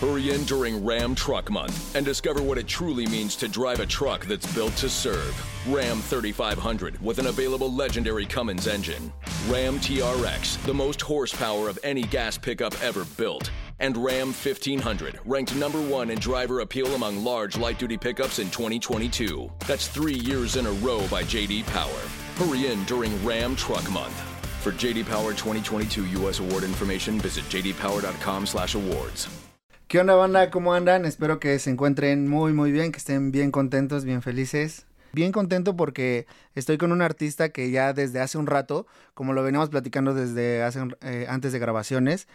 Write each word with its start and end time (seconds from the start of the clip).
Hurry 0.00 0.34
in 0.34 0.44
during 0.44 0.84
Ram 0.84 1.14
Truck 1.14 1.50
Month 1.50 1.96
and 1.96 2.04
discover 2.04 2.42
what 2.42 2.58
it 2.58 2.66
truly 2.66 3.06
means 3.06 3.34
to 3.36 3.48
drive 3.48 3.80
a 3.80 3.86
truck 3.86 4.26
that's 4.26 4.54
built 4.54 4.76
to 4.76 4.90
serve. 4.90 5.34
Ram 5.66 6.00
3500 6.00 7.00
with 7.00 7.18
an 7.18 7.28
available 7.28 7.72
legendary 7.72 8.26
Cummins 8.26 8.66
engine. 8.66 9.10
Ram 9.48 9.78
TRX, 9.78 10.62
the 10.66 10.74
most 10.74 11.00
horsepower 11.00 11.70
of 11.70 11.78
any 11.82 12.02
gas 12.02 12.36
pickup 12.36 12.74
ever 12.82 13.06
built. 13.16 13.50
And 13.80 13.96
Ram 13.96 14.34
1500, 14.34 15.18
ranked 15.24 15.56
number 15.56 15.80
one 15.80 16.10
in 16.10 16.18
driver 16.18 16.60
appeal 16.60 16.94
among 16.94 17.24
large 17.24 17.56
light 17.56 17.78
duty 17.78 17.96
pickups 17.96 18.38
in 18.38 18.50
2022. 18.50 19.50
That's 19.66 19.88
three 19.88 20.18
years 20.18 20.56
in 20.56 20.66
a 20.66 20.72
row 20.72 21.08
by 21.08 21.22
JD 21.22 21.64
Power. 21.68 22.02
Hurry 22.36 22.66
in 22.66 22.84
during 22.84 23.24
Ram 23.24 23.56
Truck 23.56 23.90
Month. 23.90 24.20
For 24.60 24.72
JD 24.72 25.06
Power 25.06 25.32
2022 25.32 26.04
US 26.26 26.40
award 26.40 26.64
information, 26.64 27.18
visit 27.18 27.44
jdpower.com/awards. 27.44 29.45
¿Qué 29.88 30.00
onda 30.00 30.16
banda? 30.16 30.50
¿Cómo 30.50 30.74
andan? 30.74 31.04
Espero 31.04 31.38
que 31.38 31.60
se 31.60 31.70
encuentren 31.70 32.26
muy 32.26 32.52
muy 32.52 32.72
bien, 32.72 32.90
que 32.90 32.98
estén 32.98 33.30
bien 33.30 33.52
contentos, 33.52 34.04
bien 34.04 34.20
felices. 34.20 34.84
Bien 35.12 35.30
contento 35.30 35.76
porque 35.76 36.26
estoy 36.56 36.76
con 36.76 36.90
un 36.90 37.02
artista 37.02 37.50
que 37.50 37.70
ya 37.70 37.92
desde 37.92 38.18
hace 38.18 38.36
un 38.36 38.48
rato, 38.48 38.88
como 39.14 39.32
lo 39.32 39.44
veníamos 39.44 39.70
platicando 39.70 40.12
desde 40.12 40.64
hace 40.64 40.80
eh, 41.02 41.26
antes 41.28 41.52
de 41.52 41.60
grabaciones, 41.60 42.26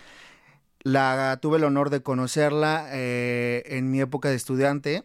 la 0.83 1.39
tuve 1.41 1.57
el 1.57 1.65
honor 1.65 1.89
de 1.89 2.01
conocerla 2.01 2.87
eh, 2.93 3.63
en 3.65 3.91
mi 3.91 3.99
época 3.99 4.29
de 4.29 4.35
estudiante. 4.35 5.03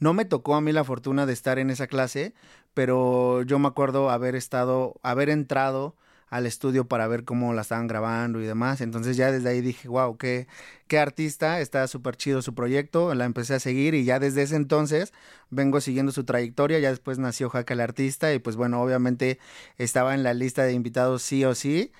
No 0.00 0.14
me 0.14 0.24
tocó 0.24 0.56
a 0.56 0.60
mí 0.60 0.72
la 0.72 0.82
fortuna 0.82 1.26
de 1.26 1.32
estar 1.32 1.60
en 1.60 1.70
esa 1.70 1.86
clase, 1.86 2.34
pero 2.74 3.42
yo 3.42 3.60
me 3.60 3.68
acuerdo 3.68 4.10
haber 4.10 4.34
estado, 4.34 4.96
haber 5.04 5.30
entrado 5.30 5.94
al 6.32 6.46
estudio 6.46 6.88
para 6.88 7.06
ver 7.08 7.24
cómo 7.24 7.52
la 7.52 7.60
estaban 7.60 7.86
grabando 7.86 8.40
y 8.40 8.46
demás. 8.46 8.80
Entonces 8.80 9.18
ya 9.18 9.30
desde 9.30 9.50
ahí 9.50 9.60
dije, 9.60 9.86
wow, 9.86 10.16
qué, 10.16 10.48
qué 10.88 10.98
artista, 10.98 11.60
está 11.60 11.86
súper 11.88 12.16
chido 12.16 12.40
su 12.40 12.54
proyecto. 12.54 13.14
La 13.14 13.26
empecé 13.26 13.54
a 13.54 13.60
seguir 13.60 13.92
y 13.94 14.04
ya 14.04 14.18
desde 14.18 14.42
ese 14.42 14.56
entonces 14.56 15.12
vengo 15.50 15.82
siguiendo 15.82 16.10
su 16.10 16.24
trayectoria. 16.24 16.78
Ya 16.78 16.88
después 16.88 17.18
nació 17.18 17.50
Jaca 17.50 17.74
el 17.74 17.80
artista 17.80 18.32
y 18.32 18.38
pues 18.38 18.56
bueno, 18.56 18.80
obviamente 18.82 19.38
estaba 19.76 20.14
en 20.14 20.22
la 20.22 20.32
lista 20.32 20.64
de 20.64 20.72
invitados 20.72 21.22
sí 21.22 21.44
o 21.44 21.54
sí. 21.54 21.92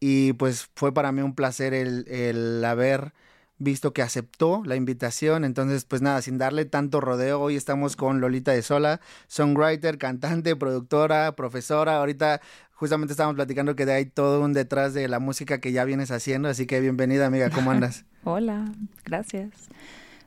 Y 0.00 0.34
pues 0.34 0.68
fue 0.76 0.92
para 0.92 1.10
mí 1.10 1.22
un 1.22 1.34
placer 1.34 1.72
el, 1.72 2.06
el 2.08 2.62
haber 2.66 3.14
visto 3.58 3.92
que 3.92 4.02
aceptó 4.02 4.62
la 4.64 4.76
invitación. 4.76 5.44
Entonces, 5.44 5.84
pues 5.84 6.02
nada, 6.02 6.22
sin 6.22 6.38
darle 6.38 6.64
tanto 6.64 7.00
rodeo, 7.00 7.40
hoy 7.40 7.56
estamos 7.56 7.96
con 7.96 8.20
Lolita 8.20 8.52
de 8.52 8.62
Sola, 8.62 9.00
songwriter, 9.26 9.98
cantante, 9.98 10.56
productora, 10.56 11.34
profesora. 11.36 11.96
Ahorita 11.96 12.40
justamente 12.78 13.12
estábamos 13.12 13.34
platicando 13.34 13.74
que 13.74 13.84
de 13.84 13.92
ahí 13.92 14.04
todo 14.04 14.40
un 14.40 14.52
detrás 14.52 14.94
de 14.94 15.08
la 15.08 15.18
música 15.18 15.60
que 15.60 15.72
ya 15.72 15.84
vienes 15.84 16.12
haciendo, 16.12 16.48
así 16.48 16.64
que 16.64 16.80
bienvenida 16.80 17.26
amiga, 17.26 17.50
¿cómo 17.50 17.72
andas? 17.72 18.04
Hola, 18.24 18.72
gracias. 19.04 19.50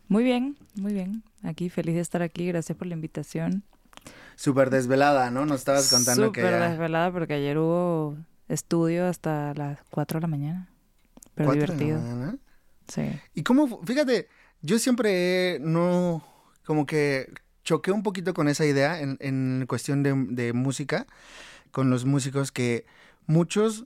Muy 0.09 0.25
bien, 0.25 0.58
muy 0.75 0.91
bien. 0.91 1.23
Aquí 1.43 1.69
feliz 1.69 1.95
de 1.95 2.02
estar 2.02 2.21
aquí, 2.21 2.47
gracias 2.47 2.77
por 2.77 2.88
la 2.88 2.93
invitación. 2.93 3.63
Súper 4.35 4.69
desvelada, 4.69 5.31
¿no? 5.31 5.45
Nos 5.45 5.59
estabas 5.59 5.89
contando 5.89 6.33
que... 6.33 6.41
Súper 6.41 6.59
desvelada 6.59 7.09
porque 7.13 7.35
ayer 7.35 7.58
hubo 7.58 8.17
estudio 8.49 9.08
hasta 9.08 9.53
las 9.53 9.80
4 9.89 10.19
de 10.19 10.21
la 10.21 10.27
mañana. 10.27 10.69
Pero 11.36 11.53
divertido. 11.53 12.02
De 12.02 12.03
la 12.03 12.15
mañana? 12.15 12.38
Sí. 12.89 13.03
Y 13.33 13.43
cómo, 13.43 13.81
fíjate, 13.86 14.27
yo 14.61 14.77
siempre 14.77 15.58
no, 15.61 16.21
como 16.65 16.86
que 16.86 17.31
choqué 17.63 17.93
un 17.93 18.03
poquito 18.03 18.33
con 18.33 18.49
esa 18.49 18.65
idea 18.65 18.99
en, 18.99 19.15
en 19.21 19.63
cuestión 19.69 20.03
de, 20.03 20.13
de 20.31 20.52
música, 20.52 21.08
con 21.72 21.89
los 21.89 22.05
músicos 22.05 22.52
que 22.52 22.86
muchos, 23.27 23.86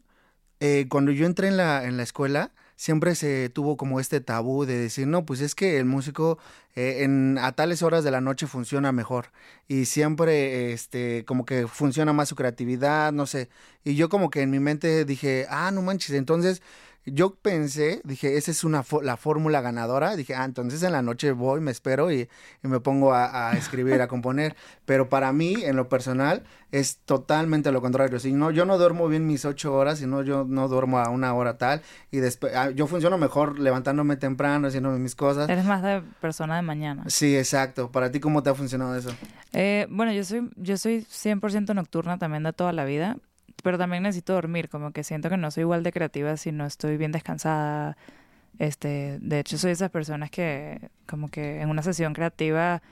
eh, 0.60 0.88
cuando 0.90 1.12
yo 1.12 1.26
entré 1.26 1.48
en 1.48 1.58
la, 1.58 1.86
en 1.86 1.98
la 1.98 2.04
escuela, 2.04 2.52
siempre 2.76 3.16
se 3.16 3.50
tuvo 3.50 3.78
como 3.78 4.00
este 4.00 4.20
tabú 4.20 4.66
de 4.66 4.78
decir, 4.78 5.08
no, 5.08 5.26
pues 5.26 5.42
es 5.42 5.56
que 5.56 5.80
el 5.80 5.86
músico 5.86 6.38
eh, 6.76 7.04
en, 7.04 7.38
a 7.38 7.54
tales 7.54 7.84
horas 7.84 8.04
de 8.04 8.12
la 8.12 8.22
noche 8.22 8.48
funciona 8.48 8.92
mejor 8.92 9.32
y 9.68 9.86
siempre 9.86 10.74
este, 10.74 11.24
como 11.26 11.46
que 11.46 11.68
funciona 11.68 12.14
más 12.14 12.30
su 12.30 12.36
creatividad, 12.36 13.14
no 13.14 13.26
sé. 13.28 13.50
Y 13.84 13.96
yo 13.96 14.10
como 14.10 14.30
que 14.30 14.42
en 14.42 14.52
mi 14.52 14.60
mente 14.60 15.06
dije, 15.06 15.48
ah, 15.50 15.72
no 15.72 15.82
manches, 15.82 16.12
entonces 16.16 16.62
yo 17.06 17.36
pensé, 17.36 18.02
dije, 18.04 18.38
esa 18.38 18.50
es 18.50 18.64
una 18.64 18.84
la 19.04 19.18
fórmula 19.18 19.62
ganadora. 19.62 20.16
Dije, 20.16 20.34
ah, 20.34 20.44
entonces 20.44 20.82
en 20.82 20.92
la 20.92 21.04
noche 21.04 21.32
voy, 21.32 21.62
me 21.62 21.72
espero 21.72 22.12
y, 22.12 22.28
me 22.64 22.80
pongo 22.80 23.14
a, 23.14 23.54
escribir, 23.54 24.02
a 24.02 24.08
componer. 24.08 24.56
Pero 24.86 25.08
para 25.08 25.32
mí, 25.32 25.56
en 25.64 25.76
lo 25.76 25.88
personal, 25.88 26.44
es 26.72 26.98
totalmente 27.06 27.72
lo 27.72 27.82
contrario. 27.82 28.20
Si 28.20 28.34
no, 28.34 28.50
yo 28.50 28.66
no 28.66 28.78
duermo 28.78 29.08
bien 29.08 29.28
mis 29.28 29.46
ocho 29.46 29.74
horas, 29.74 30.00
sino 30.00 30.24
yo 30.24 30.46
no 30.46 30.68
duermo 30.68 30.98
a 30.98 31.10
una 31.10 31.34
hora 31.36 31.58
tal. 31.58 31.82
Y 32.10 32.18
después, 32.18 32.56
ah, 32.56 32.72
yo 32.72 32.88
funciono 32.88 33.20
mejor 33.20 33.60
levantándome 33.60 34.18
temprano, 34.18 34.68
haciendo 34.68 34.90
mis 34.92 35.16
cosas. 35.16 35.48
Eres 35.48 35.66
más 35.66 35.84
de 35.84 36.02
persona 36.22 36.56
de 36.56 36.64
mañana. 36.64 37.04
Sí, 37.08 37.38
exacto. 37.38 37.92
¿Para 37.92 38.12
ti 38.12 38.20
cómo 38.20 38.42
te 38.42 38.50
ha 38.50 38.56
funcionado 38.56 38.96
eso? 38.96 39.12
Eh, 39.54 39.86
bueno, 39.92 40.12
yo 40.12 40.24
soy, 40.24 40.50
yo 40.56 40.76
soy 40.78 41.06
100% 41.06 41.76
nocturna 41.76 42.18
también 42.18 42.44
de 42.44 42.54
toda 42.54 42.74
la 42.74 42.84
vida 42.84 43.18
pero 43.66 43.80
también 43.80 44.04
necesito 44.04 44.34
dormir, 44.34 44.70
como 44.70 44.92
que 44.92 45.04
siento 45.04 45.28
que 45.28 45.38
no 45.38 45.50
soy 45.50 45.62
igual 45.62 45.82
de 45.82 45.92
creativa 45.92 46.38
si 46.38 46.52
no 46.52 46.68
estoy 46.68 46.98
bien 46.98 47.12
descansada. 47.12 47.98
Este, 48.60 49.18
de 49.22 49.40
hecho 49.40 49.58
soy 49.58 49.70
de 49.70 49.74
esas 49.74 49.90
personas 49.90 50.30
que 50.30 50.92
como 51.08 51.30
que 51.30 51.62
en 51.62 51.70
una 51.72 51.82
sesión 51.82 52.14
creativa 52.14 52.84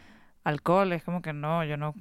alcohol 0.43 0.91
es 0.93 1.03
como 1.03 1.21
que 1.21 1.31
no, 1.31 1.63
yo 1.63 1.77
no 1.77 1.93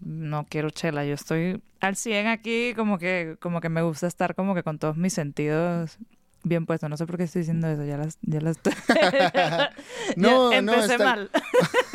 no 0.00 0.46
quiero 0.50 0.70
chela, 0.70 1.04
yo 1.04 1.14
estoy 1.14 1.62
al 1.78 1.94
100 1.94 2.26
aquí 2.26 2.74
como 2.74 2.98
que 2.98 3.36
como 3.40 3.60
que 3.60 3.68
me 3.68 3.82
gusta 3.82 4.08
estar 4.08 4.34
como 4.34 4.52
que 4.56 4.64
con 4.64 4.80
todos 4.80 4.96
mis 4.96 5.12
sentidos 5.14 5.98
bien 6.42 6.66
puesto. 6.66 6.88
No 6.88 6.96
sé 6.96 7.06
por 7.06 7.16
qué 7.16 7.24
estoy 7.24 7.40
diciendo 7.40 7.68
eso. 7.68 7.84
Ya 7.84 7.96
las, 7.96 8.18
ya 8.22 8.40
las 8.40 8.58
no, 10.16 10.52
empecé 10.52 10.98
mal. 10.98 11.30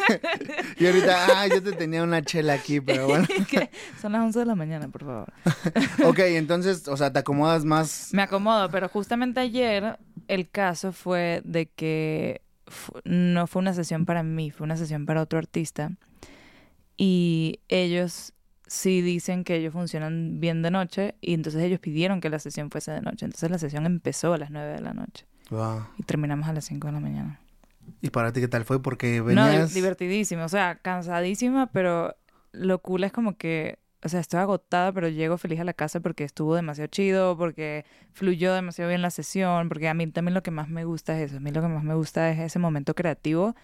y 0.77 0.85
ahorita, 0.85 1.41
ah, 1.41 1.47
yo 1.47 1.61
te 1.61 1.71
tenía 1.73 2.03
una 2.03 2.21
chela 2.21 2.53
aquí, 2.53 2.81
pero 2.81 3.07
bueno. 3.07 3.27
Son 4.01 4.11
las 4.11 4.21
11 4.21 4.39
de 4.39 4.45
la 4.45 4.55
mañana, 4.55 4.87
por 4.89 5.05
favor. 5.05 5.33
ok, 6.05 6.19
entonces, 6.19 6.87
o 6.87 6.97
sea, 6.97 7.11
te 7.11 7.19
acomodas 7.19 7.65
más. 7.65 8.09
Me 8.13 8.21
acomodo, 8.21 8.69
pero 8.69 8.89
justamente 8.89 9.39
ayer 9.39 9.97
el 10.27 10.49
caso 10.49 10.91
fue 10.91 11.41
de 11.43 11.67
que 11.67 12.41
no 13.03 13.47
fue 13.47 13.61
una 13.61 13.73
sesión 13.73 14.05
para 14.05 14.23
mí, 14.23 14.51
fue 14.51 14.65
una 14.65 14.77
sesión 14.77 15.05
para 15.05 15.21
otro 15.21 15.39
artista. 15.39 15.91
Y 16.97 17.59
ellos 17.69 18.33
sí 18.67 19.01
dicen 19.01 19.43
que 19.43 19.55
ellos 19.55 19.73
funcionan 19.73 20.39
bien 20.39 20.61
de 20.61 20.71
noche 20.71 21.15
y 21.21 21.33
entonces 21.33 21.61
ellos 21.61 21.79
pidieron 21.79 22.21
que 22.21 22.29
la 22.29 22.39
sesión 22.39 22.69
fuese 22.71 22.91
de 22.91 23.01
noche. 23.01 23.25
Entonces 23.25 23.49
la 23.49 23.57
sesión 23.57 23.85
empezó 23.85 24.33
a 24.33 24.37
las 24.37 24.51
9 24.51 24.73
de 24.73 24.81
la 24.81 24.93
noche. 24.93 25.25
Y 25.97 26.03
terminamos 26.03 26.47
a 26.47 26.53
las 26.53 26.65
5 26.65 26.87
de 26.87 26.93
la 26.93 26.99
mañana. 26.99 27.39
¿Y 28.01 28.09
para 28.09 28.31
ti 28.31 28.41
qué 28.41 28.47
tal 28.47 28.65
fue? 28.65 28.81
Porque 28.81 29.21
venías... 29.21 29.69
No, 29.69 29.75
divertidísimo. 29.75 30.45
O 30.45 30.49
sea, 30.49 30.75
cansadísima, 30.75 31.67
pero 31.67 32.15
lo 32.51 32.79
cool 32.79 33.03
es 33.03 33.11
como 33.11 33.37
que... 33.37 33.79
O 34.05 34.09
sea, 34.09 34.19
estoy 34.19 34.41
agotada, 34.41 34.91
pero 34.91 35.07
llego 35.07 35.37
feliz 35.37 35.61
a 35.61 35.63
la 35.63 35.73
casa 35.73 36.01
porque 36.01 36.25
estuvo 36.25 36.55
demasiado 36.55 36.87
chido, 36.87 37.37
porque 37.37 37.85
fluyó 38.11 38.53
demasiado 38.53 38.89
bien 38.89 39.01
la 39.01 39.11
sesión, 39.11 39.69
porque 39.69 39.87
a 39.87 39.93
mí 39.93 40.07
también 40.07 40.33
lo 40.33 40.43
que 40.43 40.51
más 40.51 40.67
me 40.67 40.83
gusta 40.83 41.17
es 41.17 41.29
eso. 41.29 41.37
A 41.37 41.39
mí 41.39 41.51
lo 41.51 41.61
que 41.61 41.69
más 41.69 41.85
me 41.85 41.93
gusta 41.93 42.29
es 42.29 42.39
ese 42.39 42.59
momento 42.59 42.95
creativo 42.95 43.55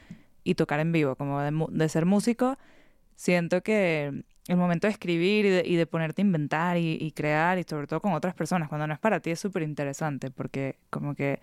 y 0.46 0.56
tocar 0.56 0.80
en 0.80 0.94
vivo, 0.94 1.16
como 1.18 1.42
de, 1.42 1.52
de 1.72 1.90
ser 1.90 2.06
músico. 2.06 2.58
Siento 3.16 3.64
que 3.64 4.24
el 4.50 4.58
momento 4.58 4.88
de 4.88 4.92
escribir 4.92 5.46
y 5.66 5.76
de, 5.76 5.86
ponerte 5.86 6.22
a 6.22 6.26
inventar 6.26 6.78
y, 6.78 7.12
crear 7.16 7.60
y 7.60 7.64
sobre 7.64 7.88
todo 7.88 8.02
con 8.02 8.14
otras 8.14 8.34
personas, 8.34 8.68
cuando 8.68 8.88
no 8.88 8.94
es 8.94 9.00
para 9.00 9.20
ti 9.20 9.30
es 9.30 9.40
súper 9.40 9.64
interesante 9.64 10.32
porque 10.32 10.80
como 10.90 11.14
que 11.14 11.40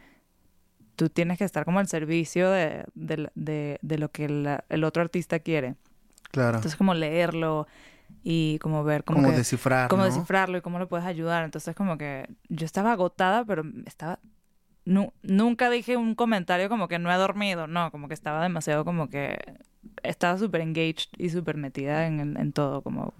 tú 0.96 1.08
tienes 1.08 1.38
que 1.38 1.44
estar 1.44 1.64
como 1.64 1.78
al 1.78 1.86
servicio 1.86 2.50
de, 2.50 2.84
de, 2.94 3.98
lo 3.98 4.10
que 4.10 4.24
el 4.68 4.84
otro 4.84 5.02
artista 5.02 5.38
quiere. 5.38 5.76
Claro. 6.32 6.56
Entonces 6.56 6.76
como 6.76 6.94
leerlo 6.94 7.68
y 8.24 8.58
como 8.58 8.82
ver 8.82 9.04
cómo 9.04 9.22
como 9.22 9.36
descifrar, 9.36 9.88
cómo 9.88 10.04
descifrarlo 10.04 10.58
y 10.58 10.60
cómo 10.60 10.78
lo 10.80 10.88
puedes 10.88 11.06
ayudar. 11.06 11.44
Entonces 11.44 11.76
como 11.76 11.96
que 11.98 12.28
yo 12.48 12.66
estaba 12.66 12.92
agotada, 12.92 13.44
pero 13.44 13.62
estaba 13.84 14.18
nunca 14.84 15.70
dije 15.70 15.96
un 15.96 16.14
comentario 16.14 16.68
como 16.68 16.88
que 16.88 16.98
no 16.98 17.12
he 17.12 17.16
dormido, 17.16 17.66
no, 17.66 17.90
como 17.90 18.08
que 18.08 18.14
estaba 18.14 18.42
demasiado 18.42 18.84
como 18.84 19.08
que 19.08 19.38
estaba 20.02 20.38
súper 20.38 20.60
engaged 20.60 21.08
y 21.18 21.30
súper 21.30 21.56
metida 21.56 22.06
en, 22.06 22.36
en 22.36 22.52
todo, 22.52 22.82
como 22.82 23.14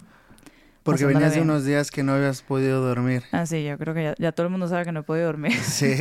porque 0.87 1.05
venías 1.05 1.35
de 1.35 1.41
unos 1.41 1.65
días 1.65 1.91
que 1.91 2.01
no 2.01 2.13
habías 2.13 2.41
podido 2.41 2.81
dormir. 2.81 3.23
Ah, 3.33 3.45
sí, 3.45 3.61
yo 3.65 3.77
creo 3.77 3.93
que 3.93 4.15
ya, 4.17 4.31
todo 4.31 4.47
el 4.47 4.51
mundo 4.51 4.69
sabe 4.69 4.85
que 4.85 4.93
no 4.93 5.01
he 5.01 5.03
podido 5.03 5.25
dormir. 5.25 5.51
Sí, 5.67 5.93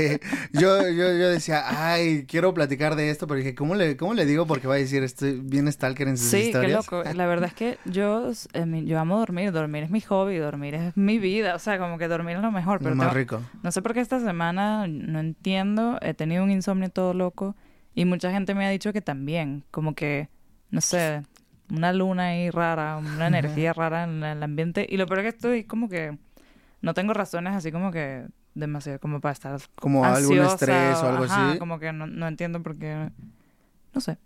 yo, 0.52 0.82
yo, 0.88 1.12
yo 1.12 1.28
decía, 1.28 1.64
ay, 1.66 2.24
quiero 2.26 2.54
platicar 2.54 2.94
de 2.94 3.10
esto, 3.10 3.26
pero 3.26 3.38
dije, 3.38 3.54
¿cómo 3.56 3.74
le, 3.74 3.96
cómo 3.96 4.14
le 4.14 4.24
digo? 4.26 4.46
Porque 4.46 4.68
va 4.68 4.74
a 4.74 4.78
decir, 4.78 5.02
estoy 5.02 5.40
bien 5.42 5.70
stalker 5.70 6.06
en 6.06 6.16
sus 6.16 6.32
historias. 6.32 6.84
Sí, 6.84 6.88
qué 6.88 6.96
loco. 6.96 7.14
La 7.14 7.26
verdad 7.26 7.48
es 7.48 7.54
que 7.54 7.78
yo, 7.84 8.30
eh, 8.52 8.82
yo 8.84 8.98
amo 9.00 9.18
dormir, 9.18 9.50
dormir 9.50 9.82
es 9.82 9.90
mi 9.90 10.00
hobby, 10.02 10.36
dormir 10.36 10.74
es 10.74 10.96
mi 10.96 11.18
vida, 11.18 11.56
o 11.56 11.58
sea, 11.58 11.78
como 11.78 11.98
que 11.98 12.06
dormir 12.06 12.36
es 12.36 12.42
lo 12.42 12.52
mejor. 12.52 12.78
Pero 12.78 12.90
lo 12.90 12.96
más 12.96 13.12
rico. 13.12 13.42
No 13.64 13.72
sé 13.72 13.82
por 13.82 13.92
qué 13.92 14.00
esta 14.00 14.20
semana, 14.20 14.86
no 14.86 15.18
entiendo, 15.18 15.98
he 16.00 16.14
tenido 16.14 16.44
un 16.44 16.50
insomnio 16.52 16.90
todo 16.90 17.12
loco 17.12 17.56
y 17.94 18.04
mucha 18.04 18.30
gente 18.30 18.54
me 18.54 18.64
ha 18.64 18.70
dicho 18.70 18.92
que 18.92 19.00
también, 19.00 19.64
como 19.72 19.94
que, 19.96 20.28
no 20.76 20.80
sé, 20.82 21.22
una 21.70 21.90
luna 21.94 22.26
ahí 22.26 22.50
rara, 22.50 22.98
una 22.98 23.26
energía 23.26 23.72
rara 23.72 24.04
en 24.04 24.22
el 24.22 24.42
ambiente. 24.42 24.86
Y 24.88 24.98
lo 24.98 25.06
peor 25.06 25.20
es 25.20 25.22
que 25.24 25.28
estoy 25.30 25.64
como 25.64 25.88
que 25.88 26.18
no 26.82 26.92
tengo 26.92 27.14
razones 27.14 27.54
así 27.54 27.72
como 27.72 27.90
que 27.90 28.26
demasiado 28.54 29.00
como 29.00 29.22
para 29.22 29.32
estar 29.32 29.58
como 29.80 30.04
algún 30.04 30.38
estrés 30.38 30.98
o 30.98 31.08
algo 31.08 31.24
así. 31.24 31.58
Como 31.58 31.78
que 31.78 31.94
no, 31.94 32.06
no 32.06 32.28
entiendo 32.28 32.62
por 32.62 32.76
qué 32.76 33.10
No 33.94 34.00
sé. 34.02 34.18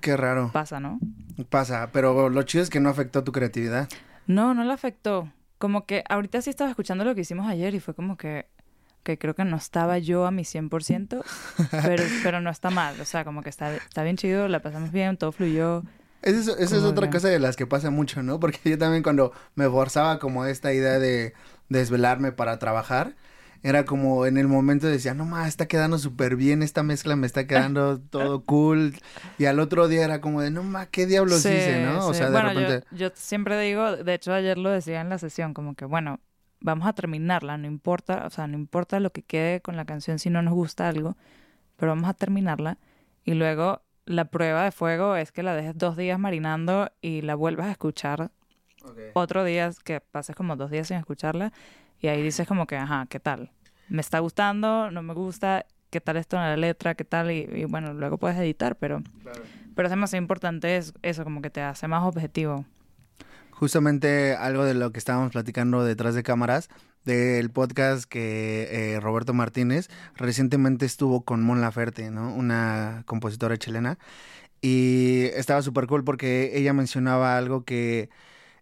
Qué 0.00 0.16
raro. 0.16 0.50
Pasa, 0.52 0.78
¿no? 0.78 1.00
Pasa, 1.48 1.90
pero 1.92 2.28
lo 2.28 2.42
chido 2.44 2.62
es 2.62 2.70
que 2.70 2.78
no 2.78 2.88
afectó 2.88 3.24
tu 3.24 3.32
creatividad. 3.32 3.88
No, 4.28 4.54
no 4.54 4.62
le 4.62 4.72
afectó. 4.72 5.28
Como 5.58 5.86
que 5.86 6.04
ahorita 6.08 6.40
sí 6.40 6.50
estaba 6.50 6.70
escuchando 6.70 7.04
lo 7.04 7.16
que 7.16 7.22
hicimos 7.22 7.48
ayer 7.48 7.74
y 7.74 7.80
fue 7.80 7.94
como 7.94 8.16
que, 8.16 8.46
que 9.02 9.18
creo 9.18 9.34
que 9.34 9.44
no 9.44 9.56
estaba 9.56 9.98
yo 9.98 10.26
a 10.26 10.30
mi 10.30 10.42
100%, 10.42 11.22
pero, 11.70 12.02
pero 12.22 12.40
no 12.40 12.50
está 12.50 12.70
mal. 12.70 13.00
O 13.00 13.04
sea, 13.04 13.24
como 13.24 13.42
que 13.42 13.48
está, 13.48 13.74
está 13.74 14.02
bien 14.02 14.16
chido, 14.16 14.48
la 14.48 14.60
pasamos 14.60 14.92
bien, 14.92 15.16
todo 15.16 15.32
fluyó. 15.32 15.82
Esa 16.22 16.52
es, 16.58 16.72
es 16.72 16.82
otra 16.84 17.08
cosa 17.08 17.28
de 17.28 17.38
las 17.38 17.56
que 17.56 17.66
pasa 17.66 17.90
mucho, 17.90 18.22
¿no? 18.22 18.38
Porque 18.40 18.58
yo 18.70 18.78
también 18.78 19.02
cuando 19.02 19.32
me 19.54 19.68
forzaba 19.68 20.18
como 20.18 20.44
esta 20.44 20.72
idea 20.72 20.98
de 20.98 21.32
desvelarme 21.68 22.32
para 22.32 22.58
trabajar, 22.58 23.14
era 23.62 23.84
como 23.84 24.26
en 24.26 24.38
el 24.38 24.48
momento 24.48 24.86
decía, 24.86 25.14
no 25.14 25.24
más, 25.24 25.48
está 25.48 25.66
quedando 25.66 25.98
súper 25.98 26.36
bien 26.36 26.62
esta 26.62 26.82
mezcla, 26.82 27.16
me 27.16 27.26
está 27.26 27.46
quedando 27.46 28.00
todo 28.10 28.44
cool. 28.44 28.94
Y 29.38 29.46
al 29.46 29.60
otro 29.60 29.88
día 29.88 30.04
era 30.04 30.20
como 30.20 30.40
de, 30.40 30.50
no 30.50 30.62
más, 30.62 30.88
¿qué 30.88 31.06
diablos 31.06 31.38
hice, 31.40 31.84
no? 31.84 32.06
O 32.06 32.14
sea, 32.14 32.30
de 32.30 32.42
repente... 32.42 32.86
Yo, 32.90 33.08
yo, 33.08 33.12
siempre 33.14 33.60
digo, 33.60 33.96
de 33.96 34.14
hecho 34.14 34.32
ayer 34.32 34.58
lo 34.58 34.70
decía 34.70 35.00
en 35.00 35.08
la 35.08 35.18
sesión, 35.18 35.54
como 35.54 35.74
que, 35.74 35.84
bueno, 35.84 36.20
vamos 36.60 36.86
a 36.86 36.92
terminarla, 36.92 37.56
no 37.58 37.66
importa, 37.66 38.26
o 38.26 38.30
sea, 38.30 38.46
no 38.46 38.56
importa 38.56 39.00
lo 39.00 39.10
que 39.10 39.22
quede 39.22 39.60
con 39.60 39.76
la 39.76 39.84
canción 39.84 40.18
si 40.18 40.30
no 40.30 40.42
nos 40.42 40.54
gusta 40.54 40.88
algo, 40.88 41.16
pero 41.76 41.92
vamos 41.92 42.08
a 42.08 42.14
terminarla. 42.14 42.78
Y 43.24 43.34
luego 43.34 43.82
la 44.06 44.26
prueba 44.26 44.64
de 44.64 44.72
fuego 44.72 45.16
es 45.16 45.32
que 45.32 45.42
la 45.42 45.54
dejes 45.54 45.76
dos 45.76 45.96
días 45.96 46.18
marinando 46.18 46.90
y 47.00 47.22
la 47.22 47.34
vuelvas 47.34 47.66
a 47.66 47.72
escuchar 47.72 48.30
otro 49.14 49.44
día, 49.44 49.70
que 49.84 50.00
pases 50.00 50.34
como 50.34 50.56
dos 50.56 50.70
días 50.70 50.88
sin 50.88 50.96
escucharla 50.96 51.52
y 52.00 52.08
ahí 52.08 52.22
dices 52.22 52.46
como 52.48 52.66
que, 52.66 52.76
ajá, 52.76 53.06
¿qué 53.08 53.20
tal? 53.20 53.50
¿Me 53.88 54.00
está 54.00 54.20
gustando? 54.20 54.90
¿No 54.90 55.02
me 55.02 55.14
gusta? 55.14 55.66
¿Qué 55.90 56.00
tal 56.00 56.16
esto 56.16 56.36
en 56.36 56.42
la 56.42 56.56
letra? 56.56 56.94
¿Qué 56.94 57.04
tal? 57.04 57.30
Y, 57.30 57.64
bueno, 57.64 57.92
luego 57.92 58.16
puedes 58.16 58.38
editar, 58.38 58.76
pero, 58.76 59.02
pero 59.74 59.86
es 59.86 59.90
demasiado 59.90 60.22
importante 60.22 60.76
es, 60.76 60.94
eso, 61.02 61.24
como 61.24 61.42
que 61.42 61.50
te 61.50 61.60
hace 61.60 61.88
más 61.88 62.04
objetivo. 62.04 62.64
Justamente 63.60 64.36
algo 64.36 64.64
de 64.64 64.72
lo 64.72 64.90
que 64.90 64.98
estábamos 64.98 65.32
platicando 65.32 65.84
detrás 65.84 66.14
de 66.14 66.22
cámaras, 66.22 66.70
del 67.04 67.50
podcast 67.50 68.06
que 68.06 68.94
eh, 68.94 69.00
Roberto 69.00 69.34
Martínez 69.34 69.90
recientemente 70.16 70.86
estuvo 70.86 71.26
con 71.26 71.42
Mon 71.42 71.60
Laferte, 71.60 72.10
¿no? 72.10 72.34
Una 72.34 73.02
compositora 73.04 73.58
chilena. 73.58 73.98
Y 74.62 75.24
estaba 75.34 75.60
súper 75.60 75.88
cool 75.88 76.04
porque 76.04 76.52
ella 76.54 76.72
mencionaba 76.72 77.36
algo 77.36 77.66
que 77.66 78.08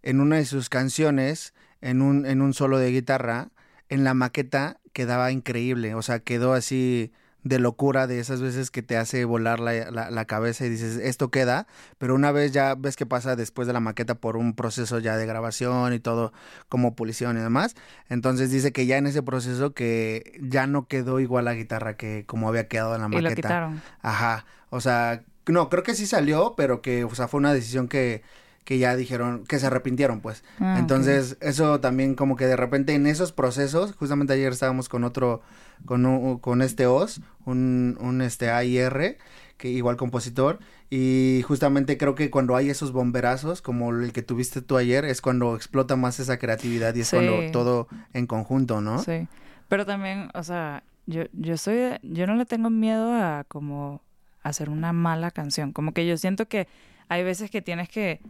en 0.03 0.19
una 0.19 0.35
de 0.35 0.45
sus 0.47 0.69
canciones, 0.69 1.55
en 1.81 2.03
un, 2.03 2.27
en 2.27 2.43
un 2.43 2.53
solo 2.53 2.77
de 2.79 2.91
guitarra, 2.91 3.51
en 3.89 4.03
la 4.03 4.15
maqueta 4.15 4.81
quedaba 4.93 5.31
increíble, 5.31 5.95
o 5.95 6.03
sea, 6.03 6.19
quedó 6.19 6.55
así 6.55 7.13
de 7.45 7.59
locura 7.59 8.07
de 8.07 8.19
esas 8.19 8.41
veces 8.41 8.71
que 8.71 8.83
te 8.83 8.97
hace 8.97 9.25
volar 9.25 9.61
la, 9.61 9.91
la, 9.91 10.25
cabeza 10.25 10.67
y 10.67 10.69
dices, 10.69 10.97
esto 10.97 11.31
queda, 11.31 11.67
pero 11.97 12.15
una 12.15 12.33
vez 12.33 12.53
ya 12.53 12.75
ves 12.75 12.97
que 12.97 13.07
pasa 13.07 13.37
después 13.37 13.67
de 13.67 13.73
la 13.73 13.81
maqueta 13.81 14.17
por 14.17 14.37
un 14.37 14.55
proceso 14.55 14.99
ya 14.99 15.17
de 15.17 15.25
grabación 15.27 15.95
y 15.95 16.01
todo 16.01 16.33
como 16.69 16.95
pulición 16.95 17.39
y 17.39 17.41
demás, 17.41 17.77
entonces 18.09 18.51
dice 18.51 18.73
que 18.73 18.87
ya 18.87 18.99
en 18.99 19.07
ese 19.07 19.23
proceso 19.23 19.73
que 19.73 20.39
ya 20.43 20.67
no 20.67 20.89
quedó 20.89 21.21
igual 21.21 21.45
la 21.45 21.55
guitarra 21.55 21.97
que 21.97 22.25
como 22.27 22.49
había 22.49 22.69
quedado 22.69 22.95
en 22.95 23.03
la 23.03 23.09
maqueta. 23.09 23.21
Y 23.21 23.31
lo 23.31 23.37
quitaron. 23.37 23.83
Ajá, 24.03 24.45
o 24.71 24.81
sea, 24.81 25.23
no, 25.47 25.69
creo 25.71 25.83
que 25.83 25.95
sí 25.95 26.07
salió, 26.07 26.55
pero 26.57 26.83
que, 26.83 27.05
o 27.05 27.15
sea, 27.15 27.29
fue 27.29 27.39
una 27.39 27.55
decisión 27.55 27.89
que 27.89 28.23
que 28.69 28.77
ya 28.77 28.95
dijeron, 28.97 29.45
que 29.45 29.59
se 29.59 29.67
arrepintieron, 29.67 30.21
pues. 30.21 30.45
Ah, 30.61 30.77
Entonces, 30.79 31.39
eso 31.41 31.81
también 31.81 32.15
como 32.15 32.37
que 32.37 32.45
de 32.45 32.55
repente 32.55 32.93
en 32.93 33.07
esos 33.07 33.33
procesos, 33.33 33.95
justamente 33.95 34.35
ayer 34.35 34.53
estábamos 34.53 34.91
con 34.91 35.05
otro, 35.05 35.41
con, 35.85 36.39
con 36.39 36.63
este 36.63 36.87
OS, 36.87 37.21
un, 37.45 37.97
un 38.01 38.21
este 38.21 38.51
AIR, 38.51 39.19
que 39.57 39.69
igual 39.69 39.97
compositor, 39.97 40.59
y 40.91 41.43
justamente 41.47 41.99
creo 41.99 42.15
que 42.15 42.31
cuando 42.31 42.57
hay 42.57 42.71
esos 42.71 42.93
bomberazos, 42.93 43.61
como 43.61 43.91
el 43.91 44.13
que 44.13 44.23
tuviste 44.23 44.63
tú 44.63 44.77
ayer, 44.77 45.05
es 45.05 45.21
cuando 45.21 45.55
explota 45.55 45.97
más 45.97 46.21
esa 46.21 46.39
creatividad 46.39 46.95
y 46.95 47.01
es 47.01 47.11
cuando 47.11 47.51
todo 47.53 47.89
en 48.13 48.27
conjunto, 48.27 48.81
¿no? 48.81 48.99
Sí, 49.03 49.27
pero 49.69 49.85
también, 49.85 50.31
o 50.35 50.43
sea, 50.43 50.85
yo, 51.07 51.25
yo 51.33 51.57
soy, 51.57 51.99
yo 52.03 52.27
no 52.27 52.37
le 52.37 52.47
tengo 52.47 52.71
miedo 52.71 53.13
a 53.13 53.45
como 53.49 54.03
hacer 54.43 54.71
una 54.71 54.93
mala 54.93 55.31
canción, 55.31 55.73
como 55.73 55.93
que 55.93 56.07
yo 56.07 56.17
siento 56.17 56.47
que 56.47 56.69
hay 57.09 57.25
veces 57.25 57.51
que 57.51 57.63
tienes 57.63 57.89
que 57.89 58.21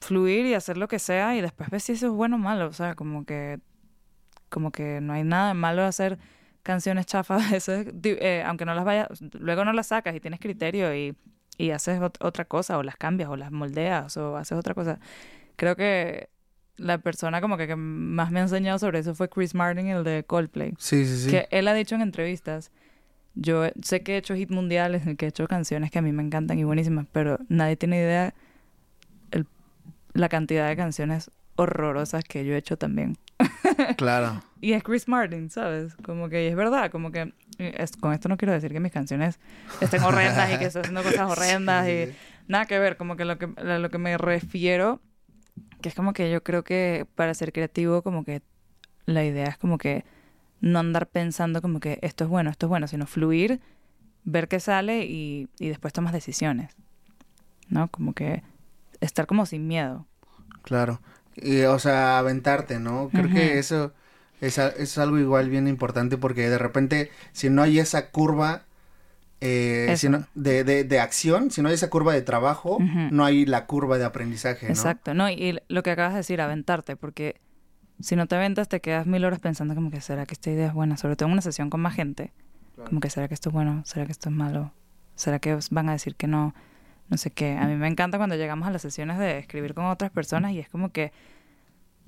fluir 0.00 0.46
y 0.46 0.54
hacer 0.54 0.76
lo 0.76 0.88
que 0.88 0.98
sea 0.98 1.36
y 1.36 1.40
después 1.40 1.70
ver 1.70 1.80
si 1.80 1.92
eso 1.92 2.06
es 2.06 2.12
bueno 2.12 2.36
o 2.36 2.38
malo. 2.38 2.66
O 2.66 2.72
sea, 2.72 2.94
como 2.94 3.24
que, 3.24 3.60
como 4.48 4.70
que 4.70 5.00
no 5.00 5.12
hay 5.12 5.24
nada 5.24 5.54
malo 5.54 5.84
hacer 5.84 6.18
canciones 6.64 7.06
chafas. 7.06 7.52
Eso 7.52 7.72
eh, 7.72 8.42
aunque 8.44 8.64
no 8.64 8.74
las 8.74 8.84
vayas, 8.84 9.08
luego 9.38 9.64
no 9.64 9.72
las 9.72 9.86
sacas 9.88 10.16
y 10.16 10.20
tienes 10.20 10.40
criterio 10.40 10.92
y, 10.92 11.14
y 11.56 11.70
haces 11.70 12.00
otra 12.20 12.44
cosa 12.44 12.76
o 12.78 12.82
las 12.82 12.96
cambias 12.96 13.28
o 13.28 13.36
las 13.36 13.52
moldeas 13.52 14.16
o 14.16 14.36
haces 14.36 14.58
otra 14.58 14.74
cosa. 14.74 14.98
Creo 15.54 15.76
que 15.76 16.28
la 16.76 16.98
persona 16.98 17.40
como 17.40 17.56
que, 17.56 17.68
que 17.68 17.76
más 17.76 18.32
me 18.32 18.40
ha 18.40 18.42
enseñado 18.42 18.80
sobre 18.80 18.98
eso 18.98 19.14
fue 19.14 19.28
Chris 19.28 19.54
Martin, 19.54 19.86
el 19.86 20.02
de 20.02 20.24
Coldplay. 20.24 20.74
Sí, 20.78 21.06
sí, 21.06 21.16
sí. 21.18 21.30
Que 21.30 21.46
él 21.52 21.68
ha 21.68 21.74
dicho 21.74 21.94
en 21.94 22.00
entrevistas, 22.00 22.72
yo 23.36 23.64
sé 23.80 24.02
que 24.02 24.14
he 24.14 24.16
hecho 24.16 24.34
hit 24.34 24.50
mundiales, 24.50 25.02
que 25.16 25.26
he 25.26 25.28
hecho 25.28 25.46
canciones 25.46 25.92
que 25.92 26.00
a 26.00 26.02
mí 26.02 26.10
me 26.10 26.24
encantan 26.24 26.58
y 26.58 26.64
buenísimas, 26.64 27.06
pero 27.12 27.38
nadie 27.48 27.76
tiene 27.76 27.98
idea 27.98 28.34
la 30.14 30.28
cantidad 30.28 30.68
de 30.68 30.76
canciones 30.76 31.30
horrorosas 31.56 32.24
que 32.24 32.44
yo 32.44 32.54
he 32.54 32.56
hecho 32.56 32.78
también. 32.78 33.18
Claro. 33.96 34.42
Y 34.64 34.72
es 34.72 34.82
Chris 34.82 35.08
Martin, 35.08 35.50
¿sabes? 35.50 35.94
Como 35.96 36.30
que 36.30 36.48
es 36.48 36.56
verdad, 36.56 36.90
como 36.90 37.12
que 37.12 37.34
es, 37.58 37.98
con 37.98 38.14
esto 38.14 38.30
no 38.30 38.38
quiero 38.38 38.54
decir 38.54 38.72
que 38.72 38.80
mis 38.80 38.92
canciones 38.92 39.38
estén 39.82 40.02
horrendas 40.02 40.54
y 40.54 40.58
que 40.58 40.64
estoy 40.64 40.80
haciendo 40.80 41.02
cosas 41.02 41.30
horrendas 41.30 41.86
y 41.86 42.14
nada 42.48 42.64
que 42.64 42.78
ver, 42.78 42.96
como 42.96 43.14
que 43.16 43.26
lo 43.26 43.36
que 43.36 43.50
a 43.56 43.78
lo 43.78 43.90
que 43.90 43.98
me 43.98 44.16
refiero 44.16 45.02
que 45.82 45.90
es 45.90 45.94
como 45.94 46.14
que 46.14 46.30
yo 46.30 46.42
creo 46.42 46.64
que 46.64 47.06
para 47.14 47.34
ser 47.34 47.52
creativo 47.52 48.00
como 48.00 48.24
que 48.24 48.40
la 49.04 49.22
idea 49.22 49.48
es 49.48 49.58
como 49.58 49.76
que 49.76 50.06
no 50.62 50.78
andar 50.78 51.08
pensando 51.08 51.60
como 51.60 51.78
que 51.78 51.98
esto 52.00 52.24
es 52.24 52.30
bueno, 52.30 52.48
esto 52.48 52.64
es 52.64 52.70
bueno, 52.70 52.88
sino 52.88 53.06
fluir, 53.06 53.60
ver 54.24 54.48
qué 54.48 54.60
sale 54.60 55.04
y, 55.04 55.46
y 55.58 55.68
después 55.68 55.92
tomas 55.92 56.14
decisiones. 56.14 56.74
¿No? 57.68 57.88
Como 57.88 58.14
que 58.14 58.42
estar 59.00 59.26
como 59.26 59.44
sin 59.44 59.68
miedo. 59.68 60.06
Claro. 60.62 61.02
Y, 61.36 61.62
o 61.64 61.78
sea, 61.78 62.18
aventarte, 62.18 62.80
¿no? 62.80 63.10
Creo 63.10 63.28
que 63.28 63.58
eso 63.58 63.92
es, 64.46 64.58
es, 64.58 64.98
algo 64.98 65.18
igual 65.18 65.48
bien 65.48 65.68
importante 65.68 66.18
porque 66.18 66.48
de 66.48 66.58
repente, 66.58 67.10
si 67.32 67.50
no 67.50 67.62
hay 67.62 67.78
esa 67.78 68.10
curva 68.10 68.62
eh, 69.40 69.96
de, 70.34 70.64
de, 70.64 70.84
de, 70.84 71.00
acción, 71.00 71.50
si 71.50 71.62
no 71.62 71.68
hay 71.68 71.74
esa 71.74 71.90
curva 71.90 72.12
de 72.12 72.22
trabajo, 72.22 72.78
no 73.10 73.24
hay 73.24 73.46
la 73.46 73.66
curva 73.66 73.98
de 73.98 74.04
aprendizaje, 74.04 74.66
¿no? 74.66 74.72
Exacto, 74.72 75.14
no, 75.14 75.28
y 75.28 75.58
lo 75.68 75.82
que 75.82 75.90
acabas 75.90 76.12
de 76.12 76.18
decir, 76.18 76.40
aventarte, 76.40 76.96
porque 76.96 77.40
si 78.00 78.16
no 78.16 78.26
te 78.26 78.34
aventas 78.36 78.68
te 78.68 78.80
quedas 78.80 79.06
mil 79.06 79.24
horas 79.24 79.40
pensando 79.40 79.74
como 79.74 79.90
que 79.90 80.00
será 80.00 80.26
que 80.26 80.34
esta 80.34 80.50
idea 80.50 80.68
es 80.68 80.74
buena, 80.74 80.96
sobre 80.96 81.16
todo 81.16 81.28
en 81.28 81.32
una 81.32 81.42
sesión 81.42 81.70
con 81.70 81.80
más 81.80 81.94
gente, 81.94 82.32
como 82.86 83.00
que 83.00 83.10
será 83.10 83.28
que 83.28 83.34
esto 83.34 83.50
es 83.50 83.52
bueno, 83.52 83.82
será 83.84 84.06
que 84.06 84.12
esto 84.12 84.28
es 84.28 84.34
malo, 84.34 84.72
será 85.14 85.38
que 85.38 85.58
van 85.70 85.88
a 85.88 85.92
decir 85.92 86.16
que 86.16 86.26
no, 86.26 86.54
no 87.08 87.16
sé 87.16 87.30
qué. 87.30 87.56
A 87.56 87.66
mí 87.66 87.76
me 87.76 87.88
encanta 87.88 88.18
cuando 88.18 88.36
llegamos 88.36 88.66
a 88.68 88.70
las 88.70 88.82
sesiones 88.82 89.18
de 89.18 89.38
escribir 89.38 89.74
con 89.74 89.84
otras 89.86 90.10
personas 90.10 90.52
y 90.52 90.58
es 90.58 90.68
como 90.68 90.90
que 90.90 91.12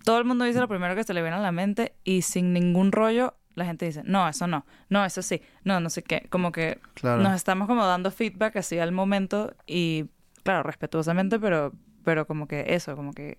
todo 0.07 0.19
el 0.19 0.25
mundo 0.25 0.45
dice 0.45 0.61
lo 0.61 0.69
primero 0.69 0.95
que 0.95 1.03
se 1.03 1.13
le 1.15 1.21
viene 1.21 1.37
a 1.37 1.41
la 1.41 1.51
mente 1.51 1.97
y 2.05 2.23
sin 2.23 2.53
ningún 2.53 2.93
rollo 2.93 3.35
la 3.57 3.65
gente 3.65 3.87
dice, 3.87 4.03
no, 4.05 4.29
eso 4.29 4.47
no, 4.47 4.65
no, 4.89 5.05
eso 5.05 5.21
sí, 5.21 5.43
no, 5.65 5.81
no 5.81 5.91
sé 5.91 6.05
qué. 6.05 6.29
Como 6.31 6.53
que 6.53 6.79
nos 7.03 7.35
estamos 7.35 7.67
como 7.67 7.85
dando 7.85 8.13
feedback 8.13 8.55
así 8.55 8.79
al 8.79 8.93
momento 8.93 9.53
y, 9.67 10.05
claro, 10.45 10.63
respetuosamente, 10.63 11.41
pero, 11.41 11.73
pero 12.05 12.25
como 12.25 12.47
que 12.47 12.67
eso, 12.69 12.95
como 12.95 13.15
que 13.15 13.39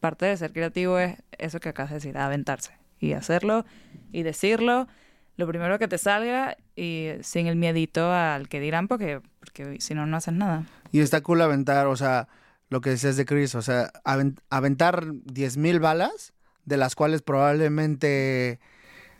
parte 0.00 0.24
de 0.24 0.36
ser 0.38 0.54
creativo 0.54 0.98
es 0.98 1.22
eso 1.36 1.60
que 1.60 1.68
acabas 1.68 1.90
de 1.90 1.96
decir, 1.96 2.16
aventarse 2.16 2.72
y 2.98 3.12
hacerlo 3.12 3.66
y 4.10 4.22
decirlo 4.22 4.88
lo 5.36 5.46
primero 5.46 5.78
que 5.78 5.88
te 5.88 5.98
salga 5.98 6.56
y 6.74 7.10
sin 7.20 7.48
el 7.48 7.56
miedito 7.56 8.10
al 8.10 8.48
que 8.48 8.60
dirán 8.60 8.88
porque, 8.88 9.20
porque 9.40 9.78
si 9.80 9.94
no, 9.94 10.06
no 10.06 10.16
haces 10.16 10.32
nada. 10.32 10.64
Y 10.90 11.00
está 11.00 11.20
cool 11.20 11.42
aventar, 11.42 11.86
o 11.86 11.96
sea, 11.96 12.28
lo 12.68 12.80
que 12.80 12.90
decías 12.90 13.16
de 13.16 13.24
Chris, 13.24 13.54
o 13.54 13.62
sea, 13.62 13.90
aventar 14.04 15.06
10.000 15.06 15.80
balas, 15.80 16.32
de 16.64 16.76
las 16.76 16.94
cuales 16.94 17.22
probablemente 17.22 18.60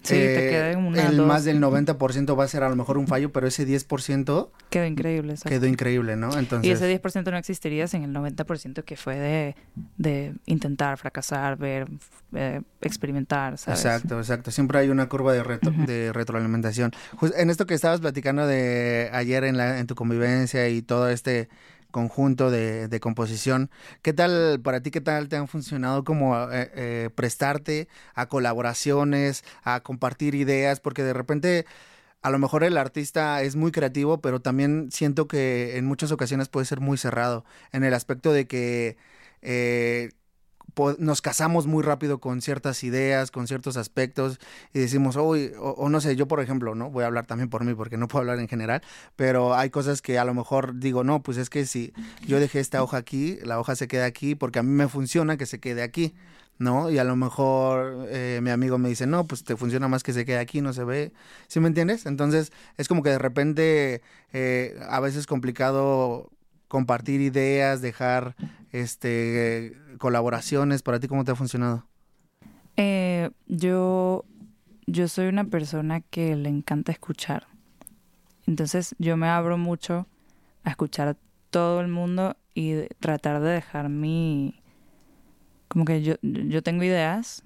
Sí, 0.02 0.14
te 0.14 0.48
queda 0.48 0.78
una, 0.78 1.08
el 1.08 1.20
más 1.22 1.44
del 1.44 1.60
90% 1.60 2.38
va 2.38 2.44
a 2.44 2.48
ser 2.48 2.62
a 2.62 2.68
lo 2.68 2.76
mejor 2.76 2.98
un 2.98 3.08
fallo, 3.08 3.32
pero 3.32 3.48
ese 3.48 3.66
10% 3.66 4.50
quedó 4.70 4.84
increíble. 4.86 5.34
Quedó 5.44 5.66
increíble, 5.66 6.16
¿no? 6.16 6.38
Entonces... 6.38 6.68
Y 6.68 6.70
ese 6.70 7.00
10% 7.02 7.30
no 7.30 7.36
existiría 7.36 7.88
sin 7.88 8.04
el 8.04 8.14
90% 8.14 8.84
que 8.84 8.96
fue 8.96 9.16
de, 9.16 9.56
de 9.96 10.34
intentar, 10.46 10.98
fracasar, 10.98 11.58
ver, 11.58 11.88
eh, 12.32 12.62
experimentar, 12.80 13.58
¿sabes? 13.58 13.84
Exacto, 13.84 14.18
exacto. 14.18 14.50
Siempre 14.52 14.78
hay 14.78 14.88
una 14.88 15.08
curva 15.08 15.32
de, 15.32 15.42
reto, 15.42 15.72
de 15.72 16.12
retroalimentación. 16.12 16.92
en 17.36 17.50
esto 17.50 17.66
que 17.66 17.74
estabas 17.74 18.00
platicando 18.00 18.46
de 18.46 19.10
ayer 19.12 19.42
en, 19.44 19.56
la, 19.56 19.80
en 19.80 19.86
tu 19.88 19.96
convivencia 19.96 20.68
y 20.68 20.80
todo 20.80 21.08
este 21.08 21.48
conjunto 21.90 22.50
de, 22.50 22.88
de, 22.88 23.00
composición. 23.00 23.70
¿Qué 24.02 24.12
tal 24.12 24.60
para 24.62 24.82
ti, 24.82 24.90
qué 24.90 25.00
tal 25.00 25.28
te 25.28 25.36
han 25.36 25.48
funcionado 25.48 26.04
como 26.04 26.36
eh, 26.50 26.70
eh, 26.74 27.10
prestarte 27.14 27.88
a 28.14 28.26
colaboraciones, 28.26 29.44
a 29.62 29.80
compartir 29.80 30.34
ideas? 30.34 30.80
Porque 30.80 31.02
de 31.02 31.12
repente 31.12 31.66
a 32.22 32.30
lo 32.30 32.38
mejor 32.38 32.64
el 32.64 32.76
artista 32.76 33.42
es 33.42 33.56
muy 33.56 33.72
creativo, 33.72 34.20
pero 34.20 34.40
también 34.40 34.90
siento 34.92 35.28
que 35.28 35.76
en 35.76 35.86
muchas 35.86 36.12
ocasiones 36.12 36.48
puede 36.48 36.66
ser 36.66 36.80
muy 36.80 36.98
cerrado, 36.98 37.44
en 37.72 37.84
el 37.84 37.94
aspecto 37.94 38.32
de 38.32 38.46
que 38.46 38.96
eh, 39.42 40.10
nos 40.98 41.22
casamos 41.22 41.66
muy 41.66 41.82
rápido 41.82 42.18
con 42.18 42.40
ciertas 42.40 42.84
ideas, 42.84 43.30
con 43.30 43.46
ciertos 43.46 43.76
aspectos 43.76 44.38
y 44.72 44.78
decimos, 44.78 45.16
o, 45.16 45.28
o, 45.30 45.88
no 45.88 46.00
sé, 46.00 46.16
yo 46.16 46.28
por 46.28 46.40
ejemplo, 46.40 46.74
¿no? 46.74 46.90
Voy 46.90 47.04
a 47.04 47.06
hablar 47.06 47.26
también 47.26 47.50
por 47.50 47.64
mí 47.64 47.74
porque 47.74 47.96
no 47.96 48.08
puedo 48.08 48.20
hablar 48.20 48.38
en 48.38 48.48
general, 48.48 48.82
pero 49.16 49.54
hay 49.54 49.70
cosas 49.70 50.02
que 50.02 50.18
a 50.18 50.24
lo 50.24 50.34
mejor 50.34 50.78
digo, 50.78 51.04
no, 51.04 51.22
pues 51.22 51.38
es 51.38 51.50
que 51.50 51.66
si 51.66 51.92
yo 52.26 52.40
dejé 52.40 52.60
esta 52.60 52.82
hoja 52.82 52.96
aquí, 52.98 53.38
la 53.42 53.58
hoja 53.58 53.76
se 53.76 53.88
queda 53.88 54.04
aquí 54.04 54.34
porque 54.34 54.58
a 54.58 54.62
mí 54.62 54.70
me 54.70 54.88
funciona 54.88 55.36
que 55.36 55.46
se 55.46 55.58
quede 55.60 55.82
aquí. 55.82 56.14
¿no? 56.58 56.90
Y 56.90 56.98
a 56.98 57.04
lo 57.04 57.14
mejor 57.14 58.08
eh, 58.10 58.40
mi 58.42 58.50
amigo 58.50 58.78
me 58.78 58.88
dice, 58.88 59.06
no, 59.06 59.26
pues 59.26 59.44
te 59.44 59.56
funciona 59.56 59.86
más 59.86 60.02
que 60.02 60.12
se 60.12 60.24
quede 60.24 60.38
aquí, 60.38 60.60
no 60.60 60.72
se 60.72 60.84
ve. 60.84 61.12
¿Sí 61.46 61.60
me 61.60 61.68
entiendes? 61.68 62.04
Entonces 62.04 62.52
es 62.76 62.88
como 62.88 63.02
que 63.02 63.10
de 63.10 63.18
repente 63.18 64.02
eh, 64.32 64.76
a 64.88 64.98
veces 65.00 65.26
complicado 65.26 66.30
compartir 66.68 67.20
ideas, 67.20 67.82
dejar 67.82 68.36
este 68.72 69.74
colaboraciones. 69.98 70.82
¿Para 70.82 71.00
ti 71.00 71.08
cómo 71.08 71.24
te 71.24 71.32
ha 71.32 71.34
funcionado? 71.34 71.86
Eh, 72.76 73.30
yo, 73.46 74.24
yo 74.86 75.08
soy 75.08 75.26
una 75.26 75.44
persona 75.44 76.00
que 76.00 76.36
le 76.36 76.48
encanta 76.48 76.92
escuchar. 76.92 77.48
Entonces 78.46 78.94
yo 78.98 79.16
me 79.16 79.28
abro 79.28 79.58
mucho 79.58 80.06
a 80.62 80.70
escuchar 80.70 81.08
a 81.08 81.16
todo 81.50 81.80
el 81.80 81.88
mundo 81.88 82.36
y 82.54 82.86
tratar 83.00 83.40
de 83.40 83.50
dejar 83.50 83.88
mi... 83.88 84.62
Como 85.68 85.84
que 85.84 86.02
yo, 86.02 86.14
yo 86.22 86.62
tengo 86.62 86.82
ideas 86.82 87.42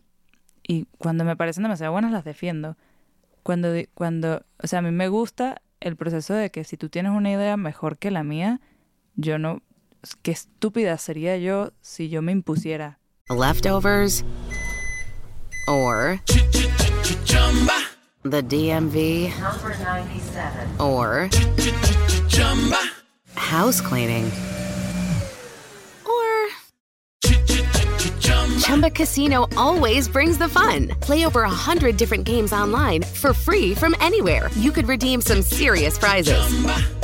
y 0.63 0.87
cuando 0.99 1.25
me 1.25 1.37
parecen 1.37 1.65
demasiado 1.65 1.93
buenas 1.93 2.13
las 2.13 2.25
defiendo. 2.25 2.77
Cuando, 3.43 3.69
cuando, 3.95 4.45
o 4.63 4.67
sea, 4.67 4.79
a 4.79 4.83
mí 4.83 4.93
me 4.93 5.09
gusta 5.09 5.61
el 5.81 5.97
proceso 5.97 6.35
de 6.35 6.51
que 6.51 6.63
si 6.63 6.77
tú 6.77 6.89
tienes 6.89 7.13
una 7.13 7.33
idea 7.33 7.57
mejor 7.57 7.99
que 7.99 8.11
la 8.13 8.23
mía, 8.23 8.61
yo 9.17 9.39
no, 9.39 9.63
qué 10.23 10.33
estúpida 10.33 10.99
sería 10.99 11.37
yo 11.37 11.73
si 11.81 12.09
yo 12.09 12.23
me 12.23 12.33
impusiera. 12.33 12.99
Leftovers 13.31 14.25
or 15.69 16.21
the 18.25 18.43
DMV 18.43 19.33
or 20.79 21.31
house 23.35 23.81
cleaning. 23.81 24.31
Chumba 28.73 28.89
Casino 28.89 29.47
always 29.55 30.09
brings 30.09 30.39
the 30.39 30.49
fun. 30.49 30.89
Play 31.03 31.27
over 31.27 31.43
a 31.43 31.51
hundred 31.69 31.99
different 31.99 32.25
games 32.25 32.55
online 32.55 33.03
for 33.03 33.35
free 33.35 33.75
from 33.75 33.95
anywhere. 34.01 34.49
You 34.57 34.73
could 34.73 34.89
redeem 34.89 35.21
some 35.21 35.43
serious 35.43 35.99
prizes. 35.99 36.41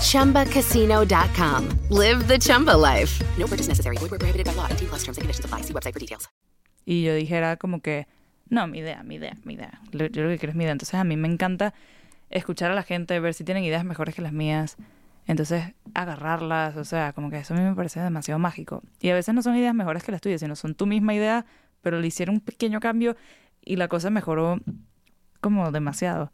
Chumba. 0.01 0.47
ChumbaCasino.com. 0.47 1.69
Live 1.91 2.27
the 2.27 2.39
Chumba 2.39 2.75
life. 2.75 3.21
No 3.37 3.47
purchase 3.47 3.69
necessary. 3.69 3.99
Void 3.99 4.13
were 4.13 4.19
prohibited 4.19 4.47
by 4.47 4.55
law. 4.55 4.67
T 4.69 4.87
plus 4.87 5.01
terms 5.05 5.19
and 5.19 5.25
conditions 5.25 5.45
apply. 5.45 5.61
See 5.61 5.75
website 5.75 5.93
for 5.93 6.01
details. 6.01 6.27
Y 6.87 7.03
yo 7.03 7.13
dijera 7.13 7.59
como 7.59 7.83
que, 7.83 8.07
no, 8.49 8.67
mi 8.67 8.79
idea, 8.79 9.03
mi 9.03 9.17
idea, 9.17 9.37
mi 9.45 9.53
idea. 9.53 9.79
Yo 9.93 9.99
lo 10.23 10.31
que 10.31 10.39
quiero 10.39 10.49
es 10.49 10.55
mi 10.55 10.65
idea. 10.65 10.73
Entonces 10.73 10.95
a 10.95 11.05
mí 11.05 11.19
me 11.19 11.29
encanta 11.29 11.75
escuchar 12.31 12.71
a 12.71 12.75
la 12.75 12.83
gente, 12.83 13.21
ver 13.21 13.35
si 13.35 13.45
tienen 13.45 13.63
ideas 13.63 13.85
mejores 13.85 14.15
que 14.15 14.23
las 14.23 14.33
mías. 14.33 14.79
Entonces, 15.29 15.75
agarrarlas, 15.93 16.77
o 16.79 16.85
sea, 16.85 17.13
como 17.13 17.31
que 17.31 17.37
eso 17.37 17.53
a 17.53 17.57
mí 17.59 17.63
me 17.63 17.75
parece 17.75 18.01
demasiado 18.01 18.39
mágico. 18.39 18.83
Y 18.99 19.11
a 19.11 19.15
veces 19.15 19.35
no 19.35 19.43
son 19.43 19.57
ideas 19.57 19.75
mejores 19.75 20.03
que 20.03 20.11
las 20.11 20.23
tuyas, 20.23 20.41
sino 20.41 20.57
son 20.57 20.75
tu 20.75 20.87
misma 20.87 21.15
idea, 21.15 21.45
pero 21.83 22.01
le 22.01 22.07
hicieron 22.07 22.37
un 22.37 22.41
pequeño 22.41 22.81
cambio 22.81 23.15
y 23.63 23.77
la 23.77 23.89
cosa 23.89 24.09
mejoró 24.09 24.59
como 25.43 25.71
demasiado. 25.71 26.33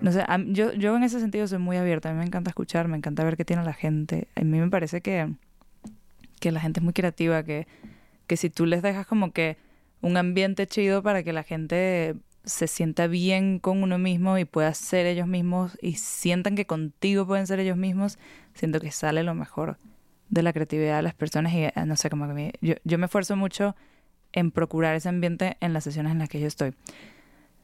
No 0.00 0.10
sé, 0.10 0.24
yo, 0.48 0.72
yo 0.72 0.96
en 0.96 1.04
ese 1.04 1.20
sentido 1.20 1.46
soy 1.46 1.58
muy 1.58 1.76
abierta, 1.76 2.10
a 2.10 2.12
mí 2.12 2.18
me 2.18 2.24
encanta 2.24 2.50
escuchar, 2.50 2.88
me 2.88 2.96
encanta 2.96 3.22
ver 3.22 3.36
qué 3.36 3.44
tiene 3.44 3.62
la 3.62 3.72
gente. 3.72 4.26
A 4.34 4.40
mí 4.40 4.58
me 4.58 4.68
parece 4.68 5.00
que, 5.00 5.32
que 6.40 6.50
la 6.50 6.60
gente 6.60 6.80
es 6.80 6.84
muy 6.84 6.92
creativa, 6.92 7.44
que, 7.44 7.68
que 8.26 8.36
si 8.36 8.50
tú 8.50 8.66
les 8.66 8.82
dejas 8.82 9.06
como 9.06 9.30
que 9.32 9.58
un 10.00 10.16
ambiente 10.16 10.66
chido 10.66 11.04
para 11.04 11.22
que 11.22 11.32
la 11.32 11.44
gente 11.44 12.16
se 12.44 12.66
sienta 12.66 13.06
bien 13.06 13.58
con 13.58 13.82
uno 13.82 13.98
mismo 13.98 14.38
y 14.38 14.44
pueda 14.44 14.72
ser 14.74 15.06
ellos 15.06 15.26
mismos 15.26 15.78
y 15.80 15.94
sientan 15.94 16.56
que 16.56 16.66
contigo 16.66 17.26
pueden 17.26 17.46
ser 17.46 17.60
ellos 17.60 17.76
mismos, 17.76 18.18
siento 18.54 18.80
que 18.80 18.90
sale 18.90 19.22
lo 19.22 19.34
mejor 19.34 19.78
de 20.28 20.42
la 20.42 20.52
creatividad 20.52 20.96
de 20.96 21.02
las 21.02 21.14
personas 21.14 21.52
y 21.52 21.64
eh, 21.64 21.72
no 21.86 21.96
sé, 21.96 22.10
como 22.10 22.32
que 22.34 22.52
yo, 22.60 22.74
yo 22.84 22.98
me 22.98 23.06
esfuerzo 23.06 23.36
mucho 23.36 23.74
en 24.32 24.50
procurar 24.50 24.94
ese 24.96 25.08
ambiente 25.08 25.56
en 25.60 25.72
las 25.72 25.84
sesiones 25.84 26.12
en 26.12 26.18
las 26.18 26.28
que 26.28 26.40
yo 26.40 26.46
estoy. 26.46 26.74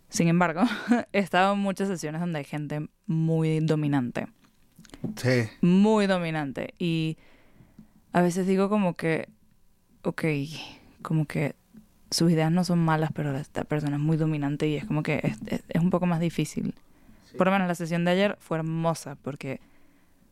Sin 0.08 0.28
embargo, 0.28 0.62
he 1.12 1.18
estado 1.18 1.54
en 1.54 1.60
muchas 1.60 1.88
sesiones 1.88 2.20
donde 2.20 2.38
hay 2.38 2.44
gente 2.44 2.88
muy 3.06 3.60
dominante. 3.60 4.26
Sí. 5.16 5.48
Muy 5.60 6.06
dominante. 6.06 6.74
Y 6.78 7.16
a 8.12 8.22
veces 8.22 8.46
digo 8.46 8.68
como 8.68 8.94
que, 8.94 9.28
ok, 10.02 10.24
como 11.02 11.26
que 11.26 11.54
sus 12.10 12.30
ideas 12.30 12.50
no 12.50 12.64
son 12.64 12.78
malas, 12.78 13.10
pero 13.14 13.36
esta 13.36 13.64
persona 13.64 13.96
es 13.96 14.02
muy 14.02 14.16
dominante 14.16 14.66
y 14.66 14.76
es 14.76 14.84
como 14.84 15.02
que 15.02 15.20
es, 15.22 15.62
es, 15.68 15.80
un 15.80 15.90
poco 15.90 16.06
más 16.06 16.20
difícil. 16.20 16.74
Por 17.36 17.46
lo 17.46 17.52
menos 17.52 17.68
la 17.68 17.74
sesión 17.74 18.04
de 18.04 18.10
ayer 18.10 18.36
fue 18.40 18.58
hermosa 18.58 19.16
porque 19.22 19.60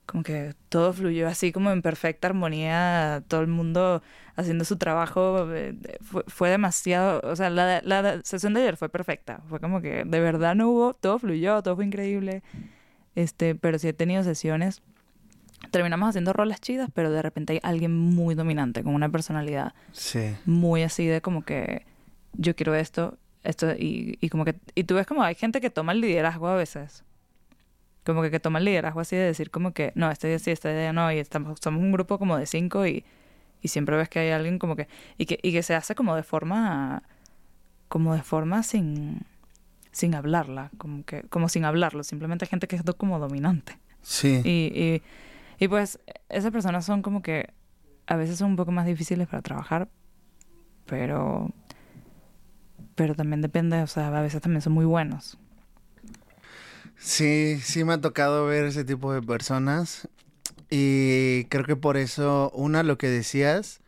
como 0.09 0.23
que 0.25 0.55
todo 0.71 0.93
fluyó 0.93 1.29
así 1.29 1.53
como 1.53 1.71
en 1.71 1.83
perfecta 1.83 2.29
armonía, 2.29 3.23
todo 3.29 3.43
el 3.43 3.47
mundo 3.47 4.03
haciendo 4.37 4.65
su 4.65 4.79
trabajo, 4.79 5.53
eh, 5.53 5.77
fue, 6.01 6.25
fue 6.27 6.51
demasiado, 6.51 7.21
o 7.25 7.37
sea, 7.37 7.51
la, 7.51 7.83
la, 7.83 8.21
sesión 8.25 8.55
de 8.55 8.63
ayer 8.63 8.77
fue 8.77 8.89
perfecta, 8.89 9.43
fue 9.49 9.61
como 9.61 9.83
que 9.83 10.05
de 10.05 10.21
verdad 10.21 10.55
no 10.55 10.71
hubo, 10.71 10.95
todo 10.95 11.19
fluyó, 11.19 11.63
todo 11.63 11.77
fue 11.77 11.85
increíble, 11.85 12.43
este, 13.17 13.55
pero 13.55 13.79
sí 13.79 13.89
he 13.89 13.93
tenido 13.93 14.25
sesiones, 14.25 14.81
terminamos 15.71 16.11
haciendo 16.11 16.33
rolas 16.33 16.61
chidas, 16.61 16.89
pero 16.93 17.11
de 17.11 17.23
repente 17.23 17.55
hay 17.55 17.61
alguien 17.63 17.97
muy 17.97 18.35
dominante, 18.35 18.83
con 18.83 18.95
una 18.95 19.09
personalidad 19.09 19.75
sí. 19.93 20.37
muy 20.47 20.83
así 20.83 21.07
de 21.07 21.21
como 21.21 21.43
que 21.43 21.85
yo 22.35 22.55
quiero 22.55 22.75
esto, 22.75 23.19
esto, 23.43 23.73
y, 23.73 24.19
y 24.21 24.29
como 24.29 24.45
que, 24.45 24.55
y 24.75 24.85
tú 24.85 24.95
ves 24.95 25.07
como 25.07 25.23
hay 25.23 25.35
gente 25.35 25.61
que 25.61 25.71
toma 25.71 25.93
el 25.93 26.01
liderazgo 26.01 26.49
a 26.49 26.57
veces, 26.57 27.05
como 28.05 28.23
que, 28.23 28.31
que 28.31 28.41
toma 28.41 28.59
el 28.59 28.65
liderazgo 28.65 29.01
así 29.01 29.17
de 29.17 29.23
decir 29.23 29.51
como 29.51 29.73
que, 29.73 29.93
no, 29.95 30.11
este 30.11 30.29
día 30.29 30.39
sí, 30.39 30.51
este 30.51 30.75
día 30.75 30.93
no, 30.93 31.13
y 31.13 31.19
estamos, 31.19 31.59
somos 31.63 31.83
un 31.83 31.93
grupo 31.93 32.19
como 32.19 32.39
de 32.39 32.47
cinco 32.47 32.87
y, 32.87 33.05
y 33.61 33.69
siempre 33.69 33.97
ves 33.97 34.09
que 34.09 34.21
hay 34.21 34.31
alguien 34.31 34.59
como 34.59 34.77
que, 34.77 34.89
y 35.17 35.27
que, 35.27 35.39
y 35.43 35.53
que 35.53 35.63
se 35.63 35.75
hace 35.75 35.95
como 35.95 36.15
de 36.15 36.23
forma, 36.23 37.03
como 37.89 38.15
de 38.15 38.23
forma 38.23 38.63
sin, 38.63 39.23
sin 39.93 40.15
hablarla, 40.15 40.71
como 40.79 41.05
que, 41.05 41.23
como 41.25 41.49
sin 41.49 41.65
hablarlo, 41.65 42.05
simplemente 42.05 42.45
hay 42.45 42.49
gente 42.49 42.69
que 42.69 42.77
es 42.77 42.83
como 42.97 43.19
dominante. 43.19 43.79
Sí. 44.03 44.41
Y, 44.45 44.73
y, 44.75 45.03
y 45.59 45.69
pues 45.69 45.99
esas 46.29 46.51
personas 46.51 46.85
son 46.85 47.03
como 47.03 47.23
que 47.23 47.51
a 48.07 48.17
veces 48.17 48.39
son 48.39 48.51
un 48.51 48.57
poco 48.57 48.73
más 48.73 48.87
difíciles 48.87 49.29
para 49.29 49.43
trabajar, 49.43 49.89
pero, 50.87 51.51
pero 52.95 53.15
también 53.15 53.43
depende, 53.43 53.83
o 53.83 53.87
sea, 53.87 54.09
a 54.09 54.23
veces 54.23 54.41
también 54.41 54.63
son 54.63 54.73
muy 54.73 54.87
buenos. 54.87 55.39
Sí, 56.97 57.61
sí 57.63 57.85
me 57.85 57.95
ha 57.95 58.01
tocado 58.01 58.47
ver 58.47 58.65
ese 58.65 58.85
tipo 58.85 59.13
de 59.13 59.23
personas 59.23 60.09
y 60.71 61.45
creo 61.45 61.65
que 61.65 61.77
por 61.77 61.97
eso, 61.97 62.51
una, 62.55 62.83
lo 62.83 62.99
que 62.99 63.09
decías, 63.09 63.81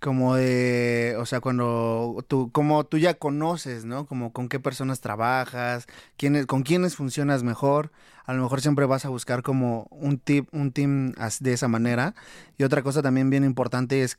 como 0.00 0.34
de, 0.34 1.14
o 1.18 1.26
sea, 1.26 1.40
cuando 1.40 2.24
tú, 2.26 2.50
como 2.52 2.84
tú 2.84 2.98
ya 2.98 3.14
conoces, 3.14 3.84
¿no? 3.84 4.06
Como 4.06 4.32
con 4.32 4.48
qué 4.48 4.58
personas 4.58 5.00
trabajas, 5.00 5.86
quiénes, 6.16 6.46
con 6.46 6.62
quiénes 6.64 6.96
funcionas 6.96 7.44
mejor, 7.44 7.92
a 8.24 8.34
lo 8.34 8.42
mejor 8.42 8.60
siempre 8.60 8.86
vas 8.86 9.04
a 9.04 9.08
buscar 9.08 9.42
como 9.42 9.86
un 9.90 10.18
tip, 10.18 10.48
un 10.52 10.72
team 10.72 11.12
de 11.40 11.52
esa 11.52 11.68
manera. 11.68 12.14
Y 12.58 12.64
otra 12.64 12.82
cosa 12.82 13.02
también 13.02 13.30
bien 13.30 13.44
importante 13.44 14.02
es, 14.02 14.18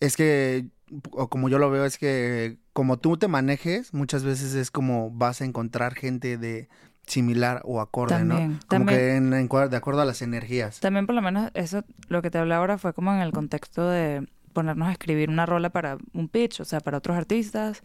es 0.00 0.16
que, 0.16 0.66
o 1.10 1.28
como 1.28 1.48
yo 1.48 1.58
lo 1.58 1.70
veo, 1.70 1.84
es 1.84 1.98
que 1.98 2.58
como 2.72 2.98
tú 2.98 3.16
te 3.16 3.28
manejes, 3.28 3.92
muchas 3.92 4.24
veces 4.24 4.54
es 4.54 4.70
como 4.70 5.10
vas 5.10 5.40
a 5.40 5.44
encontrar 5.44 5.94
gente 5.94 6.38
de 6.38 6.68
similar 7.06 7.62
o 7.64 7.80
acorde, 7.80 8.24
¿no? 8.24 8.36
Como 8.36 8.58
también, 8.68 9.48
que 9.48 9.68
de 9.68 9.76
acuerdo 9.76 10.00
a 10.02 10.04
las 10.04 10.22
energías. 10.22 10.80
También 10.80 11.06
por 11.06 11.14
lo 11.14 11.22
menos 11.22 11.50
eso, 11.54 11.84
lo 12.08 12.22
que 12.22 12.30
te 12.30 12.38
hablé 12.38 12.54
ahora 12.54 12.78
fue 12.78 12.92
como 12.92 13.12
en 13.12 13.20
el 13.20 13.32
contexto 13.32 13.88
de 13.88 14.28
ponernos 14.52 14.88
a 14.88 14.92
escribir 14.92 15.30
una 15.30 15.46
rola 15.46 15.70
para 15.70 15.98
un 16.12 16.28
pitch, 16.28 16.60
o 16.60 16.64
sea, 16.64 16.80
para 16.80 16.98
otros 16.98 17.16
artistas 17.16 17.82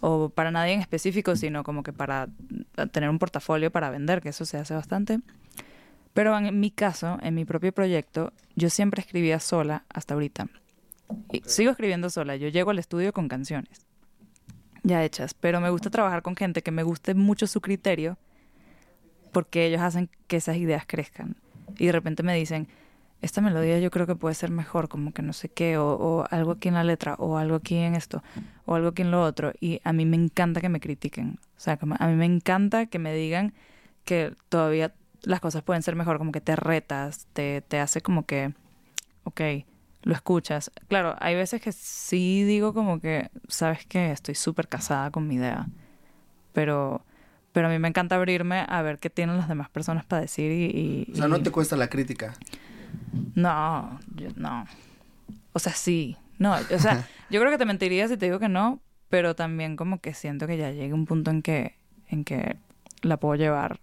o 0.00 0.28
para 0.28 0.50
nadie 0.50 0.74
en 0.74 0.80
específico, 0.80 1.36
sino 1.36 1.64
como 1.64 1.82
que 1.82 1.92
para 1.92 2.28
tener 2.92 3.10
un 3.10 3.18
portafolio 3.18 3.70
para 3.70 3.90
vender, 3.90 4.20
que 4.20 4.30
eso 4.30 4.44
se 4.44 4.58
hace 4.58 4.74
bastante. 4.74 5.20
Pero 6.14 6.36
en 6.36 6.58
mi 6.58 6.70
caso, 6.70 7.18
en 7.22 7.34
mi 7.34 7.44
propio 7.44 7.72
proyecto, 7.72 8.32
yo 8.56 8.70
siempre 8.70 9.00
escribía 9.00 9.40
sola 9.40 9.84
hasta 9.88 10.14
ahorita. 10.14 10.48
Y 11.32 11.42
sigo 11.46 11.70
escribiendo 11.70 12.10
sola. 12.10 12.36
Yo 12.36 12.48
llego 12.48 12.70
al 12.70 12.78
estudio 12.78 13.12
con 13.12 13.28
canciones 13.28 13.88
ya 14.82 15.04
hechas, 15.04 15.34
pero 15.34 15.60
me 15.60 15.70
gusta 15.70 15.90
trabajar 15.90 16.22
con 16.22 16.36
gente 16.36 16.62
que 16.62 16.70
me 16.70 16.82
guste 16.82 17.14
mucho 17.14 17.46
su 17.46 17.60
criterio 17.60 18.16
porque 19.32 19.66
ellos 19.66 19.82
hacen 19.82 20.08
que 20.26 20.36
esas 20.36 20.56
ideas 20.56 20.84
crezcan. 20.86 21.36
Y 21.78 21.86
de 21.86 21.92
repente 21.92 22.22
me 22.22 22.34
dicen, 22.34 22.66
esta 23.20 23.40
melodía 23.40 23.78
yo 23.80 23.90
creo 23.90 24.06
que 24.06 24.14
puede 24.14 24.34
ser 24.34 24.50
mejor, 24.50 24.88
como 24.88 25.12
que 25.12 25.22
no 25.22 25.32
sé 25.32 25.48
qué, 25.48 25.76
o, 25.78 26.24
algo 26.30 26.52
aquí 26.52 26.68
en 26.68 26.74
la 26.74 26.84
letra, 26.84 27.14
o 27.18 27.36
algo 27.36 27.56
aquí 27.56 27.76
en 27.76 27.94
esto, 27.94 28.22
o 28.64 28.74
algo 28.74 28.88
aquí 28.88 29.02
en 29.02 29.10
lo 29.10 29.22
otro. 29.22 29.52
Y 29.60 29.80
a 29.84 29.92
mí 29.92 30.04
me 30.06 30.16
encanta 30.16 30.60
que 30.60 30.68
me 30.68 30.80
critiquen. 30.80 31.38
O 31.56 31.60
sea, 31.60 31.78
a 31.80 32.06
mí 32.06 32.14
me 32.14 32.26
encanta 32.26 32.86
que 32.86 32.98
me 32.98 33.12
digan 33.12 33.54
que 34.04 34.34
todavía 34.48 34.94
las 35.22 35.40
cosas 35.40 35.62
pueden 35.62 35.82
ser 35.82 35.96
mejor, 35.96 36.18
como 36.18 36.32
que 36.32 36.40
te 36.40 36.54
retas, 36.54 37.26
te, 37.32 37.60
te 37.62 37.80
hace 37.80 38.00
como 38.00 38.24
que, 38.24 38.54
ok, 39.24 39.40
lo 40.02 40.14
escuchas. 40.14 40.70
Claro, 40.86 41.16
hay 41.18 41.34
veces 41.34 41.60
que 41.60 41.72
sí 41.72 42.44
digo 42.44 42.72
como 42.72 43.00
que, 43.00 43.30
sabes 43.48 43.84
que 43.84 44.12
estoy 44.12 44.36
súper 44.36 44.68
casada 44.68 45.10
con 45.10 45.26
mi 45.26 45.34
idea, 45.34 45.66
pero, 46.52 47.04
pero 47.52 47.66
a 47.66 47.70
mí 47.70 47.78
me 47.80 47.88
encanta 47.88 48.14
abrirme 48.14 48.64
a 48.68 48.82
ver 48.82 48.98
qué 48.98 49.10
tienen 49.10 49.36
las 49.36 49.48
demás 49.48 49.68
personas 49.70 50.04
para 50.04 50.22
decir 50.22 50.52
y... 50.52 51.06
y 51.08 51.12
o 51.12 51.16
sea, 51.16 51.28
no 51.28 51.42
te 51.42 51.50
cuesta 51.50 51.76
la 51.76 51.88
crítica. 51.88 52.34
No, 53.34 53.98
yo- 54.14 54.28
no. 54.36 54.66
O 55.52 55.58
sea, 55.58 55.72
sí. 55.72 56.16
No, 56.38 56.54
o 56.54 56.78
sea, 56.78 57.06
yo 57.30 57.40
creo 57.40 57.50
que 57.52 57.58
te 57.58 57.64
mentiría 57.66 58.08
si 58.08 58.16
te 58.16 58.26
digo 58.26 58.38
que 58.38 58.48
no, 58.48 58.80
pero 59.08 59.34
también 59.34 59.76
como 59.76 60.00
que 60.00 60.14
siento 60.14 60.46
que 60.46 60.56
ya 60.56 60.70
llegue 60.70 60.92
un 60.92 61.06
punto 61.06 61.30
en 61.30 61.42
que, 61.42 61.76
en 62.08 62.24
que 62.24 62.56
la 63.02 63.16
puedo 63.18 63.34
llevar 63.36 63.80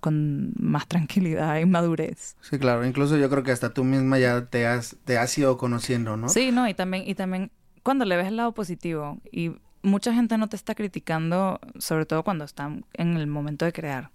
con 0.00 0.52
más 0.58 0.86
tranquilidad 0.86 1.58
y 1.58 1.66
madurez. 1.66 2.36
Sí, 2.42 2.58
claro. 2.58 2.84
Incluso 2.86 3.16
yo 3.16 3.30
creo 3.30 3.42
que 3.42 3.52
hasta 3.52 3.72
tú 3.72 3.84
misma 3.84 4.18
ya 4.18 4.46
te 4.46 4.66
has, 4.66 4.96
te 5.04 5.16
has 5.18 5.36
ido 5.38 5.56
conociendo, 5.56 6.16
¿no? 6.16 6.28
Sí, 6.28 6.50
no, 6.52 6.68
y 6.68 6.74
también, 6.74 7.04
y 7.06 7.14
también 7.14 7.50
cuando 7.82 8.04
le 8.04 8.16
ves 8.16 8.26
el 8.28 8.36
lado 8.36 8.52
positivo 8.52 9.18
y 9.32 9.52
mucha 9.82 10.12
gente 10.12 10.36
no 10.36 10.48
te 10.48 10.56
está 10.56 10.74
criticando, 10.74 11.60
sobre 11.78 12.04
todo 12.04 12.22
cuando 12.22 12.44
están 12.44 12.84
en 12.92 13.16
el 13.16 13.26
momento 13.26 13.64
de 13.64 13.72
crear. 13.72 14.10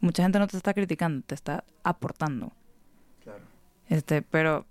Mucha 0.00 0.22
gente 0.24 0.38
no 0.40 0.48
te 0.48 0.56
está 0.56 0.74
criticando, 0.74 1.24
te 1.26 1.34
está 1.36 1.64
aportando. 1.84 2.52
Este, 3.88 4.22
pero 4.22 4.66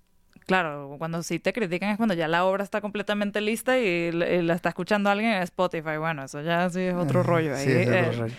claro, 0.45 0.95
cuando 0.97 1.23
sí 1.23 1.39
te 1.39 1.53
critican 1.53 1.89
es 1.89 1.97
cuando 1.97 2.15
ya 2.15 2.27
la 2.27 2.45
obra 2.45 2.63
está 2.63 2.81
completamente 2.81 3.39
lista 3.41 3.77
y, 3.79 4.11
la- 4.11 4.29
y 4.29 4.41
la 4.41 4.53
está 4.55 4.69
escuchando 4.69 5.09
alguien 5.09 5.31
en 5.31 5.43
Spotify. 5.43 5.97
Bueno, 5.99 6.23
eso 6.25 6.41
ya 6.41 6.69
sí 6.69 6.81
es 6.81 6.95
otro 6.95 7.23
rollo 7.23 7.55
ahí. 7.55 7.65
Sí, 7.65 7.71
es 7.71 7.87
otro 7.87 7.95
eh. 7.97 8.11
rollo. 8.17 8.33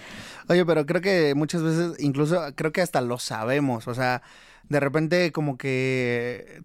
Oye, 0.49 0.67
pero 0.67 0.85
creo 0.85 1.01
que 1.01 1.35
muchas 1.35 1.63
veces, 1.63 1.95
incluso 2.01 2.41
creo 2.55 2.73
que 2.73 2.83
hasta 2.83 3.01
lo 3.01 3.19
sabemos. 3.19 3.89
O 3.89 3.95
sea, 3.95 4.23
de 4.69 4.81
repente 4.81 5.33
como 5.33 5.57
que 5.57 6.63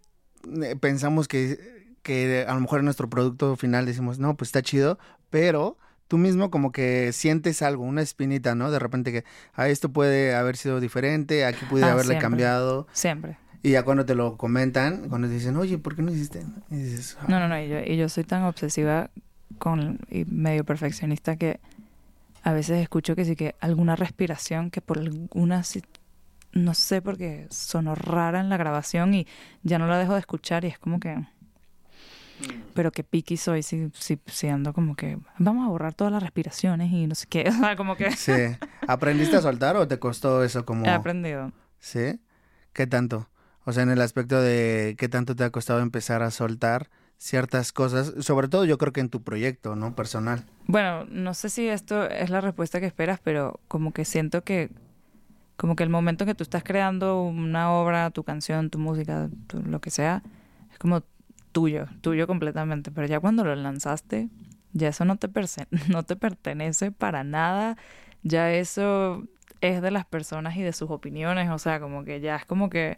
eh, 0.62 0.76
pensamos 0.80 1.28
que, 1.28 1.94
que 2.02 2.46
a 2.48 2.54
lo 2.54 2.60
mejor 2.60 2.80
en 2.80 2.86
nuestro 2.86 3.10
producto 3.10 3.56
final 3.56 3.86
decimos, 3.86 4.20
no, 4.20 4.36
pues 4.36 4.50
está 4.50 4.62
chido, 4.62 5.00
pero 5.30 5.78
tú 6.10 6.18
mismo 6.18 6.50
como 6.50 6.72
que 6.72 7.14
sientes 7.14 7.62
algo, 7.62 7.84
una 7.84 8.02
espinita, 8.02 8.56
¿no? 8.56 8.72
De 8.72 8.80
repente 8.80 9.12
que 9.12 9.24
a 9.54 9.70
esto 9.70 9.90
puede 9.90 10.34
haber 10.36 10.58
sido 10.58 10.80
diferente, 10.82 11.46
aquí 11.46 11.64
pude 11.66 11.84
Ah, 11.84 11.92
haberle 11.92 12.14
siempre. 12.16 12.22
cambiado. 12.22 12.88
Siempre. 12.92 13.38
Y 13.62 13.72
ya 13.72 13.84
cuando 13.84 14.06
te 14.06 14.16
lo 14.16 14.38
comentan, 14.38 15.10
cuando 15.10 15.28
te 15.28 15.34
dicen, 15.34 15.58
oye, 15.58 15.78
¿por 15.78 15.96
qué 15.96 16.02
no 16.02 16.12
hiciste? 16.12 16.46
Y 16.70 16.76
dices, 16.76 17.18
"Ah, 17.20 17.26
No, 17.28 17.40
no, 17.40 17.48
no. 17.50 17.60
Y 17.62 17.68
yo, 17.68 17.80
y 17.80 17.98
yo 17.98 18.08
soy 18.08 18.24
tan 18.24 18.44
obsesiva 18.44 19.10
con 19.58 20.00
y 20.10 20.24
medio 20.26 20.64
perfeccionista 20.64 21.36
que 21.36 21.60
a 22.44 22.54
veces 22.54 22.82
escucho 22.82 23.16
que 23.16 23.26
sí 23.26 23.36
que 23.36 23.56
alguna 23.60 23.96
respiración 23.98 24.72
que 24.72 24.80
por 24.80 24.98
alguna 25.00 25.64
no 26.54 26.74
sé 26.74 27.02
porque 27.02 27.48
sonó 27.50 27.96
rara 27.96 28.40
en 28.40 28.48
la 28.50 28.56
grabación 28.58 29.14
y 29.14 29.28
ya 29.64 29.78
no 29.78 29.88
la 29.88 29.98
dejo 29.98 30.14
de 30.14 30.20
escuchar 30.22 30.64
y 30.64 30.68
es 30.68 30.80
como 30.80 31.00
que 31.02 31.18
pero 32.74 32.92
que 32.92 33.04
piqui 33.04 33.36
soy 33.36 33.62
si, 33.64 33.90
si, 33.94 34.18
si 34.28 34.48
ando 34.48 34.72
como 34.72 34.96
que 34.96 35.18
vamos 35.38 35.66
a 35.66 35.70
borrar 35.70 35.94
todas 35.94 36.14
las 36.14 36.24
respiraciones 36.24 36.92
y 36.94 37.06
no 37.08 37.16
sé 37.16 37.28
qué 37.28 37.44
o 37.50 37.52
sea 37.52 37.76
como 37.76 37.98
que 37.98 38.12
Sí. 38.12 38.32
¿Aprendiste 38.88 39.36
a 39.36 39.42
soltar 39.42 39.76
o 39.76 39.88
te 39.88 40.00
costó 40.00 40.44
eso 40.44 40.66
como...? 40.66 40.86
he 40.86 40.90
aprendido 40.90 41.52
¿Sí? 41.80 42.20
¿Qué 42.74 42.88
tanto? 42.88 43.28
O 43.66 43.72
sea, 43.74 43.84
en 43.84 43.90
el 43.90 44.02
aspecto 44.02 44.42
de 44.42 44.96
qué 44.98 45.10
tanto 45.10 45.36
te 45.36 45.44
ha 45.44 45.50
costado 45.52 45.80
empezar 45.82 46.24
a 46.24 46.32
soltar 46.32 46.90
ciertas 47.18 47.72
cosas, 47.74 48.14
sobre 48.20 48.48
todo 48.48 48.64
yo 48.66 48.78
creo 48.78 48.94
que 48.94 49.02
en 49.02 49.10
tu 49.10 49.22
proyecto, 49.22 49.76
¿no? 49.76 49.96
Personal. 49.96 50.46
Bueno, 50.66 51.06
no 51.06 51.34
sé 51.34 51.50
si 51.50 51.68
esto 51.68 52.06
es 52.10 52.30
la 52.30 52.40
respuesta 52.42 52.80
que 52.80 52.86
esperas, 52.86 53.20
pero 53.22 53.60
como 53.68 53.92
que 53.92 54.06
siento 54.06 54.44
que 54.44 54.70
como 55.58 55.76
que 55.76 55.84
el 55.84 55.90
momento 55.90 56.24
en 56.24 56.30
que 56.30 56.36
tú 56.36 56.44
estás 56.44 56.64
creando 56.64 57.22
una 57.22 57.74
obra, 57.74 58.12
tu 58.12 58.24
canción, 58.24 58.70
tu 58.70 58.80
música, 58.80 59.30
tu- 59.48 59.62
lo 59.62 59.82
que 59.82 59.90
sea, 59.92 60.24
es 60.72 60.78
como 60.80 61.04
tuyo, 61.52 61.88
tuyo 62.00 62.28
completamente, 62.28 62.92
pero 62.92 63.08
ya 63.08 63.20
cuando 63.20 63.44
lo 63.44 63.54
lanzaste, 63.56 64.30
ya 64.72 64.88
eso 64.88 65.04
no 65.04 65.18
te 65.18 65.28
no 65.90 66.04
te 66.04 66.16
pertenece 66.16 66.92
para 66.92 67.26
nada, 67.26 67.76
ya 68.24 68.54
eso 68.54 69.26
es 69.60 69.82
de 69.82 69.92
las 69.92 70.06
personas 70.06 70.56
y 70.56 70.62
de 70.62 70.72
sus 70.72 70.90
opiniones, 70.90 71.50
o 71.50 71.60
sea, 71.60 71.82
como 71.82 72.06
que 72.06 72.22
ya 72.22 72.38
es 72.38 72.46
como 72.46 72.70
que 72.70 72.98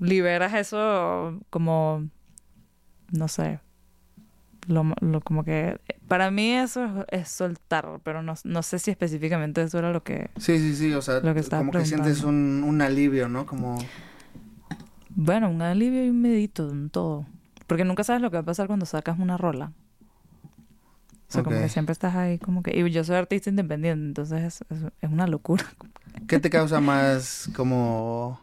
liberas 0.00 0.54
eso 0.54 1.40
como 1.50 2.08
no 3.10 3.28
sé, 3.28 3.60
lo, 4.66 4.84
lo- 5.00 5.20
como 5.22 5.44
que 5.44 5.80
para 6.08 6.30
mí 6.30 6.52
eso 6.52 6.84
es, 6.84 7.22
es 7.22 7.28
soltar, 7.28 8.00
pero 8.02 8.22
no, 8.22 8.34
no 8.44 8.62
sé 8.62 8.78
si 8.78 8.90
específicamente 8.90 9.62
eso 9.62 9.78
era 9.78 9.92
lo 9.92 10.02
que 10.02 10.30
Sí, 10.36 10.58
sí, 10.58 10.74
sí, 10.74 10.92
o 10.94 11.00
sea, 11.02 11.20
Lo 11.20 11.34
que 11.34 11.42
como 11.42 11.72
que 11.72 11.84
sientes 11.86 12.22
un, 12.22 12.62
un 12.66 12.82
alivio, 12.82 13.28
¿no? 13.28 13.46
Como... 13.46 13.78
bueno, 15.10 15.48
un 15.50 15.62
alivio 15.62 16.04
y 16.04 16.10
un 16.10 16.20
medito 16.20 16.70
en 16.70 16.90
todo, 16.90 17.26
porque 17.66 17.84
nunca 17.84 18.04
sabes 18.04 18.22
lo 18.22 18.30
que 18.30 18.36
va 18.36 18.42
a 18.42 18.46
pasar 18.46 18.66
cuando 18.66 18.86
sacas 18.86 19.18
una 19.18 19.36
rola. 19.36 19.72
O 21.28 21.30
sea, 21.30 21.42
como 21.42 21.58
que 21.58 21.68
siempre 21.68 21.92
estás 21.92 22.14
ahí, 22.14 22.38
como 22.38 22.62
que... 22.62 22.74
Y 22.78 22.90
yo 22.90 23.04
soy 23.04 23.16
artista 23.16 23.50
independiente, 23.50 24.02
entonces 24.06 24.42
es, 24.42 24.64
es, 24.70 24.84
es 25.02 25.10
una 25.10 25.26
locura. 25.26 25.62
¿Qué 26.26 26.38
te 26.40 26.48
causa 26.48 26.80
más 26.80 27.50
como... 27.54 28.40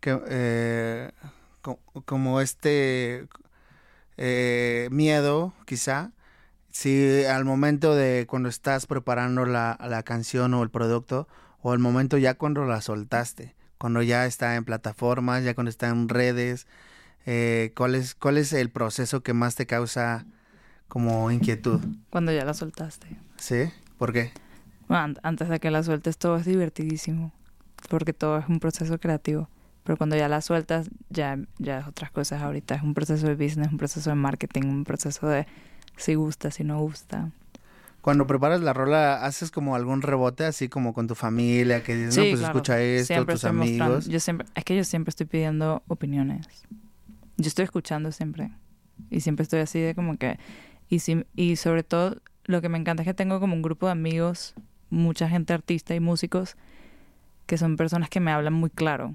Que, 0.00 0.20
eh, 0.28 1.10
co- 1.62 1.80
como 2.04 2.40
este 2.40 3.26
eh, 4.16 4.88
miedo, 4.90 5.52
quizá? 5.66 6.12
Si 6.70 7.24
al 7.24 7.44
momento 7.44 7.94
de 7.94 8.26
cuando 8.28 8.48
estás 8.48 8.86
preparando 8.86 9.44
la, 9.46 9.78
la 9.88 10.02
canción 10.02 10.54
o 10.54 10.62
el 10.62 10.70
producto, 10.70 11.26
o 11.62 11.72
el 11.72 11.80
momento 11.80 12.18
ya 12.18 12.34
cuando 12.34 12.64
la 12.64 12.80
soltaste, 12.80 13.54
cuando 13.78 14.02
ya 14.02 14.26
está 14.26 14.54
en 14.56 14.64
plataformas, 14.64 15.42
ya 15.44 15.54
cuando 15.54 15.70
está 15.70 15.88
en 15.88 16.08
redes, 16.08 16.66
eh, 17.26 17.72
¿cuál, 17.76 17.94
es, 17.96 18.14
¿cuál 18.14 18.38
es 18.38 18.52
el 18.52 18.70
proceso 18.70 19.22
que 19.22 19.32
más 19.32 19.54
te 19.56 19.66
causa 19.66 20.24
como 20.88 21.30
inquietud? 21.30 21.80
Cuando 22.10 22.32
ya 22.32 22.44
la 22.44 22.54
soltaste. 22.54 23.08
¿Sí? 23.36 23.70
¿Por 23.98 24.12
qué? 24.12 24.32
Bueno, 24.88 25.14
antes 25.22 25.48
de 25.48 25.58
que 25.60 25.70
la 25.70 25.82
sueltes 25.82 26.16
todo 26.16 26.36
es 26.36 26.44
divertidísimo, 26.46 27.32
porque 27.88 28.12
todo 28.12 28.38
es 28.38 28.48
un 28.48 28.60
proceso 28.60 28.98
creativo. 28.98 29.48
Pero 29.88 29.96
cuando 29.96 30.16
ya 30.16 30.28
la 30.28 30.42
sueltas, 30.42 30.90
ya, 31.08 31.38
ya 31.56 31.78
es 31.78 31.86
otras 31.86 32.10
cosas. 32.10 32.42
Ahorita 32.42 32.74
es 32.74 32.82
un 32.82 32.92
proceso 32.92 33.26
de 33.26 33.36
business, 33.36 33.68
un 33.72 33.78
proceso 33.78 34.10
de 34.10 34.16
marketing, 34.16 34.64
un 34.66 34.84
proceso 34.84 35.26
de 35.26 35.46
si 35.96 36.14
gusta, 36.14 36.50
si 36.50 36.62
no 36.62 36.78
gusta. 36.78 37.30
Cuando 38.02 38.26
preparas 38.26 38.60
la 38.60 38.74
rola, 38.74 39.24
¿haces 39.24 39.50
como 39.50 39.74
algún 39.76 40.02
rebote 40.02 40.44
así 40.44 40.68
como 40.68 40.92
con 40.92 41.06
tu 41.06 41.14
familia? 41.14 41.82
Que 41.82 41.96
dices, 41.96 42.18
no, 42.18 42.22
pues 42.24 42.40
claro. 42.40 42.58
escucha 42.58 42.82
esto, 42.82 43.06
Siempre 43.14 43.34
tus 43.34 43.44
amigos. 43.46 44.08
Yo 44.08 44.20
siempre, 44.20 44.46
es 44.54 44.64
que 44.64 44.76
yo 44.76 44.84
siempre 44.84 45.08
estoy 45.08 45.24
pidiendo 45.24 45.82
opiniones. 45.88 46.46
Yo 47.38 47.48
estoy 47.48 47.64
escuchando 47.64 48.12
siempre. 48.12 48.50
Y 49.08 49.20
siempre 49.20 49.44
estoy 49.44 49.60
así 49.60 49.80
de 49.80 49.94
como 49.94 50.18
que... 50.18 50.38
Y, 50.90 50.98
si- 50.98 51.24
y 51.34 51.56
sobre 51.56 51.82
todo, 51.82 52.18
lo 52.44 52.60
que 52.60 52.68
me 52.68 52.76
encanta 52.76 53.04
es 53.04 53.06
que 53.06 53.14
tengo 53.14 53.40
como 53.40 53.54
un 53.54 53.62
grupo 53.62 53.86
de 53.86 53.92
amigos, 53.92 54.54
mucha 54.90 55.30
gente 55.30 55.54
artista 55.54 55.94
y 55.94 56.00
músicos, 56.00 56.58
que 57.46 57.56
son 57.56 57.78
personas 57.78 58.10
que 58.10 58.20
me 58.20 58.32
hablan 58.32 58.52
muy 58.52 58.68
claro. 58.68 59.14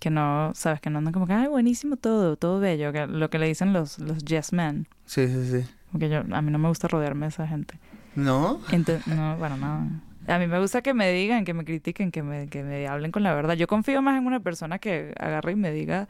Que 0.00 0.10
no, 0.10 0.52
sabes, 0.54 0.80
que 0.80 0.90
no 0.90 0.98
andan 0.98 1.12
como 1.14 1.26
que, 1.26 1.32
ay, 1.32 1.48
buenísimo 1.48 1.96
todo, 1.96 2.36
todo 2.36 2.60
bello. 2.60 2.92
Que 2.92 3.06
lo 3.06 3.30
que 3.30 3.38
le 3.38 3.46
dicen 3.46 3.72
los, 3.72 3.98
los 3.98 4.24
yes 4.24 4.52
men. 4.52 4.86
Sí, 5.06 5.26
sí, 5.28 5.46
sí. 5.62 5.70
Porque 5.92 6.08
yo, 6.10 6.18
a 6.32 6.42
mí 6.42 6.50
no 6.50 6.58
me 6.58 6.68
gusta 6.68 6.86
rodearme 6.88 7.26
de 7.26 7.30
esa 7.30 7.46
gente. 7.46 7.78
¿No? 8.14 8.60
Ente- 8.70 9.00
no, 9.06 9.36
bueno, 9.38 9.56
no. 9.56 10.00
A 10.28 10.38
mí 10.38 10.46
me 10.46 10.58
gusta 10.60 10.82
que 10.82 10.92
me 10.92 11.10
digan, 11.12 11.44
que 11.44 11.54
me 11.54 11.64
critiquen, 11.64 12.10
que 12.10 12.22
me, 12.22 12.48
que 12.48 12.62
me 12.62 12.86
hablen 12.88 13.12
con 13.12 13.22
la 13.22 13.32
verdad. 13.34 13.54
Yo 13.54 13.66
confío 13.66 14.02
más 14.02 14.18
en 14.18 14.26
una 14.26 14.40
persona 14.40 14.78
que 14.78 15.14
agarre 15.18 15.52
y 15.52 15.56
me 15.56 15.70
diga, 15.70 16.08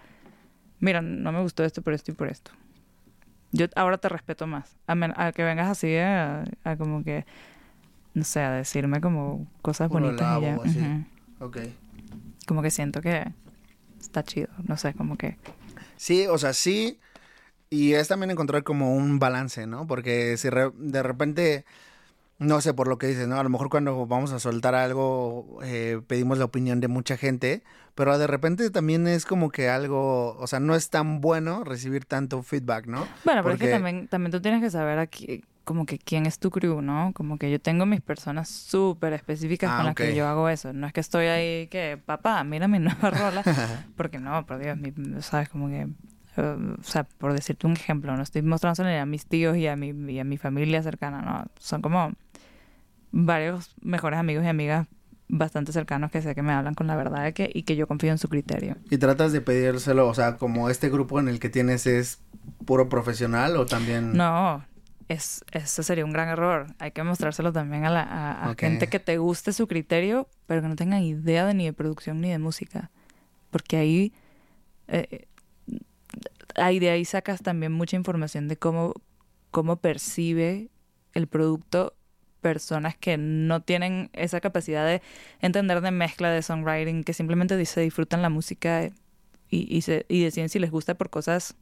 mira, 0.81 1.01
no 1.03 1.31
me 1.33 1.41
gustó 1.43 1.65
esto 1.65 1.83
por 1.83 1.93
esto 1.93 2.11
y 2.11 2.15
por 2.15 2.29
esto. 2.29 2.51
Yo 3.53 3.67
ahora 3.77 3.99
te 3.99 4.09
respeto 4.09 4.47
más. 4.47 4.75
A, 4.87 4.95
men- 4.95 5.13
a 5.17 5.33
que 5.33 5.45
vengas 5.45 5.69
así 5.69 5.95
a, 5.97 6.45
a 6.65 6.77
como 6.77 7.05
que, 7.05 7.25
no 8.15 8.25
sé, 8.25 8.41
a 8.41 8.51
decirme 8.51 9.01
como 9.01 9.47
cosas 9.63 9.89
Puro 9.89 10.07
bonitas 10.07 10.39
y 10.39 10.43
ya. 10.43 10.55
así. 10.65 10.79
Ujú. 10.81 11.05
Ok. 11.45 11.59
Como 12.47 12.63
que 12.63 12.71
siento 12.71 13.01
que 13.01 13.31
está 14.07 14.23
chido. 14.25 14.49
No 14.67 14.77
sé, 14.77 14.95
como 14.95 15.17
que... 15.17 15.37
Sí, 15.97 16.27
o 16.27 16.39
sea, 16.39 16.53
sí. 16.53 16.99
Y 17.71 17.95
es 17.95 18.09
también 18.09 18.31
encontrar 18.31 18.63
como 18.63 18.95
un 18.95 19.19
balance, 19.19 19.67
¿no? 19.67 19.87
Porque 19.87 20.37
si 20.37 20.49
re- 20.51 20.71
de 20.77 21.03
repente, 21.03 21.65
no 22.39 22.61
sé 22.61 22.75
por 22.75 22.87
lo 22.87 22.99
que 22.99 23.09
dices, 23.09 23.27
¿no? 23.27 23.39
A 23.39 23.43
lo 23.43 23.49
mejor 23.49 23.71
cuando 23.71 24.07
vamos 24.07 24.33
a 24.33 24.39
soltar 24.39 24.75
algo, 24.75 25.59
eh, 25.65 26.01
pedimos 26.07 26.39
la 26.39 26.45
opinión 26.45 26.81
de 26.81 26.89
mucha 26.89 27.17
gente, 27.17 27.63
pero 27.95 28.17
de 28.19 28.27
repente 28.27 28.71
también 28.71 29.09
es 29.09 29.25
como 29.27 29.51
que 29.51 29.69
algo, 29.69 30.37
o 30.39 30.47
sea, 30.47 30.61
no 30.61 30.77
es 30.77 30.91
tan 30.91 31.21
bueno 31.21 31.65
recibir 31.65 32.05
tanto 32.05 32.43
feedback, 32.43 32.87
¿no? 32.87 33.01
Bueno, 33.25 33.43
pero 33.43 33.55
es 33.55 33.59
Porque- 33.59 33.65
que 33.67 33.71
también, 33.73 34.07
también 34.09 34.31
tú 34.33 34.41
tienes 34.41 34.63
que 34.63 34.71
saber 34.71 34.99
aquí, 34.99 35.43
como 35.67 35.85
que 35.85 35.99
quién 35.99 36.25
es 36.25 36.39
tu 36.39 36.51
crew, 36.51 36.81
¿no? 36.81 37.11
Como 37.13 37.37
que 37.39 37.51
yo 37.51 37.61
tengo 37.61 37.85
mis 37.85 38.01
personas 38.01 38.49
súper 38.49 39.13
específicas 39.13 39.73
Ah, 39.73 39.77
con 39.77 39.85
las 39.85 39.93
ok. 39.93 39.99
que 39.99 40.15
yo 40.15 40.27
hago 40.27 40.49
eso. 40.49 40.73
No 40.73 40.87
es 40.87 40.93
que 40.95 41.01
estoy 41.01 41.27
ahí 41.27 41.67
que, 41.67 41.99
papá, 42.03 42.43
mira 42.45 42.69
mi 42.69 42.79
nueva 42.81 43.11
rola. 43.11 43.43
porque 43.97 44.19
no, 44.19 44.47
por 44.47 44.59
Dios, 44.59 44.79
mi- 44.79 44.95
sabes, 45.21 45.49
como 45.51 45.69
que... 45.69 45.89
eh, 46.39 46.57
o 46.81 46.83
sea, 46.83 47.05
por 47.05 47.33
decirte 47.35 47.67
un 47.67 47.73
ejemplo, 47.75 48.17
no 48.17 48.23
estoy 48.23 48.43
mostrándole 48.43 48.99
a 48.99 49.05
mis 49.07 49.27
tíos 49.27 49.57
y 49.59 49.67
a 49.67 49.77
mi, 49.77 49.89
y 50.13 50.19
a 50.21 50.25
mi 50.25 50.39
familia 50.39 50.83
cercana, 50.83 51.21
no. 51.21 51.45
Son 51.59 51.83
como 51.83 52.13
varios 53.13 53.75
mejores 53.83 54.19
amigos 54.19 54.45
y 54.45 54.49
amigas 54.49 54.87
bastante 55.29 55.73
cercanos 55.73 56.11
que 56.13 56.23
sé 56.23 56.35
que 56.37 56.43
me 56.43 56.53
hablan 56.53 56.75
con 56.75 56.87
la 56.87 56.95
verdad 56.95 57.25
de 57.25 57.33
que, 57.33 57.51
y 57.53 57.65
que 57.65 57.75
yo 57.75 57.89
confío 57.89 58.13
en 58.13 58.19
su 58.19 58.29
criterio. 58.29 58.77
¿Y 58.91 58.99
tratas 58.99 59.33
de 59.33 59.41
pedírselo, 59.41 60.07
o 60.09 60.15
sea, 60.15 60.37
como 60.37 60.71
este 60.71 60.89
grupo 60.89 61.19
en 61.19 61.29
el 61.29 61.41
que 61.41 61.49
tienes 61.49 61.87
es 61.87 62.21
puro 62.65 62.89
profesional 62.89 63.57
o 63.57 63.67
también...? 63.67 64.13
No, 64.13 64.65
es, 65.09 65.45
eso 65.53 65.83
sería 65.83 66.05
un 66.05 66.13
gran 66.13 66.29
error. 66.29 66.67
Hay 66.79 66.91
que 66.91 67.03
mostrárselo 67.03 67.53
también 67.53 67.85
a, 67.85 67.91
la, 67.91 68.03
a, 68.43 68.55
gente 68.55 68.89
que 68.89 68.99
te 68.99 69.19
guste 69.19 69.53
su 69.53 69.67
criterio, 69.67 70.29
pero 70.47 70.63
que 70.63 70.69
no 70.69 70.77
tengan 70.77 71.03
idea 71.03 71.47
de 71.47 71.55
ni 71.55 71.65
de 71.65 71.73
producción 71.73 72.21
ni 72.21 72.31
de 72.31 72.39
música. 72.39 72.91
Porque 73.51 73.77
ahí, 73.77 74.13
eh, 74.89 75.27
ahí 76.57 76.79
de 76.79 76.91
ahí 76.91 77.05
sacas 77.05 77.43
también 77.43 77.73
mucha 77.73 77.97
información 77.97 78.49
de 78.49 78.57
cómo, 78.57 78.95
cómo 79.51 79.77
percibe 79.77 80.71
el 81.15 81.29
producto 81.29 81.95
personas 82.41 82.97
que 82.97 83.17
no 83.17 83.63
tienen 83.63 84.11
esa 84.13 84.41
capacidad 84.41 84.87
de 84.87 85.03
entender 85.41 85.81
de 85.81 85.91
mezcla 85.91 86.31
de 86.31 86.43
songwriting, 86.43 87.03
que 87.03 87.13
simplemente 87.13 87.65
se 87.65 87.81
disfrutan 87.81 88.23
la 88.23 88.29
música 88.29 88.91
y, 89.49 89.77
y, 89.77 89.83
se, 89.83 90.07
y 90.09 90.23
deciden 90.23 90.49
si 90.49 90.59
les 90.59 90.71
gusta 90.71 90.95
por 90.95 91.11
cosas 91.11 91.57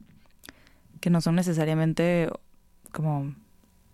que 0.99 1.09
no 1.09 1.21
son 1.21 1.35
necesariamente 1.35 2.29
como 2.95 3.35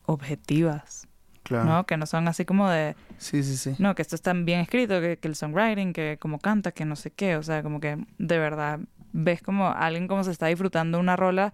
objetivas. 0.06 1.08
Claro. 1.44 1.66
¿no? 1.66 1.86
Que 1.88 1.98
no 1.98 2.06
son 2.06 2.28
así 2.28 2.46
como 2.46 2.70
de... 2.70 2.96
Sí, 3.18 3.42
sí, 3.44 3.58
sí. 3.58 3.76
No, 3.80 3.96
que 3.96 4.04
esto 4.04 4.16
está 4.16 4.32
bien 4.34 4.60
escrito, 4.60 5.02
que, 5.02 5.18
que 5.18 5.28
el 5.28 5.36
songwriting, 5.36 5.92
que 5.92 6.18
como 6.22 6.38
canta, 6.38 6.72
que 6.72 6.86
no 6.86 6.96
sé 6.96 7.10
qué. 7.10 7.36
O 7.36 7.42
sea, 7.42 7.64
como 7.64 7.80
que 7.80 8.06
de 8.20 8.38
verdad 8.38 8.80
ves 9.12 9.42
como 9.42 9.70
alguien 9.70 10.08
como 10.08 10.24
se 10.24 10.32
está 10.32 10.48
disfrutando 10.48 11.00
una 11.00 11.16
rola 11.16 11.54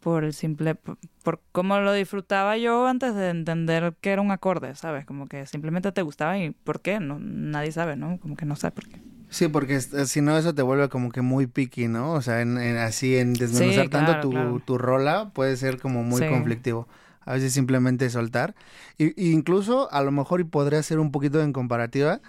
por 0.00 0.22
el 0.22 0.34
simple, 0.34 0.76
por, 0.76 1.42
cómo 1.50 1.80
lo 1.80 1.92
disfrutaba 1.92 2.56
yo 2.56 2.86
antes 2.86 3.14
de 3.16 3.30
entender 3.30 3.96
que 4.00 4.12
era 4.12 4.22
un 4.22 4.30
acorde, 4.30 4.76
¿sabes? 4.76 5.04
Como 5.04 5.26
que 5.26 5.46
simplemente 5.46 5.90
te 5.90 6.02
gustaba 6.02 6.38
y 6.38 6.50
¿por 6.50 6.80
qué? 6.80 7.00
No, 7.00 7.18
nadie 7.18 7.72
sabe, 7.72 7.96
¿no? 7.96 8.20
Como 8.20 8.36
que 8.36 8.46
no 8.46 8.54
sabe 8.54 8.70
por 8.70 8.88
qué. 8.88 9.00
Sí, 9.28 9.48
porque 9.48 9.80
si 9.80 10.20
no 10.20 10.36
eso 10.38 10.54
te 10.54 10.62
vuelve 10.62 10.88
como 10.88 11.10
que 11.10 11.20
muy 11.20 11.46
picky, 11.46 11.88
¿no? 11.88 12.12
O 12.12 12.22
sea, 12.22 12.40
en, 12.40 12.58
así 12.76 13.16
en 13.16 13.34
desmenuzar 13.34 13.88
tanto 13.88 14.20
tu, 14.20 14.60
tu, 14.60 14.78
rola 14.78 15.30
puede 15.30 15.56
ser 15.56 15.78
como 15.78 16.02
muy 16.02 16.26
conflictivo. 16.28 16.88
A 17.24 17.32
veces 17.32 17.52
simplemente 17.52 18.08
soltar. 18.08 18.54
Y, 18.98 19.30
incluso 19.30 19.92
a 19.92 20.02
lo 20.02 20.12
mejor 20.12 20.40
y 20.40 20.44
podría 20.44 20.82
ser 20.82 21.00
un 21.00 21.10
poquito 21.10 21.42
en 21.42 21.52
comparativa 21.52 22.20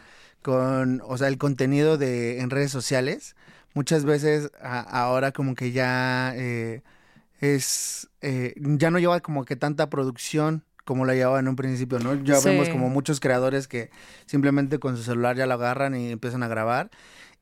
con, 0.42 1.02
o 1.06 1.18
sea, 1.18 1.28
el 1.28 1.38
contenido 1.38 1.98
de 1.98 2.42
en 2.42 2.50
redes 2.50 2.72
sociales. 2.72 3.36
Muchas 3.74 4.06
veces 4.06 4.52
ahora 4.62 5.32
como 5.32 5.56
que 5.56 5.72
ya... 5.72 6.34
Eh, 6.36 6.82
es 7.40 8.10
eh, 8.22 8.56
ya 8.58 8.90
no 8.90 9.00
lleva 9.00 9.20
como 9.20 9.46
que 9.46 9.56
tanta 9.56 9.90
producción 9.90 10.64
como 10.88 11.06
la 11.06 11.16
llevaba 11.16 11.42
en 11.42 11.50
un 11.50 11.58
principio, 11.58 12.00
¿no? 12.00 12.16
Ya 12.24 12.40
vemos 12.40 12.70
como 12.70 12.88
muchos 12.88 13.20
creadores 13.20 13.68
que 13.68 13.90
simplemente 14.26 14.80
con 14.80 14.96
su 14.96 15.04
celular 15.04 15.36
ya 15.36 15.46
lo 15.46 15.56
agarran 15.56 15.94
y 15.98 16.12
empiezan 16.12 16.44
a 16.44 16.48
grabar. 16.48 16.90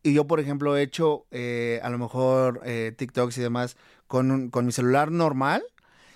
Y 0.01 0.13
yo, 0.13 0.25
por 0.25 0.39
ejemplo, 0.39 0.75
he 0.75 0.81
hecho 0.81 1.27
eh, 1.29 1.79
a 1.83 1.91
lo 1.91 1.99
mejor 1.99 2.61
eh, 2.65 2.91
TikToks 2.97 3.37
y 3.37 3.41
demás 3.41 3.77
con, 4.07 4.49
con 4.49 4.65
mi 4.65 4.71
celular 4.71 5.11
normal 5.11 5.63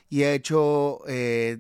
y 0.10 0.24
he 0.24 0.34
hecho 0.34 1.02
eh, 1.08 1.60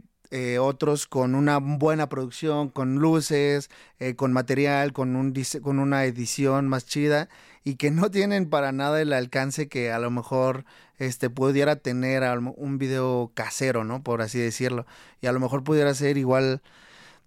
otros 0.60 1.05
con 1.05 1.36
una 1.36 1.60
buena 1.60 2.10
producción, 2.10 2.69
con 2.69 2.95
luces, 2.95 3.69
con 4.15 4.34
material, 4.34 4.91
con, 4.91 5.15
un, 5.15 5.36
con 5.62 5.77
una 5.77 6.05
edición 6.05 6.67
más 6.67 6.88
chida 6.88 7.29
y 7.63 7.75
que 7.75 7.91
no 7.91 8.09
tienen 8.11 8.49
para 8.49 8.71
nada 8.71 9.01
el 9.01 9.13
alcance 9.13 9.67
que 9.67 9.91
a 9.91 9.99
lo 9.99 10.11
mejor 10.11 10.65
este 10.97 11.29
pudiera 11.29 11.77
tener 11.77 12.23
un 12.55 12.77
video 12.77 13.31
casero, 13.33 13.83
¿no? 13.83 14.03
Por 14.03 14.21
así 14.21 14.39
decirlo. 14.39 14.85
Y 15.21 15.27
a 15.27 15.31
lo 15.31 15.39
mejor 15.39 15.63
pudiera 15.63 15.93
ser 15.93 16.17
igual 16.17 16.61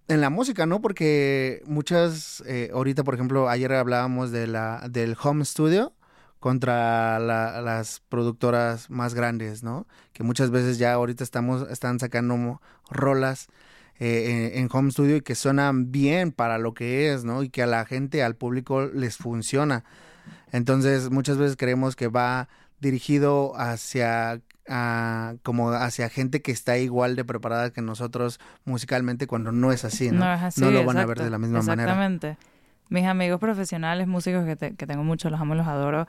en 0.07 0.21
la 0.21 0.29
música, 0.29 0.65
¿no? 0.65 0.81
Porque 0.81 1.63
muchas, 1.65 2.43
eh, 2.45 2.69
ahorita 2.73 3.03
por 3.03 3.15
ejemplo, 3.15 3.49
ayer 3.49 3.71
hablábamos 3.73 4.31
de 4.31 4.47
la, 4.47 4.87
del 4.89 5.15
home 5.21 5.45
studio 5.45 5.93
contra 6.39 7.19
las 7.19 8.01
productoras 8.09 8.89
más 8.89 9.13
grandes, 9.13 9.63
¿no? 9.63 9.87
Que 10.11 10.23
muchas 10.23 10.51
veces 10.51 10.77
ya 10.77 10.93
ahorita 10.93 11.23
estamos, 11.23 11.69
están 11.69 11.99
sacando 11.99 12.61
rolas 12.89 13.47
eh, 13.99 14.51
en, 14.53 14.63
en, 14.63 14.69
home 14.71 14.91
studio 14.91 15.15
y 15.15 15.21
que 15.21 15.35
suenan 15.35 15.91
bien 15.91 16.31
para 16.33 16.57
lo 16.57 16.73
que 16.73 17.13
es, 17.13 17.23
¿no? 17.23 17.43
Y 17.43 17.49
que 17.49 17.63
a 17.63 17.67
la 17.67 17.85
gente, 17.85 18.23
al 18.23 18.35
público 18.35 18.87
les 18.87 19.17
funciona. 19.17 19.85
Entonces, 20.53 21.09
muchas 21.09 21.37
veces 21.37 21.57
creemos 21.57 21.97
que 21.97 22.07
va 22.07 22.47
dirigido 22.79 23.53
hacia 23.57 24.39
como 25.43 25.71
hacia 25.71 26.07
gente 26.07 26.41
que 26.41 26.53
está 26.53 26.77
igual 26.77 27.17
de 27.17 27.25
preparada 27.25 27.71
que 27.71 27.81
nosotros 27.81 28.39
musicalmente 28.63 29.27
cuando 29.27 29.51
no 29.51 29.73
es 29.73 29.83
así, 29.83 30.09
¿no? 30.09 30.19
No, 30.19 30.33
es 30.33 30.41
así, 30.41 30.61
no 30.61 30.71
lo 30.71 30.85
van 30.85 30.97
a 30.97 31.05
ver 31.05 31.21
de 31.21 31.29
la 31.29 31.37
misma 31.37 31.61
manera. 31.63 31.91
Exactamente. 31.91 32.37
Mis 32.87 33.03
amigos 33.03 33.41
profesionales, 33.41 34.07
músicos 34.07 34.45
que, 34.45 34.75
que 34.75 34.87
tengo 34.87 35.03
muchos, 35.03 35.31
los 35.31 35.41
amo, 35.41 35.55
los 35.55 35.67
adoro, 35.67 36.07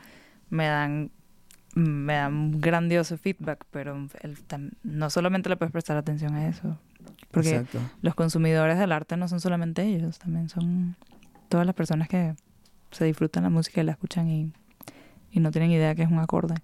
me 0.51 0.67
dan 0.69 1.11
me 1.75 2.15
dan 2.15 2.61
grandioso 2.61 3.17
feedback, 3.17 3.65
pero 3.71 4.07
no 4.85 5.11
solamente 5.11 5.49
le 5.49 5.57
puedes 5.57 5.73
prestar 5.73 5.97
atención 5.97 6.35
a 6.35 6.47
eso, 6.47 6.79
porque 7.33 7.65
los 8.01 8.15
consumidores 8.15 8.79
del 8.79 8.93
arte 8.93 9.17
no 9.17 9.27
son 9.27 9.41
solamente 9.41 9.83
ellos, 9.83 10.19
también 10.19 10.49
son 10.49 10.97
todas 11.49 11.67
las 11.67 11.75
personas 11.75 12.09
que 12.09 12.35
se 12.95 13.05
disfrutan 13.05 13.43
la 13.43 13.51
música 13.51 13.81
y 13.81 13.85
la 13.85 13.93
escuchan 13.93 14.29
y 14.29 14.53
y 15.35 15.41
no 15.41 15.51
tienen 15.51 15.73
idea 15.73 15.95
que 15.97 16.03
es 16.03 16.11
un 16.11 16.21
acorde. 16.21 16.55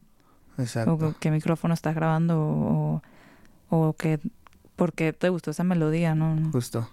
Exacto. 0.56 0.94
O 0.94 1.14
qué 1.18 1.30
micrófono 1.32 1.74
estás 1.74 1.94
grabando 1.94 2.38
o, 2.38 3.02
o 3.68 3.92
que, 3.94 4.20
por 4.76 4.92
qué 4.92 5.12
te 5.12 5.28
gustó 5.28 5.50
esa 5.50 5.64
melodía, 5.64 6.14
¿no? 6.14 6.50
Justo. 6.52 6.88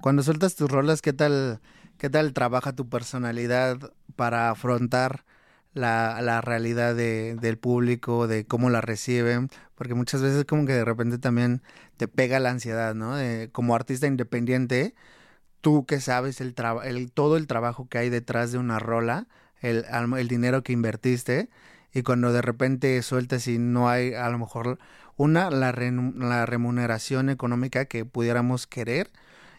Cuando 0.00 0.22
sueltas 0.22 0.54
tus 0.54 0.70
rolas, 0.70 1.02
¿qué 1.02 1.12
tal, 1.12 1.60
qué 1.98 2.08
tal 2.08 2.32
trabaja 2.32 2.72
tu 2.72 2.88
personalidad 2.88 3.92
para 4.16 4.48
afrontar 4.50 5.24
la, 5.74 6.22
la 6.22 6.40
realidad 6.40 6.94
de, 6.94 7.36
del 7.38 7.58
público, 7.58 8.26
de 8.26 8.46
cómo 8.46 8.70
la 8.70 8.80
reciben? 8.80 9.50
Porque 9.74 9.92
muchas 9.92 10.22
veces 10.22 10.46
como 10.46 10.64
que 10.64 10.72
de 10.72 10.84
repente 10.84 11.18
también 11.18 11.60
te 11.98 12.08
pega 12.08 12.38
la 12.38 12.50
ansiedad, 12.50 12.94
¿no? 12.94 13.16
De, 13.16 13.50
como 13.52 13.74
artista 13.74 14.06
independiente, 14.06 14.94
tú 15.60 15.86
que 15.86 16.00
sabes 16.00 16.40
el, 16.40 16.54
el 16.84 17.12
todo 17.12 17.36
el 17.36 17.46
trabajo 17.46 17.88
que 17.88 17.98
hay 17.98 18.10
detrás 18.10 18.52
de 18.52 18.58
una 18.58 18.78
rola, 18.78 19.26
el, 19.60 19.84
el 20.16 20.28
dinero 20.28 20.62
que 20.62 20.72
invertiste 20.72 21.48
y 21.92 22.02
cuando 22.02 22.32
de 22.32 22.42
repente 22.42 23.00
sueltas 23.02 23.48
y 23.48 23.58
no 23.58 23.88
hay 23.88 24.14
a 24.14 24.28
lo 24.28 24.38
mejor 24.38 24.78
una, 25.16 25.50
la, 25.50 25.72
la 25.72 26.46
remuneración 26.46 27.28
económica 27.28 27.86
que 27.86 28.04
pudiéramos 28.04 28.66
querer 28.66 29.10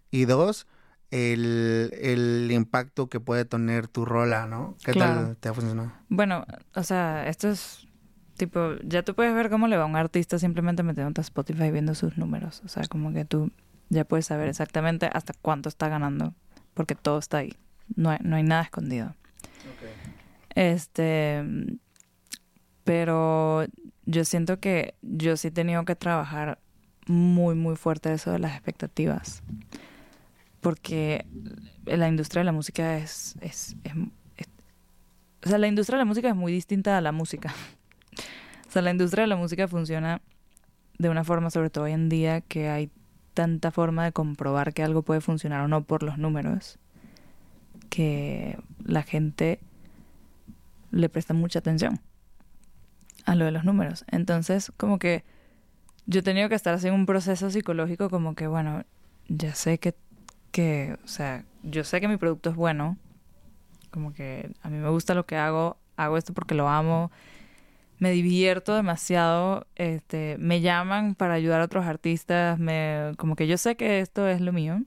y 0.10 0.26
dos, 0.26 0.68
el, 1.12 1.92
el, 2.02 2.50
impacto 2.52 3.10
que 3.10 3.20
puede 3.20 3.46
tener 3.46 3.88
tu 3.88 4.06
rola, 4.06 4.46
¿no? 4.48 4.78
¿Qué 4.84 4.94
tal 4.94 5.36
te 5.38 5.50
ha 5.50 5.54
funcionado? 5.54 5.92
Bueno, 6.08 6.46
o 6.76 6.84
sea, 6.84 7.28
esto 7.28 7.50
es 7.50 7.88
tipo, 8.38 8.76
ya 8.84 9.04
tú 9.04 9.16
puedes 9.16 9.34
ver 9.34 9.50
cómo 9.50 9.68
le 9.68 9.76
va 9.76 9.84
a 9.84 9.88
un 9.88 9.96
artista 9.96 10.40
simplemente 10.40 10.82
metiendo 10.82 11.20
a 11.20 11.22
Spotify 11.22 11.72
viendo 11.72 11.94
sus 11.94 12.18
números. 12.18 12.62
O 12.64 12.68
sea, 12.70 12.84
como 12.88 13.12
que 13.12 13.26
tú 13.26 13.52
ya 13.90 14.06
puedes 14.06 14.28
saber 14.28 14.48
exactamente 14.48 15.10
hasta 15.12 15.34
cuánto 15.42 15.70
está 15.70 15.90
ganando, 15.90 16.34
porque 16.74 16.96
todo 16.96 17.20
está 17.20 17.40
ahí. 17.40 17.56
No 17.96 18.10
hay, 18.10 18.20
no 18.22 18.36
hay 18.36 18.44
nada 18.44 18.64
escondido. 18.64 19.16
Este, 20.56 21.44
pero 22.84 23.66
yo 24.06 24.26
siento 24.26 24.60
que 24.60 24.96
yo 25.02 25.38
sí 25.38 25.50
he 25.50 25.52
tenido 25.52 25.86
que 25.86 25.96
trabajar 25.96 26.60
muy, 27.08 27.56
muy 27.56 27.76
fuerte 27.76 28.14
eso 28.14 28.32
de 28.32 28.40
las 28.40 28.54
expectativas. 28.54 29.44
Porque 30.62 31.26
la 31.86 32.08
industria 32.08 32.42
de 32.42 32.46
la 32.46 32.52
música 32.52 32.98
es, 32.98 33.36
es, 33.42 33.76
O 35.46 35.50
sea, 35.50 35.58
la 35.58 35.68
industria 35.68 35.98
de 35.98 36.02
la 36.02 36.06
música 36.06 36.30
es 36.30 36.36
muy 36.36 36.52
distinta 36.52 36.98
a 36.98 37.02
la 37.02 37.12
música. 37.12 37.54
o 38.68 38.72
sea, 38.72 38.82
la 38.82 38.92
industria 38.92 39.24
de 39.24 39.28
la 39.28 39.36
música 39.38 39.68
funciona 39.68 40.22
de 40.98 41.10
una 41.10 41.24
forma, 41.24 41.50
sobre 41.50 41.70
todo 41.70 41.86
hoy 41.86 41.94
en 41.94 42.10
día, 42.10 42.42
que 42.42 42.70
hay 42.70 42.92
tanta 43.40 43.72
forma 43.72 44.04
de 44.04 44.12
comprobar 44.12 44.74
que 44.74 44.84
algo 44.84 45.02
puede 45.02 45.22
funcionar 45.22 45.62
o 45.62 45.70
no 45.70 45.86
por 45.86 46.04
los 46.04 46.18
números, 46.18 46.78
que 47.90 48.60
la 48.84 49.02
gente 49.02 49.62
le 50.92 51.08
presta 51.08 51.34
mucha 51.34 51.60
atención 51.60 52.02
a 53.24 53.36
lo 53.36 53.46
de 53.46 53.52
los 53.52 53.64
números. 53.64 54.04
Entonces, 54.12 54.74
como 54.76 55.00
que 55.00 55.24
yo 56.06 56.20
he 56.20 56.24
tenido 56.24 56.50
que 56.50 56.56
estar 56.56 56.74
haciendo 56.74 57.00
un 57.00 57.06
proceso 57.06 57.50
psicológico 57.50 58.10
como 58.10 58.36
que, 58.36 58.48
bueno, 58.48 58.84
ya 59.30 59.56
sé 59.56 59.78
que, 59.78 59.96
que, 60.52 60.98
o 61.06 61.08
sea, 61.08 61.46
yo 61.64 61.86
sé 61.86 62.02
que 62.02 62.10
mi 62.10 62.18
producto 62.18 62.50
es 62.50 62.58
bueno, 62.58 62.98
como 63.90 64.12
que 64.12 64.52
a 64.64 64.70
mí 64.70 64.80
me 64.80 64.90
gusta 64.90 65.14
lo 65.14 65.26
que 65.26 65.38
hago, 65.38 65.78
hago 65.96 66.18
esto 66.18 66.34
porque 66.34 66.56
lo 66.56 66.68
amo, 66.68 67.10
me 68.00 68.12
divierto 68.12 68.76
demasiado, 68.76 69.68
este, 69.76 70.38
me 70.40 70.62
llaman 70.62 71.16
para 71.16 71.34
ayudar 71.34 71.62
a 71.62 71.66
otros 71.66 71.86
artistas, 71.86 72.58
me, 72.58 73.12
como 73.18 73.36
que 73.36 73.48
yo 73.48 73.58
sé 73.58 73.76
que 73.76 74.00
esto 74.00 74.28
es 74.28 74.42
lo 74.42 74.54
mío, 74.54 74.82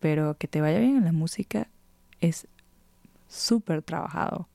pero 0.00 0.36
que 0.38 0.48
te 0.48 0.60
vaya 0.60 0.78
bien 0.78 0.96
en 0.96 1.04
la 1.04 1.12
música 1.12 1.68
es 2.20 2.48
súper 3.28 3.82
trabajado. 3.82 4.48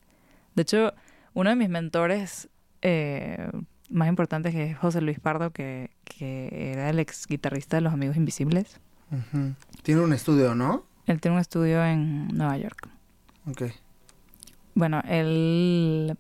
De 0.56 0.64
hecho, 0.64 0.94
uno 1.34 1.52
de 1.52 1.56
mis 1.56 1.70
mentores 1.70 2.50
eh, 2.82 3.50
más 3.90 4.10
importantes 4.10 4.56
es 4.56 4.78
José 4.78 5.02
Luis 5.02 5.20
Pardo, 5.20 5.52
que, 5.52 5.92
era 6.20 6.90
el 6.90 6.98
ex 7.00 7.28
guitarrista 7.28 7.78
de 7.78 7.82
Los 7.82 7.94
Amigos 7.94 8.18
Invisibles. 8.18 8.80
Tiene 9.84 10.02
un 10.02 10.14
estudio, 10.14 10.56
¿no? 10.56 10.84
Él 11.06 11.22
tiene 11.22 11.36
un 11.36 11.42
estudio 11.42 11.86
en 11.86 12.28
Nueva 12.30 12.58
York. 12.58 12.90
Ok. 13.48 13.64
Bueno, 14.74 15.02
él... 15.08 16.18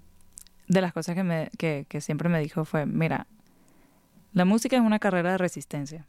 De 0.68 0.82
las 0.82 0.94
cosas 0.94 1.16
que, 1.16 1.24
me, 1.24 1.50
que, 1.58 1.86
que 1.88 2.02
siempre 2.02 2.30
me 2.30 2.40
dijo 2.40 2.66
fue, 2.66 2.86
mira, 2.86 3.28
la 4.34 4.46
música 4.46 4.76
es 4.76 4.82
una 4.82 5.00
carrera 5.00 5.32
de 5.32 5.38
resistencia. 5.38 6.06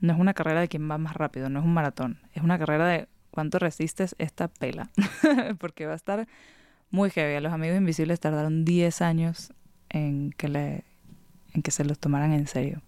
No 0.00 0.12
es 0.12 0.18
una 0.18 0.34
carrera 0.34 0.60
de 0.60 0.68
quién 0.68 0.90
va 0.90 0.98
más 0.98 1.14
rápido, 1.14 1.48
no 1.48 1.58
es 1.58 1.64
un 1.64 1.74
maratón. 1.74 2.18
Es 2.34 2.42
una 2.42 2.58
carrera 2.58 2.86
de 2.86 3.08
cuánto 3.30 3.58
resistes 3.58 4.14
esta 4.18 4.48
pela. 4.48 4.90
Porque 5.58 5.86
va 5.86 5.92
a 5.92 5.96
estar 5.96 6.26
muy 6.90 7.10
heavy. 7.10 7.34
A 7.34 7.40
los 7.40 7.52
amigos 7.52 7.76
invisibles 7.76 8.20
tardaron 8.20 8.64
10 8.64 9.02
años 9.02 9.52
en 9.88 10.30
que, 10.32 10.48
le, 10.48 10.84
en 11.52 11.62
que 11.62 11.70
se 11.70 11.84
los 11.84 11.98
tomaran 11.98 12.32
en 12.32 12.46
serio. 12.46 12.82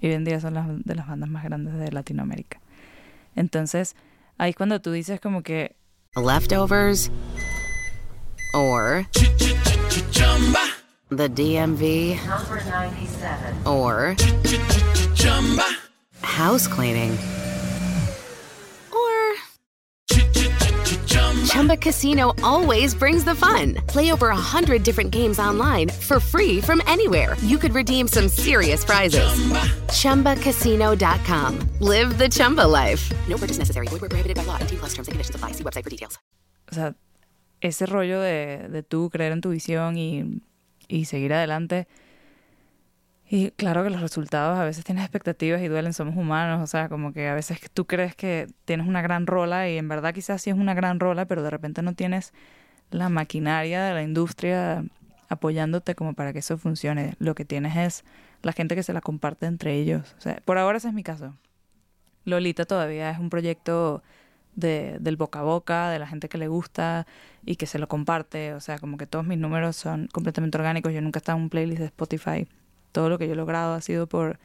Y 0.00 0.08
hoy 0.08 0.14
en 0.14 0.24
día 0.24 0.40
son 0.40 0.54
las 0.54 0.66
de 0.84 0.94
las 0.94 1.06
bandas 1.06 1.28
más 1.28 1.44
grandes 1.44 1.74
de 1.74 1.92
Latinoamérica. 1.92 2.60
Entonces, 3.36 3.96
ahí 4.38 4.52
cuando 4.52 4.80
tú 4.80 4.92
dices 4.92 5.20
como 5.20 5.42
que 5.42 5.76
Leftovers 6.16 7.10
or 8.52 9.06
the 9.94 11.28
DMV 11.28 12.16
Number 12.26 12.64
97. 12.64 13.66
or 13.66 14.16
house 16.22 16.66
cleaning 16.66 17.12
or 18.90 19.34
Chumba 21.46 21.76
Casino 21.76 22.32
always 22.42 22.92
brings 22.94 23.24
the 23.24 23.34
fun. 23.36 23.76
Play 23.86 24.10
over 24.10 24.30
a 24.30 24.36
hundred 24.36 24.82
different 24.82 25.12
games 25.12 25.38
online 25.38 25.88
for 25.90 26.18
free 26.18 26.60
from 26.60 26.82
anywhere. 26.88 27.36
You 27.42 27.58
could 27.58 27.72
redeem 27.74 28.08
some 28.08 28.28
serious 28.28 28.84
prizes. 28.84 29.22
ChumbaCasino.com. 29.94 31.68
Live 31.78 32.18
the 32.18 32.28
Chumba 32.28 32.66
life. 32.66 33.12
No 33.28 33.36
purchase 33.36 33.58
necessary. 33.58 33.86
Void 33.86 34.00
where 34.00 34.10
prohibited 34.10 34.36
by 34.36 34.42
law. 34.44 34.58
T 34.58 34.74
plus 34.76 34.94
terms 34.94 35.06
and 35.06 35.12
conditions 35.12 35.36
apply. 35.36 35.52
See 35.52 35.62
website 35.62 35.84
for 35.84 35.90
details. 35.90 36.18
o 36.72 36.74
sea, 36.74 36.94
ese 37.68 37.86
rollo 37.86 38.20
de, 38.20 38.68
de 38.70 38.82
tú 38.82 39.10
creer 39.10 39.32
en 39.32 39.40
tu 39.40 39.50
visión 39.50 39.96
y, 39.96 40.40
y 40.88 41.06
seguir 41.06 41.32
adelante. 41.32 41.86
Y 43.28 43.50
claro 43.52 43.82
que 43.82 43.90
los 43.90 44.00
resultados 44.00 44.58
a 44.58 44.64
veces 44.64 44.84
tienes 44.84 45.02
expectativas 45.02 45.60
y 45.62 45.68
duelen, 45.68 45.94
somos 45.94 46.16
humanos, 46.16 46.62
o 46.62 46.66
sea, 46.66 46.88
como 46.88 47.12
que 47.12 47.28
a 47.28 47.34
veces 47.34 47.58
tú 47.72 47.86
crees 47.86 48.14
que 48.14 48.48
tienes 48.64 48.86
una 48.86 49.02
gran 49.02 49.26
rola 49.26 49.68
y 49.68 49.78
en 49.78 49.88
verdad 49.88 50.12
quizás 50.12 50.42
sí 50.42 50.50
es 50.50 50.56
una 50.56 50.74
gran 50.74 51.00
rola, 51.00 51.24
pero 51.24 51.42
de 51.42 51.50
repente 51.50 51.82
no 51.82 51.94
tienes 51.94 52.32
la 52.90 53.08
maquinaria 53.08 53.82
de 53.82 53.94
la 53.94 54.02
industria 54.02 54.84
apoyándote 55.28 55.94
como 55.94 56.14
para 56.14 56.32
que 56.32 56.40
eso 56.40 56.58
funcione. 56.58 57.14
Lo 57.18 57.34
que 57.34 57.44
tienes 57.44 57.76
es 57.76 58.04
la 58.42 58.52
gente 58.52 58.74
que 58.74 58.82
se 58.82 58.92
la 58.92 59.00
comparte 59.00 59.46
entre 59.46 59.74
ellos. 59.74 60.14
O 60.18 60.20
sea, 60.20 60.40
por 60.44 60.58
ahora 60.58 60.78
ese 60.78 60.88
es 60.88 60.94
mi 60.94 61.02
caso. 61.02 61.34
Lolita 62.24 62.66
todavía 62.66 63.10
es 63.10 63.18
un 63.18 63.30
proyecto 63.30 64.02
de, 64.56 64.98
del 65.00 65.16
boca 65.16 65.40
a 65.40 65.42
boca, 65.42 65.90
de 65.90 65.98
la 65.98 66.06
gente 66.06 66.28
que 66.28 66.38
le 66.38 66.48
gusta 66.48 67.06
y 67.44 67.56
que 67.56 67.66
se 67.66 67.78
lo 67.78 67.88
comparte. 67.88 68.54
O 68.54 68.60
sea, 68.60 68.78
como 68.78 68.96
que 68.96 69.06
todos 69.06 69.26
mis 69.26 69.38
números 69.38 69.76
son 69.76 70.08
completamente 70.12 70.58
orgánicos. 70.58 70.92
Yo 70.92 71.00
nunca 71.00 71.18
he 71.18 71.20
estado 71.20 71.38
en 71.38 71.44
un 71.44 71.50
playlist 71.50 71.80
de 71.80 71.86
Spotify. 71.86 72.48
Todo 72.92 73.08
lo 73.08 73.18
que 73.18 73.26
yo 73.26 73.34
he 73.34 73.36
logrado 73.36 73.74
ha 73.74 73.80
sido 73.80 74.06
por, 74.06 74.38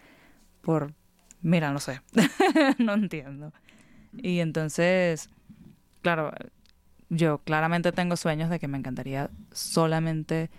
por, 0.61 0.93
mira, 1.41 1.71
no 1.71 1.79
sé, 1.79 2.01
no 2.79 2.93
entiendo. 2.93 3.53
Y 4.13 4.39
entonces, 4.39 5.29
claro, 6.01 6.31
yo 7.09 7.39
claramente 7.39 7.91
tengo 7.91 8.15
sueños 8.15 8.49
de 8.49 8.59
que 8.59 8.67
me 8.67 8.77
encantaría 8.77 9.29
solamente 9.51 10.49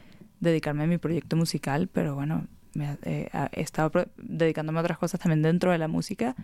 dedicarme 0.41 0.85
a 0.85 0.87
mi 0.87 0.99
proyecto 0.99 1.37
musical, 1.37 1.89
pero 1.89 2.15
bueno, 2.15 2.47
me, 2.75 2.97
eh, 3.03 3.29
he 3.53 3.61
estado 3.61 3.91
dedicándome 4.17 4.79
a 4.79 4.83
otras 4.83 4.99
cosas 4.99 5.21
también 5.21 5.43
dentro 5.43 5.73
de 5.73 5.79
la 5.79 5.89
música 5.89 6.35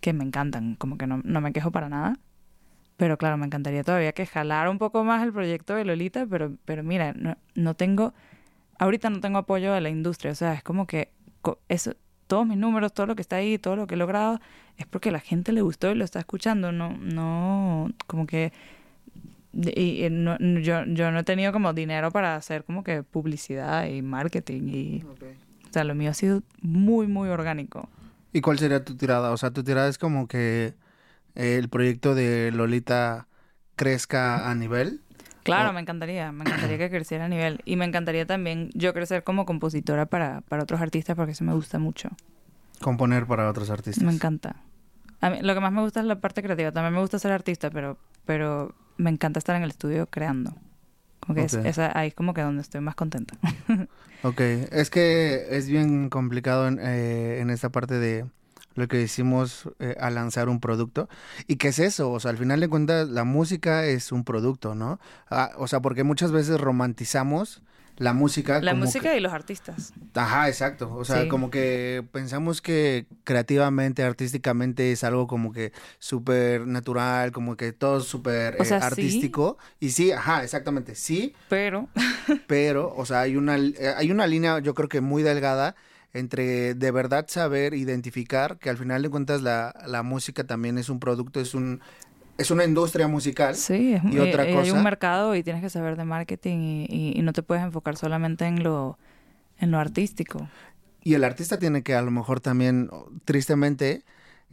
que 0.00 0.12
me 0.12 0.24
encantan, 0.24 0.76
como 0.76 0.98
que 0.98 1.06
no, 1.06 1.20
no 1.24 1.40
me 1.40 1.52
quejo 1.52 1.70
para 1.70 1.88
nada. 1.88 2.18
Pero 2.96 3.18
claro, 3.18 3.36
me 3.36 3.46
encantaría 3.46 3.84
todavía 3.84 4.12
que 4.12 4.24
jalara 4.26 4.70
un 4.70 4.78
poco 4.78 5.04
más 5.04 5.22
el 5.22 5.32
proyecto 5.32 5.74
de 5.74 5.84
Lolita, 5.84 6.26
pero, 6.28 6.52
pero 6.64 6.82
mira, 6.82 7.12
no, 7.12 7.36
no 7.54 7.74
tengo, 7.74 8.14
ahorita 8.78 9.10
no 9.10 9.20
tengo 9.20 9.38
apoyo 9.38 9.72
de 9.72 9.80
la 9.82 9.90
industria, 9.90 10.32
o 10.32 10.34
sea, 10.34 10.54
es 10.54 10.62
como 10.62 10.86
que 10.86 11.10
eso, 11.68 11.92
todos 12.26 12.46
mis 12.46 12.56
números, 12.56 12.92
todo 12.94 13.06
lo 13.06 13.14
que 13.14 13.22
está 13.22 13.36
ahí, 13.36 13.58
todo 13.58 13.76
lo 13.76 13.86
que 13.86 13.94
he 13.94 13.98
logrado, 13.98 14.40
es 14.78 14.86
porque 14.86 15.10
la 15.10 15.20
gente 15.20 15.52
le 15.52 15.60
gustó 15.60 15.90
y 15.90 15.94
lo 15.94 16.04
está 16.04 16.18
escuchando, 16.20 16.72
no, 16.72 16.90
no, 16.96 17.90
como 18.06 18.26
que 18.26 18.52
y, 19.52 20.04
y 20.04 20.10
no- 20.10 20.38
yo, 20.60 20.84
yo 20.86 21.10
no 21.10 21.18
he 21.20 21.24
tenido 21.24 21.52
como 21.52 21.72
dinero 21.72 22.10
para 22.10 22.36
hacer 22.36 22.64
como 22.64 22.84
que 22.84 23.02
publicidad 23.02 23.86
y 23.86 24.02
marketing 24.02 24.62
y 24.68 25.02
o 25.04 25.72
sea 25.72 25.84
lo 25.84 25.94
mío 25.94 26.10
ha 26.10 26.14
sido 26.14 26.42
muy 26.60 27.06
muy 27.06 27.28
orgánico 27.30 27.88
¿Y 28.32 28.42
cuál 28.42 28.58
sería 28.58 28.84
tu 28.84 28.94
tirada? 28.96 29.30
O 29.32 29.38
sea, 29.38 29.50
tu 29.50 29.64
tirada 29.64 29.88
es 29.88 29.96
como 29.96 30.28
que 30.28 30.74
el 31.36 31.68
proyecto 31.68 32.14
de 32.14 32.50
Lolita 32.52 33.28
crezca 33.76 34.50
a 34.50 34.54
nivel. 34.54 35.00
claro 35.42 35.70
Oh. 35.70 35.72
me 35.72 35.80
encantaría 35.80 36.32
me 36.32 36.44
encantaría 36.44 36.78
que 36.78 36.90
creciera 36.90 37.26
a 37.26 37.28
nivel 37.28 37.60
y 37.64 37.76
me 37.76 37.84
encantaría 37.84 38.26
también 38.26 38.70
yo 38.74 38.92
crecer 38.92 39.22
como 39.22 39.46
compositora 39.46 40.06
para, 40.06 40.40
para 40.42 40.62
otros 40.64 40.80
artistas 40.80 41.14
porque 41.16 41.32
eso 41.32 41.44
me 41.44 41.52
gusta 41.54 41.78
mucho 41.78 42.08
Componer 42.80 43.26
para 43.26 43.48
otros 43.48 43.70
artistas. 43.70 44.04
me 44.04 44.12
encanta 44.12 44.56
a 45.20 45.30
mí, 45.30 45.38
lo 45.42 45.54
que 45.54 45.60
más 45.60 45.72
me 45.72 45.80
gusta 45.82 46.00
es 46.00 46.06
la 46.06 46.20
parte 46.20 46.42
creativa 46.42 46.72
también 46.72 46.94
me 46.94 47.00
gusta 47.00 47.18
ser 47.18 47.32
artista 47.32 47.70
pero 47.70 47.96
pero 48.24 48.74
me 48.98 49.10
encanta 49.10 49.38
estar 49.38 49.54
en 49.56 49.62
el 49.62 49.70
estudio 49.70 50.06
creando 50.08 50.54
como 51.20 51.34
que 51.36 51.44
es- 51.44 51.54
Ok. 51.54 51.64
esa- 51.66 51.96
ahí 51.98 52.08
es 52.08 52.14
como 52.14 52.34
que 52.34 52.40
donde 52.42 52.62
estoy 52.62 52.80
más 52.80 52.94
contenta 52.96 53.34
Ok, 54.22 54.40
es 54.40 54.90
que 54.90 55.46
es 55.56 55.68
bien 55.68 56.08
complicado 56.08 56.66
en, 56.66 56.78
eh, 56.80 57.38
en 57.40 57.50
esta 57.50 57.70
parte 57.70 57.94
de 57.98 58.24
lo 58.76 58.86
que 58.88 58.96
decimos 58.98 59.68
eh, 59.80 59.96
a 60.00 60.10
lanzar 60.10 60.48
un 60.48 60.60
producto. 60.60 61.08
¿Y 61.48 61.56
qué 61.56 61.68
es 61.68 61.78
eso? 61.80 62.10
O 62.12 62.20
sea, 62.20 62.30
al 62.30 62.36
final 62.38 62.60
de 62.60 62.68
cuentas, 62.68 63.08
la 63.08 63.24
música 63.24 63.84
es 63.86 64.12
un 64.12 64.22
producto, 64.22 64.74
¿no? 64.76 65.00
Ah, 65.28 65.50
o 65.58 65.66
sea, 65.66 65.80
porque 65.80 66.04
muchas 66.04 66.30
veces 66.30 66.60
romantizamos 66.60 67.62
la 67.98 68.12
música. 68.12 68.60
la 68.60 68.72
como 68.72 68.84
música 68.84 69.10
que- 69.12 69.16
y 69.16 69.20
los 69.20 69.32
artistas 69.32 69.94
Ajá, 70.14 70.48
exacto. 70.48 70.94
O 70.94 71.04
sea, 71.06 71.22
Sí. 71.22 71.28
como 71.28 71.48
que 71.50 72.04
pensamos 72.12 72.60
que 72.60 73.06
creativamente, 73.24 74.02
artísticamente 74.02 74.92
es 74.92 75.02
algo 75.02 75.26
como 75.26 75.50
que 75.50 75.72
súper 75.98 76.66
natural, 76.66 77.32
como 77.32 77.56
que 77.56 77.72
todo 77.72 78.00
súper 78.00 78.56
eh, 78.60 78.64
sea, 78.66 78.80
sí. 78.80 78.86
artístico. 78.86 79.56
Y 79.80 79.90
sí, 79.92 80.12
ajá, 80.12 80.44
exactamente, 80.44 80.94
sí, 80.94 81.34
pero 81.48 81.88
pero, 82.46 82.94
o 82.94 83.06
sea, 83.06 83.20
hay 83.20 83.36
una, 83.36 83.56
eh, 83.56 83.94
hay 83.96 84.10
una 84.10 84.26
línea, 84.26 84.58
yo 84.58 84.74
creo 84.74 84.88
que 84.90 85.00
muy 85.00 85.22
delgada 85.22 85.74
entre 86.18 86.74
de 86.74 86.90
verdad 86.90 87.26
saber 87.28 87.74
identificar 87.74 88.58
que 88.58 88.70
al 88.70 88.76
final 88.78 89.02
de 89.02 89.10
cuentas 89.10 89.42
la, 89.42 89.74
la 89.86 90.02
música 90.02 90.44
también 90.44 90.78
es 90.78 90.88
un 90.88 91.00
producto, 91.00 91.40
es 91.40 91.54
un 91.54 91.80
es 92.38 92.50
una 92.50 92.64
industria 92.64 93.08
musical. 93.08 93.54
Sí, 93.54 93.94
es, 93.94 94.02
Y 94.12 94.18
otra 94.18 94.44
eh, 94.44 94.52
eh, 94.52 94.58
hay 94.58 94.62
cosa- 94.62 94.78
un 94.78 94.84
mercado 94.84 95.34
y 95.34 95.42
tienes 95.42 95.62
que 95.62 95.70
saber 95.70 95.96
de 95.96 96.04
marketing 96.04 96.58
y, 96.58 96.86
y- 96.90 97.18
y 97.18 97.22
no 97.22 97.32
te 97.32 97.42
puedes 97.42 97.64
enfocar 97.64 97.96
solamente 97.96 98.44
en 98.46 98.62
lo, 98.62 98.98
en 99.58 99.70
lo 99.70 99.78
artístico. 99.78 100.48
Y 101.02 101.14
el 101.14 101.24
artista 101.24 101.58
tiene 101.58 101.82
que 101.82 101.94
a 101.94 102.02
lo 102.02 102.10
mejor 102.10 102.40
también, 102.40 102.90
tristemente, 103.24 104.02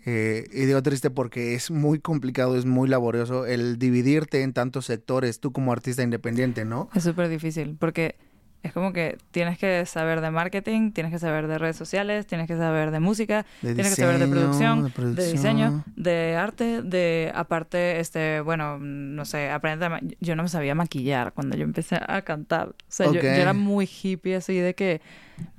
eh, 0.06 0.46
y 0.54 0.66
digo 0.66 0.84
triste 0.84 1.10
porque 1.10 1.56
es 1.56 1.72
muy 1.72 2.00
complicado, 2.00 2.56
es 2.58 2.66
muy 2.66 2.88
laborioso 2.88 3.46
el 3.46 3.80
dividirte 3.80 4.44
en 4.44 4.54
tantos 4.54 4.86
sectores, 4.86 5.40
tú 5.40 5.52
como 5.52 5.72
artista 5.72 6.04
independiente, 6.04 6.64
¿no? 6.64 6.90
Es 6.94 7.04
súper 7.04 7.28
difícil 7.30 7.76
porque 7.80 8.16
es 8.64 8.72
como 8.72 8.94
que 8.94 9.18
tienes 9.32 9.58
que 9.58 9.86
saber 9.86 10.22
de 10.22 10.32
marketing, 10.32 10.94
tienes 10.94 11.12
que 11.12 11.20
saber 11.20 11.48
de 11.48 11.58
redes 11.58 11.76
sociales, 11.76 12.26
tienes 12.26 12.48
que 12.48 12.56
saber 12.56 12.92
de 12.92 13.02
música, 13.02 13.46
De 13.62 13.76
tienes 13.76 13.94
que 13.94 14.02
saber 14.02 14.20
de 14.20 14.28
producción, 14.28 14.92
de 14.96 15.16
de, 15.16 15.32
diseño, 15.34 15.84
de 15.98 16.38
arte, 16.38 16.82
de 16.82 17.30
aparte, 17.36 18.00
este, 18.00 18.40
bueno, 18.40 18.80
no 18.80 19.26
sé, 19.26 19.52
aprender. 19.52 19.92
a 19.92 20.00
Yo 20.22 20.38
no 20.38 20.44
me 20.44 20.50
sabía 20.50 20.76
maquillar 20.76 21.34
cuando 21.34 21.58
yo 21.58 21.66
empecé 21.66 22.00
a 22.08 22.22
cantar. 22.22 22.70
O 22.70 22.74
sea, 22.88 23.12
yo, 23.12 23.20
era 23.20 23.52
muy 23.52 23.86
hippie 23.86 24.38
así 24.38 24.58
de 24.58 24.74
que, 24.76 25.02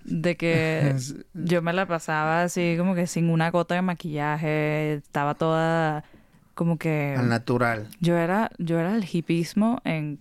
de 0.04 0.38
que 0.38 0.96
yo 1.34 1.60
me 1.60 1.74
la 1.74 1.86
pasaba 1.86 2.42
así 2.42 2.76
como 2.78 2.94
que 2.94 3.06
sin 3.06 3.28
una 3.28 3.50
gota 3.50 3.74
de 3.74 3.82
maquillaje, 3.82 4.94
estaba 4.94 5.34
toda 5.34 6.04
como 6.54 6.78
que 6.78 7.16
al 7.18 7.28
natural. 7.28 7.88
yo 8.00 8.16
era 8.16 8.50
yo 8.58 8.78
era 8.78 8.94
el 8.94 9.04
hipismo 9.04 9.80
en 9.84 10.20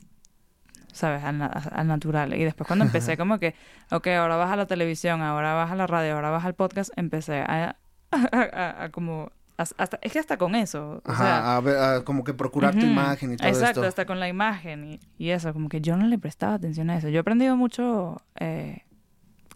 sabes 0.94 1.24
al, 1.24 1.38
na- 1.40 1.48
al 1.48 1.88
natural. 1.88 2.34
Y 2.34 2.44
después 2.44 2.66
cuando 2.68 2.86
empecé 2.86 3.18
como 3.18 3.40
que 3.40 3.56
ok, 3.92 4.08
ahora 4.08 4.38
vas 4.38 4.52
a 4.52 4.56
la 4.56 4.66
televisión 4.68 5.22
ahora 5.22 5.54
vas 5.54 5.72
a 5.72 5.76
la 5.76 5.86
radio 5.88 6.16
ahora 6.16 6.30
vas 6.30 6.46
al 6.46 6.54
podcast 6.54 6.92
empecé 6.96 7.42
a, 7.42 7.76
a- 8.12 8.18
a- 8.32 8.84
a 8.86 8.90
como 8.90 9.32
as- 9.58 9.76
hasta 9.78 10.00
es 10.02 10.12
que 10.14 10.20
hasta 10.20 10.38
con 10.38 10.56
eso 10.56 11.02
o 11.06 11.12
Ajá, 11.12 11.62
sea 11.62 11.96
a 11.98 12.04
como 12.06 12.24
que 12.24 12.34
procurar 12.34 12.74
tu 12.74 12.86
imagen 12.86 13.34
y 13.34 13.38
todo 13.38 13.48
exacto 13.48 13.82
esto. 13.82 13.88
hasta 13.88 14.06
con 14.06 14.20
la 14.20 14.28
imagen 14.28 14.84
y, 14.86 15.00
y 15.18 15.30
eso 15.32 15.52
como 15.54 15.68
que 15.70 15.82
yo 15.82 15.98
no 15.98 16.08
le 16.08 16.18
prestaba 16.18 16.54
atención 16.56 16.90
a 16.90 16.98
eso. 16.98 17.10
Yo 17.10 17.18
he 17.18 17.20
aprendido 17.20 17.56
mucho 17.58 18.22
eh, 18.40 18.82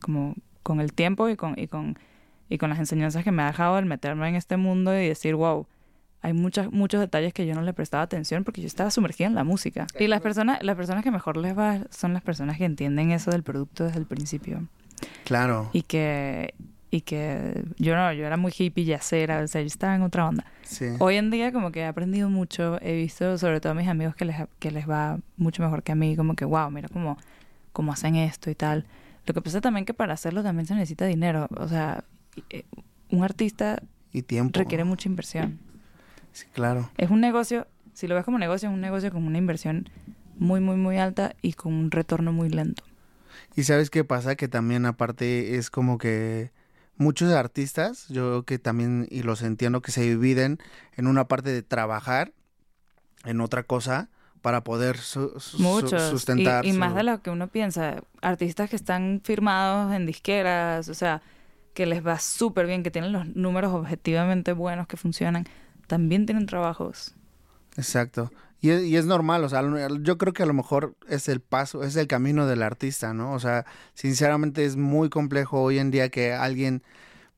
como 0.01 0.35
con 0.63 0.81
el 0.81 0.93
tiempo 0.93 1.29
y 1.29 1.35
con 1.35 1.57
y 1.57 1.67
con 1.67 1.97
y 2.49 2.57
con 2.57 2.69
las 2.69 2.79
enseñanzas 2.79 3.23
que 3.23 3.31
me 3.31 3.43
ha 3.43 3.47
dejado 3.47 3.77
el 3.79 3.85
meterme 3.85 4.29
en 4.29 4.35
este 4.35 4.57
mundo 4.57 4.93
y 4.97 5.07
decir 5.07 5.35
wow 5.35 5.67
hay 6.27 6.33
muchas, 6.33 6.71
muchos 6.73 6.99
detalles 6.99 7.33
que 7.33 7.45
yo 7.47 7.55
no 7.55 7.61
le 7.61 7.73
prestaba 7.73 8.03
atención 8.03 8.43
porque 8.43 8.59
yo 8.59 8.67
estaba 8.67 8.91
sumergida 8.91 9.27
en 9.27 9.35
la 9.35 9.45
música. 9.45 9.87
Y 9.97 10.07
las 10.07 10.19
personas, 10.21 10.61
las 10.61 10.75
personas 10.75 11.03
que 11.03 11.09
mejor 11.11 11.37
les 11.37 11.57
va 11.57 11.79
son 11.89 12.11
las 12.13 12.21
personas 12.21 12.57
que 12.57 12.65
entienden 12.65 13.11
eso 13.11 13.31
del 13.31 13.43
producto 13.43 13.85
desde 13.85 13.99
el 13.99 14.05
principio. 14.05 14.67
Claro. 15.23 15.69
Y 15.71 15.83
que, 15.83 16.53
y 16.91 17.01
que 17.01 17.63
yo 17.77 17.95
no, 17.95 18.11
yo 18.11 18.25
era 18.25 18.35
muy 18.35 18.51
hippie, 18.57 18.83
yacera, 18.83 19.39
o 19.39 19.47
sea, 19.47 19.61
yo 19.61 19.67
estaba 19.67 19.95
en 19.95 20.01
otra 20.01 20.27
onda. 20.27 20.43
Sí. 20.63 20.87
Hoy 20.99 21.15
en 21.15 21.31
día 21.31 21.53
como 21.53 21.71
que 21.71 21.79
he 21.79 21.85
aprendido 21.85 22.29
mucho, 22.29 22.77
he 22.81 22.93
visto 22.95 23.37
sobre 23.37 23.61
todo 23.61 23.71
a 23.71 23.75
mis 23.75 23.87
amigos 23.87 24.13
que 24.15 24.25
les, 24.25 24.35
que 24.59 24.71
les 24.71 24.89
va 24.89 25.19
mucho 25.37 25.63
mejor 25.63 25.81
que 25.81 25.93
a 25.93 25.95
mí, 25.95 26.17
como 26.17 26.35
que 26.35 26.43
wow, 26.43 26.69
mira 26.69 26.89
cómo, 26.89 27.17
cómo 27.71 27.93
hacen 27.93 28.15
esto 28.15 28.49
y 28.49 28.55
tal. 28.55 28.85
Lo 29.25 29.33
que 29.33 29.41
pasa 29.41 29.61
también 29.61 29.85
que 29.85 29.93
para 29.93 30.13
hacerlo 30.13 30.43
también 30.43 30.65
se 30.65 30.73
necesita 30.75 31.05
dinero, 31.05 31.47
o 31.55 31.67
sea, 31.69 32.03
eh, 32.49 32.63
un 33.11 33.23
artista 33.23 33.81
Y 34.11 34.23
tiempo. 34.23 34.57
requiere 34.59 34.83
mucha 34.83 35.07
inversión. 35.07 35.59
Sí, 36.37 36.45
claro. 36.53 36.91
Es 36.97 37.09
un 37.09 37.19
negocio, 37.19 37.65
si 37.93 38.07
lo 38.07 38.13
ves 38.13 38.23
como 38.23 38.37
negocio, 38.37 38.69
es 38.69 38.73
un 38.75 38.79
negocio 38.81 39.11
con 39.11 39.23
una 39.25 39.39
inversión 39.39 39.89
muy, 40.37 40.59
muy, 40.59 40.75
muy 40.75 40.97
alta 40.99 41.35
y 41.41 41.53
con 41.53 41.73
un 41.73 41.89
retorno 41.89 42.31
muy 42.31 42.47
lento. 42.49 42.83
Y 43.55 43.63
sabes 43.63 43.89
qué 43.89 44.03
pasa, 44.03 44.35
que 44.35 44.47
también 44.47 44.85
aparte 44.85 45.55
es 45.55 45.71
como 45.71 45.97
que 45.97 46.51
muchos 46.95 47.33
artistas, 47.33 48.07
yo 48.09 48.21
creo 48.29 48.43
que 48.43 48.59
también, 48.59 49.07
y 49.09 49.23
los 49.23 49.41
entiendo, 49.41 49.81
que 49.81 49.91
se 49.91 50.01
dividen 50.01 50.59
en 50.95 51.07
una 51.07 51.27
parte 51.27 51.49
de 51.51 51.63
trabajar, 51.63 52.33
en 53.25 53.41
otra 53.41 53.63
cosa, 53.63 54.09
para 54.43 54.63
poder 54.63 54.97
su- 54.97 55.39
su- 55.39 55.57
Muchos. 55.57 56.03
sustentar. 56.03 56.65
y, 56.65 56.69
y 56.69 56.73
más 56.73 56.91
su- 56.91 56.97
de 56.97 57.03
lo 57.03 57.21
que 57.23 57.31
uno 57.31 57.47
piensa. 57.47 58.03
Artistas 58.21 58.69
que 58.69 58.75
están 58.75 59.21
firmados 59.23 59.91
en 59.95 60.05
disqueras, 60.05 60.87
o 60.87 60.93
sea, 60.93 61.23
que 61.73 61.87
les 61.87 62.05
va 62.05 62.19
súper 62.19 62.67
bien, 62.67 62.83
que 62.83 62.91
tienen 62.91 63.11
los 63.11 63.25
números 63.35 63.73
objetivamente 63.73 64.53
buenos, 64.53 64.85
que 64.87 64.97
funcionan, 64.97 65.45
también 65.87 66.25
tienen 66.25 66.45
trabajos. 66.45 67.15
Exacto. 67.77 68.31
Y 68.59 68.71
es, 68.71 68.83
y 68.83 68.97
es 68.97 69.05
normal, 69.05 69.43
o 69.43 69.49
sea, 69.49 69.61
yo 70.01 70.17
creo 70.17 70.33
que 70.33 70.41
a 70.43 70.47
lo 70.47 70.53
mejor 70.53 70.95
es 71.07 71.29
el 71.29 71.41
paso, 71.41 71.83
es 71.83 71.95
el 71.95 72.07
camino 72.07 72.47
del 72.47 72.63
artista, 72.63 73.13
¿no? 73.13 73.33
O 73.33 73.39
sea, 73.39 73.65
sinceramente 73.93 74.65
es 74.65 74.75
muy 74.77 75.09
complejo 75.09 75.61
hoy 75.61 75.77
en 75.77 75.91
día 75.91 76.09
que 76.09 76.33
alguien 76.33 76.81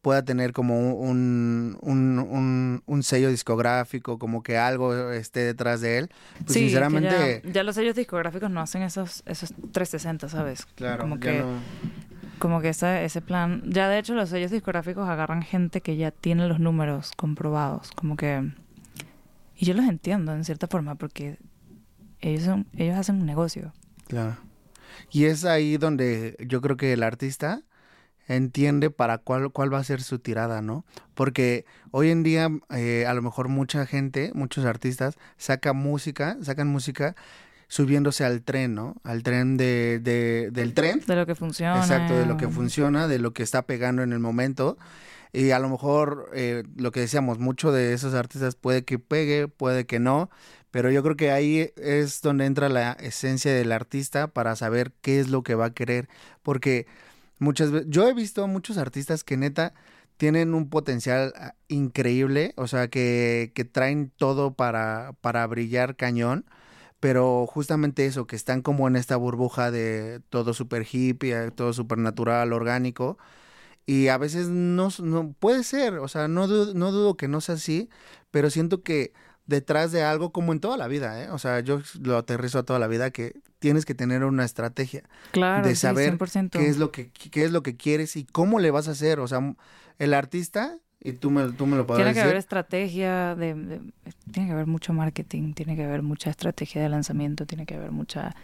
pueda 0.01 0.23
tener 0.23 0.53
como 0.53 0.93
un, 0.93 1.77
un, 1.81 2.19
un, 2.19 2.83
un 2.85 3.03
sello 3.03 3.27
discográfico, 3.27 4.17
como 4.17 4.43
que 4.43 4.57
algo 4.57 5.11
esté 5.11 5.41
detrás 5.41 5.81
de 5.81 5.97
él. 5.97 6.09
Pues 6.45 6.53
sí, 6.53 6.59
sinceramente... 6.61 7.41
ya, 7.43 7.51
ya 7.51 7.63
los 7.63 7.75
sellos 7.75 7.95
discográficos 7.95 8.49
no 8.49 8.61
hacen 8.61 8.81
esos, 8.83 9.21
esos 9.25 9.49
360, 9.73 10.29
¿sabes? 10.29 10.65
Claro, 10.75 11.01
como 11.01 11.19
que, 11.19 11.39
no- 11.39 11.59
como 12.39 12.61
que 12.61 12.69
ese, 12.69 13.05
ese 13.05 13.21
plan. 13.21 13.61
Ya 13.65 13.87
de 13.89 13.99
hecho, 13.99 14.13
los 14.15 14.29
sellos 14.29 14.51
discográficos 14.51 15.07
agarran 15.07 15.43
gente 15.43 15.81
que 15.81 15.97
ya 15.97 16.11
tiene 16.11 16.47
los 16.47 16.59
números 16.59 17.11
comprobados. 17.15 17.91
Como 17.91 18.15
que. 18.17 18.51
Y 19.55 19.65
yo 19.65 19.73
los 19.73 19.85
entiendo 19.85 20.33
en 20.33 20.45
cierta 20.45 20.67
forma, 20.67 20.95
porque 20.95 21.37
ellos 22.21 22.43
son, 22.43 22.67
ellos 22.75 22.97
hacen 22.97 23.17
un 23.17 23.25
negocio. 23.25 23.73
Claro. 24.07 24.37
Y 25.11 25.25
es 25.25 25.45
ahí 25.45 25.77
donde 25.77 26.35
yo 26.39 26.61
creo 26.61 26.77
que 26.77 26.93
el 26.93 27.03
artista 27.03 27.61
entiende 28.27 28.91
para 28.91 29.17
cuál, 29.17 29.51
cuál 29.51 29.73
va 29.73 29.79
a 29.79 29.83
ser 29.83 30.01
su 30.01 30.19
tirada, 30.19 30.61
¿no? 30.61 30.85
Porque 31.15 31.65
hoy 31.91 32.11
en 32.11 32.23
día 32.23 32.49
eh, 32.69 33.05
a 33.07 33.13
lo 33.13 33.21
mejor 33.21 33.49
mucha 33.49 33.85
gente, 33.85 34.31
muchos 34.33 34.65
artistas, 34.65 35.17
sacan 35.37 35.75
música, 35.75 36.37
sacan 36.41 36.67
música 36.67 37.15
subiéndose 37.69 38.25
al 38.25 38.41
tren, 38.41 38.75
¿no? 38.75 38.95
Al 39.03 39.23
tren 39.23 39.55
de, 39.55 39.99
de- 40.03 40.49
del 40.51 40.73
tren. 40.73 41.01
De 41.07 41.15
lo 41.15 41.25
que 41.25 41.35
funciona. 41.35 41.77
Exacto, 41.79 42.17
de 42.17 42.25
lo 42.25 42.35
que 42.35 42.49
funciona, 42.49 43.07
de 43.07 43.19
lo 43.19 43.31
que 43.31 43.43
está 43.43 43.61
pegando 43.61 44.01
en 44.03 44.11
el 44.11 44.19
momento. 44.19 44.77
Y 45.31 45.51
a 45.51 45.59
lo 45.59 45.69
mejor 45.69 46.29
eh, 46.33 46.63
lo 46.75 46.91
que 46.91 46.99
decíamos, 47.01 47.39
mucho 47.39 47.71
de 47.71 47.93
esos 47.93 48.15
artistas 48.15 48.55
puede 48.55 48.83
que 48.83 48.97
pegue, 48.99 49.47
puede 49.47 49.85
que 49.85 49.99
no, 49.99 50.29
pero 50.71 50.89
yo 50.91 51.03
creo 51.03 51.15
que 51.15 51.31
ahí 51.31 51.71
es 51.77 52.21
donde 52.21 52.45
entra 52.45 52.67
la 52.69 52.93
esencia 52.93 53.53
del 53.53 53.71
artista 53.71 54.27
para 54.27 54.55
saber 54.55 54.91
qué 55.01 55.19
es 55.19 55.29
lo 55.29 55.43
que 55.43 55.53
va 55.55 55.65
a 55.67 55.73
querer. 55.73 56.09
Porque 56.41 56.87
muchas 57.37 57.69
veces, 57.71 57.87
yo 57.91 58.07
he 58.09 58.13
visto 58.15 58.47
muchos 58.47 58.77
artistas 58.79 59.23
que 59.23 59.37
neta 59.37 59.73
tienen 60.17 60.53
un 60.55 60.69
potencial 60.69 61.33
ah, 61.37 61.53
increíble, 61.67 62.53
o 62.57 62.67
sea, 62.67 62.87
que, 62.89 63.51
que 63.53 63.63
traen 63.63 64.11
todo 64.17 64.53
para, 64.55 65.13
para 65.21 65.45
brillar 65.47 65.95
cañón, 65.95 66.45
pero 66.99 67.45
justamente 67.47 68.05
eso, 68.05 68.27
que 68.27 68.35
están 68.35 68.61
como 68.61 68.87
en 68.87 68.95
esta 68.95 69.15
burbuja 69.15 69.71
de 69.71 70.21
todo 70.29 70.53
super 70.53 70.85
hippie, 70.89 71.51
todo 71.51 71.73
super 71.73 71.97
natural, 71.97 72.53
orgánico, 72.53 73.17
y 73.85 74.07
a 74.09 74.17
veces 74.17 74.47
no, 74.49 74.89
no 75.01 75.33
puede 75.33 75.63
ser, 75.63 75.95
o 75.99 76.07
sea, 76.07 76.27
no, 76.27 76.47
du- 76.47 76.73
no 76.75 76.91
dudo 76.91 77.15
que 77.17 77.27
no 77.27 77.41
sea 77.41 77.55
así, 77.55 77.89
pero 78.31 78.49
siento 78.49 78.83
que 78.83 79.13
detrás 79.47 79.91
de 79.91 80.03
algo, 80.03 80.31
como 80.31 80.53
en 80.53 80.59
toda 80.59 80.77
la 80.77 80.87
vida, 80.87 81.23
¿eh? 81.23 81.29
o 81.31 81.39
sea, 81.39 81.59
yo 81.61 81.81
lo 82.01 82.17
aterrizo 82.17 82.59
a 82.59 82.63
toda 82.63 82.77
la 82.79 82.87
vida, 82.87 83.09
que 83.11 83.39
tienes 83.57 83.85
que 83.85 83.95
tener 83.95 84.23
una 84.23 84.45
estrategia 84.45 85.03
Claro, 85.31 85.67
de 85.67 85.75
saber 85.75 86.09
100%. 86.09 86.59
qué 86.59 86.69
es 86.69 86.77
lo 86.77 86.91
que 86.91 87.11
qué 87.11 87.43
es 87.45 87.51
lo 87.51 87.63
que 87.63 87.75
quieres 87.75 88.15
y 88.15 88.25
cómo 88.25 88.59
le 88.59 88.69
vas 88.71 88.87
a 88.87 88.91
hacer, 88.91 89.19
o 89.19 89.27
sea, 89.27 89.55
el 89.97 90.13
artista 90.13 90.77
y 91.01 91.13
tú 91.13 91.31
me, 91.31 91.51
tú 91.53 91.65
me 91.65 91.77
lo 91.77 91.85
podrás 91.87 91.99
Tiene 91.99 92.11
que 92.13 92.19
decir. 92.19 92.23
haber 92.25 92.37
estrategia, 92.37 93.35
de, 93.35 93.53
de- 93.55 93.81
tiene 94.31 94.47
que 94.49 94.53
haber 94.53 94.67
mucho 94.67 94.93
marketing, 94.93 95.53
tiene 95.53 95.75
que 95.75 95.83
haber 95.83 96.01
mucha 96.03 96.29
estrategia 96.29 96.81
de 96.81 96.89
lanzamiento, 96.89 97.45
tiene 97.45 97.65
que 97.65 97.75
haber 97.75 97.91
mucha... 97.91 98.35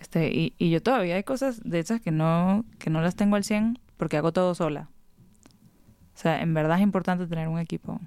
este 0.00 0.28
Y, 0.34 0.54
y 0.58 0.70
yo 0.70 0.82
todavía 0.82 1.14
hay 1.16 1.22
cosas 1.24 1.60
de 1.64 1.78
esas 1.78 2.00
que 2.00 2.10
no, 2.10 2.64
que 2.78 2.90
no 2.90 3.00
las 3.02 3.14
tengo 3.14 3.36
al 3.36 3.44
100 3.44 3.78
porque 3.96 4.16
hago 4.16 4.32
todo 4.32 4.54
sola. 4.54 4.88
O 6.14 6.18
sea, 6.18 6.42
en 6.42 6.54
verdad 6.54 6.76
es 6.78 6.82
importante 6.82 7.26
tener 7.26 7.48
un 7.48 7.58
equipo. 7.58 8.00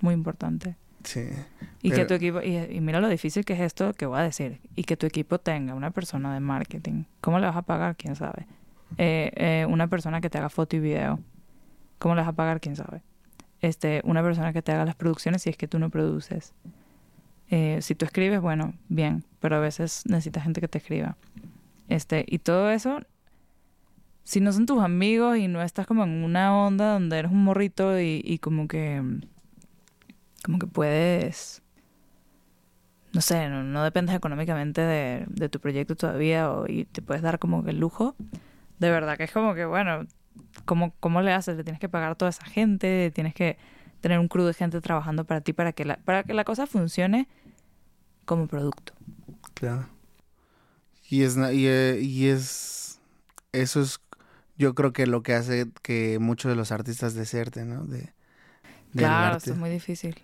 Muy 0.00 0.14
importante. 0.14 0.76
Sí. 1.04 1.28
Y 1.82 1.92
que 1.92 2.04
tu 2.04 2.14
equipo, 2.14 2.42
y, 2.42 2.56
y 2.56 2.80
mira 2.80 3.00
lo 3.00 3.08
difícil 3.08 3.44
que 3.44 3.52
es 3.52 3.60
esto 3.60 3.92
que 3.94 4.06
voy 4.06 4.18
a 4.18 4.22
decir, 4.22 4.60
y 4.74 4.82
que 4.84 4.96
tu 4.96 5.06
equipo 5.06 5.38
tenga 5.38 5.74
una 5.74 5.90
persona 5.92 6.34
de 6.34 6.40
marketing. 6.40 7.04
¿Cómo 7.20 7.38
le 7.38 7.46
vas 7.46 7.56
a 7.56 7.62
pagar? 7.62 7.94
¿Quién 7.96 8.16
sabe? 8.16 8.46
Eh, 8.98 9.30
eh, 9.36 9.66
una 9.68 9.86
persona 9.86 10.20
que 10.20 10.28
te 10.30 10.38
haga 10.38 10.48
foto 10.48 10.74
y 10.76 10.80
video. 10.80 11.20
¿Cómo 11.98 12.14
le 12.14 12.20
vas 12.20 12.28
a 12.28 12.32
pagar? 12.32 12.60
¿Quién 12.60 12.76
sabe? 12.76 13.02
Este, 13.60 14.02
una 14.04 14.22
persona 14.22 14.52
que 14.52 14.62
te 14.62 14.72
haga 14.72 14.84
las 14.84 14.94
producciones 14.94 15.42
si 15.42 15.50
es 15.50 15.56
que 15.56 15.68
tú 15.68 15.78
no 15.78 15.90
produces. 15.90 16.52
Eh, 17.48 17.78
si 17.80 17.94
tú 17.94 18.04
escribes, 18.04 18.40
bueno, 18.40 18.74
bien, 18.88 19.24
pero 19.40 19.56
a 19.56 19.60
veces 19.60 20.02
necesitas 20.06 20.42
gente 20.42 20.60
que 20.60 20.68
te 20.68 20.78
escriba. 20.78 21.16
Este, 21.88 22.24
y 22.26 22.38
todo 22.38 22.70
eso, 22.70 23.00
si 24.24 24.40
no 24.40 24.52
son 24.52 24.66
tus 24.66 24.82
amigos 24.82 25.38
y 25.38 25.48
no 25.48 25.62
estás 25.62 25.86
como 25.86 26.04
en 26.04 26.24
una 26.24 26.56
onda 26.56 26.92
donde 26.92 27.18
eres 27.18 27.30
un 27.30 27.44
morrito 27.44 28.00
y, 28.00 28.20
y 28.24 28.38
como 28.38 28.66
que 28.66 29.02
como 30.42 30.58
que 30.58 30.66
puedes 30.66 31.62
no 33.16 33.22
sé, 33.22 33.48
no, 33.48 33.64
no 33.64 33.82
dependes 33.82 34.14
económicamente 34.14 34.82
de, 34.82 35.24
de 35.28 35.48
tu 35.48 35.58
proyecto 35.58 35.96
todavía 35.96 36.50
o, 36.50 36.66
y 36.68 36.84
te 36.84 37.00
puedes 37.00 37.22
dar 37.22 37.38
como 37.38 37.64
que 37.64 37.70
el 37.70 37.80
lujo. 37.80 38.14
De 38.78 38.90
verdad 38.90 39.16
que 39.16 39.24
es 39.24 39.32
como 39.32 39.54
que, 39.54 39.64
bueno, 39.64 40.06
¿cómo, 40.66 40.94
¿cómo 41.00 41.22
le 41.22 41.32
haces? 41.32 41.56
Le 41.56 41.64
tienes 41.64 41.80
que 41.80 41.88
pagar 41.88 42.12
a 42.12 42.14
toda 42.14 42.28
esa 42.28 42.44
gente, 42.44 43.10
tienes 43.14 43.34
que 43.34 43.56
tener 44.00 44.18
un 44.18 44.28
crew 44.28 44.44
de 44.44 44.52
gente 44.52 44.80
trabajando 44.80 45.24
para 45.24 45.40
ti 45.40 45.52
para 45.52 45.72
que 45.72 45.84
la, 45.84 45.96
para 45.96 46.22
que 46.24 46.34
la 46.34 46.44
cosa 46.44 46.66
funcione 46.66 47.28
como 48.26 48.46
producto. 48.46 48.92
Claro. 49.54 49.88
Y 51.08 51.22
es, 51.22 51.36
y, 51.36 51.66
eh, 51.66 52.00
y 52.02 52.26
es, 52.28 53.00
eso 53.52 53.80
es, 53.80 54.00
yo 54.58 54.74
creo 54.74 54.92
que 54.92 55.06
lo 55.06 55.22
que 55.22 55.34
hace 55.34 55.68
que 55.82 56.18
muchos 56.18 56.50
de 56.50 56.56
los 56.56 56.72
artistas 56.72 57.14
deserten, 57.14 57.70
¿no? 57.70 57.84
De, 57.84 57.98
del 58.92 59.06
claro, 59.06 59.36
eso 59.36 59.52
es 59.52 59.58
muy 59.58 59.70
difícil. 59.70 60.20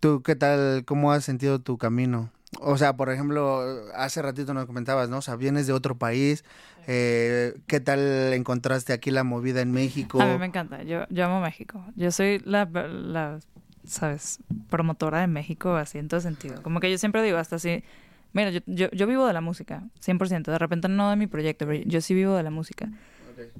¿Tú 0.00 0.22
qué 0.22 0.36
tal, 0.36 0.84
cómo 0.84 1.12
has 1.12 1.24
sentido 1.24 1.60
tu 1.60 1.78
camino? 1.78 2.30
O 2.60 2.76
sea, 2.76 2.96
por 2.96 3.10
ejemplo, 3.10 3.62
hace 3.94 4.22
ratito 4.22 4.54
nos 4.54 4.66
comentabas, 4.66 5.08
¿no? 5.08 5.18
O 5.18 5.22
sea, 5.22 5.36
vienes 5.36 5.66
de 5.66 5.72
otro 5.72 5.96
país, 5.96 6.44
eh, 6.86 7.54
¿qué 7.66 7.80
tal 7.80 8.00
encontraste 8.32 8.92
aquí 8.92 9.10
la 9.10 9.24
movida 9.24 9.60
en 9.60 9.72
México? 9.72 10.20
A 10.20 10.26
mí 10.26 10.38
me 10.38 10.46
encanta, 10.46 10.82
yo, 10.82 11.04
yo 11.08 11.24
amo 11.24 11.40
México. 11.40 11.84
Yo 11.96 12.10
soy 12.10 12.40
la, 12.44 12.66
la, 12.66 13.40
¿sabes? 13.84 14.38
Promotora 14.68 15.20
de 15.20 15.26
México 15.26 15.76
así 15.76 15.98
en 15.98 16.08
todo 16.08 16.20
sentido. 16.20 16.62
Como 16.62 16.80
que 16.80 16.90
yo 16.90 16.98
siempre 16.98 17.22
digo, 17.22 17.38
hasta 17.38 17.56
así, 17.56 17.84
mira, 18.32 18.50
yo, 18.50 18.60
yo, 18.66 18.90
yo 18.90 19.06
vivo 19.06 19.26
de 19.26 19.32
la 19.32 19.40
música, 19.40 19.82
100%. 20.04 20.44
De 20.44 20.58
repente 20.58 20.88
no 20.88 21.10
de 21.10 21.16
mi 21.16 21.26
proyecto, 21.26 21.66
pero 21.66 21.82
yo 21.84 22.00
sí 22.00 22.14
vivo 22.14 22.34
de 22.36 22.42
la 22.42 22.50
música. 22.50 22.88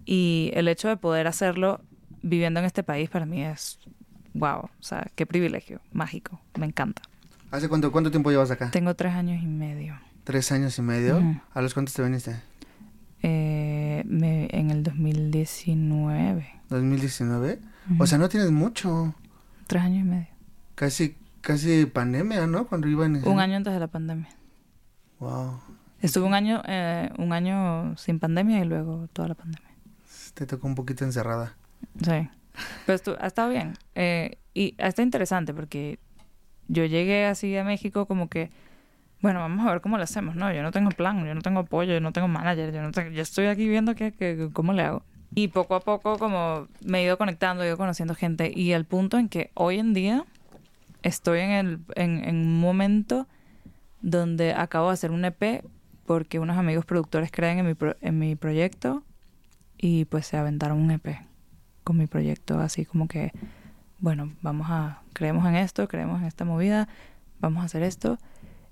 Y 0.04 0.50
el 0.54 0.68
hecho 0.68 0.88
de 0.88 0.96
poder 0.96 1.26
hacerlo 1.26 1.80
viviendo 2.22 2.60
en 2.60 2.66
este 2.66 2.82
país 2.82 3.10
para 3.10 3.26
mí 3.26 3.44
es, 3.44 3.78
wow, 4.34 4.58
o 4.58 4.70
sea, 4.80 5.08
qué 5.14 5.26
privilegio, 5.26 5.80
mágico, 5.92 6.40
me 6.58 6.66
encanta. 6.66 7.02
¿Hace 7.54 7.68
cuánto, 7.68 7.92
cuánto 7.92 8.10
tiempo 8.10 8.32
llevas 8.32 8.50
acá? 8.50 8.72
Tengo 8.72 8.96
tres 8.96 9.14
años 9.14 9.40
y 9.40 9.46
medio. 9.46 9.96
¿Tres 10.24 10.50
años 10.50 10.76
y 10.76 10.82
medio? 10.82 11.22
¿A 11.52 11.62
los 11.62 11.72
cuántos 11.72 11.94
te 11.94 12.02
viniste? 12.02 12.34
Eh, 13.22 14.02
me- 14.06 14.48
en 14.50 14.72
el 14.72 14.82
2019. 14.82 16.48
¿2019? 16.68 17.58
Ujú. 17.92 18.02
O 18.02 18.06
sea, 18.08 18.18
no 18.18 18.28
tienes 18.28 18.50
mucho. 18.50 19.14
Tres 19.68 19.82
años 19.84 20.00
y 20.00 20.08
medio. 20.08 20.26
Casi, 20.74 21.16
casi 21.42 21.86
pandemia, 21.86 22.48
¿no? 22.48 22.66
Cuando 22.66 22.88
iban... 22.88 23.22
Un 23.24 23.38
año 23.38 23.56
antes 23.56 23.72
de 23.72 23.78
la 23.78 23.86
pandemia. 23.86 24.30
Wow. 25.20 25.60
Estuve 26.00 26.24
un 26.24 26.34
año, 26.34 26.60
eh, 26.66 27.08
un 27.18 27.32
año 27.32 27.96
sin 27.96 28.18
pandemia 28.18 28.64
y 28.64 28.64
luego 28.64 29.06
toda 29.12 29.28
la 29.28 29.36
pandemia. 29.36 29.70
Te 30.34 30.44
tocó 30.44 30.66
un 30.66 30.74
poquito 30.74 31.04
encerrada. 31.04 31.54
Sí. 32.02 32.28
Pero 32.84 33.16
ha 33.20 33.26
estado 33.28 33.50
bien. 33.50 33.74
Eh, 33.94 34.38
y 34.54 34.74
está 34.76 35.02
interesante 35.02 35.54
porque 35.54 36.00
yo 36.68 36.84
llegué 36.84 37.26
así 37.26 37.56
a 37.56 37.64
México 37.64 38.06
como 38.06 38.28
que, 38.28 38.50
bueno, 39.20 39.40
vamos 39.40 39.66
a 39.66 39.70
ver 39.72 39.80
cómo 39.80 39.96
lo 39.96 40.04
hacemos, 40.04 40.36
¿no? 40.36 40.52
Yo 40.52 40.62
no 40.62 40.70
tengo 40.72 40.90
plan, 40.90 41.24
yo 41.24 41.34
no 41.34 41.40
tengo 41.42 41.60
apoyo, 41.60 41.92
yo 41.94 42.00
no 42.00 42.12
tengo 42.12 42.28
manager, 42.28 42.72
yo 42.72 42.82
no 42.82 42.90
tengo, 42.92 43.10
yo 43.10 43.22
estoy 43.22 43.46
aquí 43.46 43.68
viendo 43.68 43.94
que, 43.94 44.12
que- 44.12 44.50
cómo 44.52 44.72
le 44.72 44.82
hago. 44.82 45.02
Y 45.34 45.48
poco 45.48 45.74
a 45.74 45.80
poco 45.80 46.18
como 46.18 46.68
me 46.84 47.00
he 47.00 47.04
ido 47.04 47.18
conectando, 47.18 47.64
he 47.64 47.66
ido 47.66 47.76
conociendo 47.76 48.14
gente 48.14 48.52
y 48.54 48.72
el 48.72 48.84
punto 48.84 49.18
en 49.18 49.28
que 49.28 49.50
hoy 49.54 49.78
en 49.78 49.92
día 49.94 50.24
estoy 51.02 51.40
en, 51.40 51.50
el, 51.50 51.78
en, 51.96 52.22
en 52.24 52.36
un 52.36 52.60
momento 52.60 53.26
donde 54.00 54.52
acabo 54.54 54.88
de 54.88 54.94
hacer 54.94 55.10
un 55.10 55.24
EP 55.24 55.64
porque 56.06 56.38
unos 56.38 56.56
amigos 56.58 56.84
productores 56.84 57.30
creen 57.32 57.58
en 57.58 57.66
mi, 57.66 57.74
pro- 57.74 57.96
en 58.00 58.18
mi 58.18 58.36
proyecto 58.36 59.02
y 59.78 60.04
pues 60.04 60.26
se 60.26 60.36
aventaron 60.36 60.78
un 60.80 60.90
EP 60.90 61.18
con 61.82 61.96
mi 61.96 62.06
proyecto 62.06 62.58
así 62.60 62.84
como 62.84 63.08
que 63.08 63.32
bueno 64.04 64.34
vamos 64.42 64.66
a 64.68 65.00
creemos 65.14 65.46
en 65.46 65.56
esto 65.56 65.88
creemos 65.88 66.20
en 66.20 66.26
esta 66.26 66.44
movida 66.44 66.88
vamos 67.40 67.62
a 67.62 67.66
hacer 67.66 67.82
esto. 67.82 68.18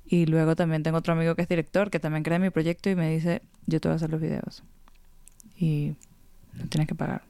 Y 0.05 0.27
luego 0.27 0.57
también 0.57 0.83
tengo 0.83 0.99
otro 0.99 1.15
amigo 1.15 1.35
que 1.35 1.43
es 1.43 1.49
director 1.49 1.91
que 1.91 2.01
también 2.01 2.23
cree 2.23 2.37
en 2.37 2.43
mi 2.43 2.51
proyecto 2.51 2.91
y 2.91 2.95
me 2.95 3.09
dice 3.11 3.43
yo 3.67 3.81
te 3.81 3.89
voy 3.89 3.95
a 3.95 3.97
hacer 3.97 4.11
los 4.11 4.21
videos. 4.21 4.63
Y 5.57 5.95
no 6.55 6.67
tienes 6.69 6.87
que 6.89 6.95
pagar. 6.95 7.23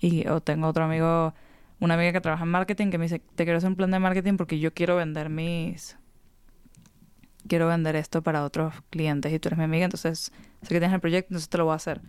Y 0.00 0.26
o 0.28 0.40
tengo 0.40 0.66
otro 0.66 0.84
amigo 0.84 1.34
una 1.78 1.94
amiga 1.94 2.12
que 2.12 2.20
trabaja 2.20 2.44
en 2.44 2.50
marketing 2.50 2.90
que 2.90 2.98
me 2.98 3.04
dice 3.04 3.20
te 3.36 3.44
quiero 3.44 3.58
hacer 3.58 3.70
un 3.70 3.76
plan 3.76 3.90
de 3.90 3.98
marketing 3.98 4.36
porque 4.36 4.58
yo 4.58 4.72
quiero 4.74 4.96
vender 4.96 5.30
mis 5.30 5.96
quiero 7.46 7.68
vender 7.68 7.96
esto 7.96 8.22
para 8.22 8.44
otros 8.44 8.74
clientes 8.90 9.32
y 9.32 9.38
tú 9.38 9.48
eres 9.48 9.58
mi 9.58 9.64
amiga, 9.64 9.84
entonces 9.84 10.32
sé 10.62 10.68
que 10.68 10.78
tienes 10.78 10.92
el 10.92 11.00
proyecto, 11.00 11.28
entonces 11.30 11.48
te 11.48 11.58
lo 11.58 11.64
voy 11.64 11.72
a 11.72 11.76
hacer. 11.76 12.00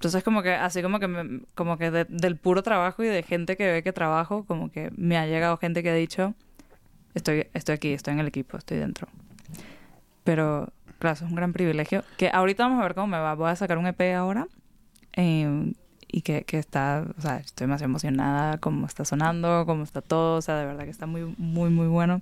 Entonces 0.00 0.24
como 0.24 0.42
que 0.42 0.54
así 0.54 0.80
como 0.80 0.98
que 0.98 1.08
me- 1.08 1.40
como 1.54 1.76
que 1.76 1.90
de- 1.90 2.06
del 2.06 2.36
puro 2.36 2.62
trabajo 2.62 3.04
y 3.04 3.08
de 3.08 3.22
gente 3.22 3.56
que 3.58 3.70
ve 3.70 3.82
que 3.82 3.92
trabajo, 3.92 4.44
como 4.46 4.70
que 4.72 4.90
me 4.96 5.18
ha 5.18 5.26
llegado 5.26 5.58
gente 5.58 5.82
que 5.82 5.90
ha 5.90 5.94
dicho 5.94 6.34
estoy 7.14 7.48
estoy 7.52 7.74
aquí, 7.74 7.92
estoy 7.92 8.14
en 8.14 8.20
el 8.20 8.26
equipo, 8.28 8.56
estoy 8.56 8.78
dentro. 8.78 9.08
Pero 10.24 10.72
claro, 10.98 11.14
eso 11.14 11.24
es 11.24 11.30
un 11.30 11.36
gran 11.36 11.52
privilegio 11.52 12.02
que 12.16 12.30
ahorita 12.32 12.62
vamos 12.64 12.80
a 12.80 12.82
ver 12.84 12.94
cómo 12.94 13.08
me 13.08 13.18
va. 13.18 13.34
Voy 13.34 13.50
a 13.50 13.56
sacar 13.56 13.78
un 13.78 13.86
EP 13.86 14.14
ahora. 14.14 14.48
eh, 15.16 15.72
y 16.12 16.22
que, 16.22 16.42
que 16.42 16.58
está, 16.58 17.04
o 17.16 17.20
sea, 17.20 17.36
estoy 17.36 17.68
más 17.68 17.82
emocionada 17.82 18.58
cómo 18.58 18.84
está 18.86 19.04
sonando, 19.04 19.64
cómo 19.64 19.84
está 19.84 20.00
todo, 20.02 20.38
o 20.38 20.42
sea, 20.42 20.56
de 20.56 20.66
verdad 20.66 20.82
que 20.84 20.90
está 20.90 21.06
muy, 21.06 21.34
muy, 21.38 21.70
muy 21.70 21.86
bueno. 21.86 22.20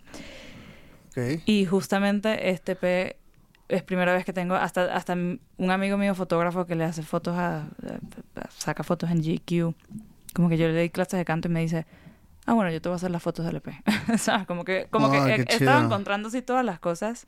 Ok. 1.11 1.41
Y 1.47 1.64
justamente 1.64 2.51
este 2.51 2.76
P 2.76 3.16
es 3.68 3.82
primera 3.82 4.12
vez 4.14 4.24
que 4.24 4.32
tengo 4.32 4.54
hasta 4.54 4.94
hasta 4.94 5.14
un 5.14 5.70
amigo 5.70 5.96
mío 5.98 6.14
fotógrafo 6.14 6.64
que 6.66 6.74
le 6.74 6.84
hace 6.84 7.02
fotos 7.02 7.36
a, 7.36 7.58
a- 7.62 8.40
a- 8.40 8.50
saca 8.50 8.82
fotos 8.82 9.10
en 9.10 9.20
GQ. 9.22 9.74
Como 10.34 10.48
que 10.48 10.56
yo 10.58 10.68
le 10.68 10.80
di 10.82 10.90
clases 10.90 11.18
de 11.18 11.24
canto 11.24 11.48
y 11.48 11.50
me 11.50 11.60
dice, 11.60 11.86
"Ah, 12.46 12.54
bueno, 12.54 12.70
yo 12.70 12.80
te 12.80 12.88
voy 12.88 12.94
a 12.94 12.96
hacer 12.96 13.10
las 13.10 13.22
fotos 13.22 13.44
del 13.46 13.56
EP." 13.56 13.68
¿Sabes? 14.18 14.46
Como 14.48 14.64
que 14.64 14.86
como 14.90 15.10
que 15.10 15.18
he, 15.18 15.40
estado 15.42 15.58
chido. 15.58 15.84
encontrando 15.84 16.28
así 16.28 16.42
todas 16.42 16.64
las 16.64 16.78
cosas 16.80 17.26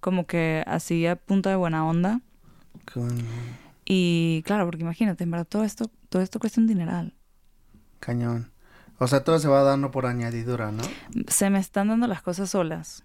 como 0.00 0.26
que 0.26 0.62
así 0.66 1.06
a 1.06 1.16
punta 1.16 1.50
de 1.50 1.56
buena 1.56 1.86
onda. 1.86 2.20
Y 3.84 4.42
claro, 4.46 4.64
porque 4.66 4.82
imagínate, 4.82 5.24
en 5.24 5.30
verdad 5.30 5.46
todo 5.46 5.64
esto 5.64 5.90
todo 6.08 6.22
esto 6.22 6.38
cuesta 6.38 6.60
un 6.60 6.66
dineral. 6.66 7.14
Cañón. 8.00 8.50
O 8.98 9.06
sea, 9.06 9.22
todo 9.24 9.38
se 9.38 9.48
va 9.48 9.62
dando 9.62 9.90
por 9.90 10.06
añadidura, 10.06 10.72
¿no? 10.72 10.82
Se 11.28 11.50
me 11.50 11.58
están 11.58 11.88
dando 11.88 12.06
las 12.06 12.22
cosas 12.22 12.50
solas. 12.50 13.04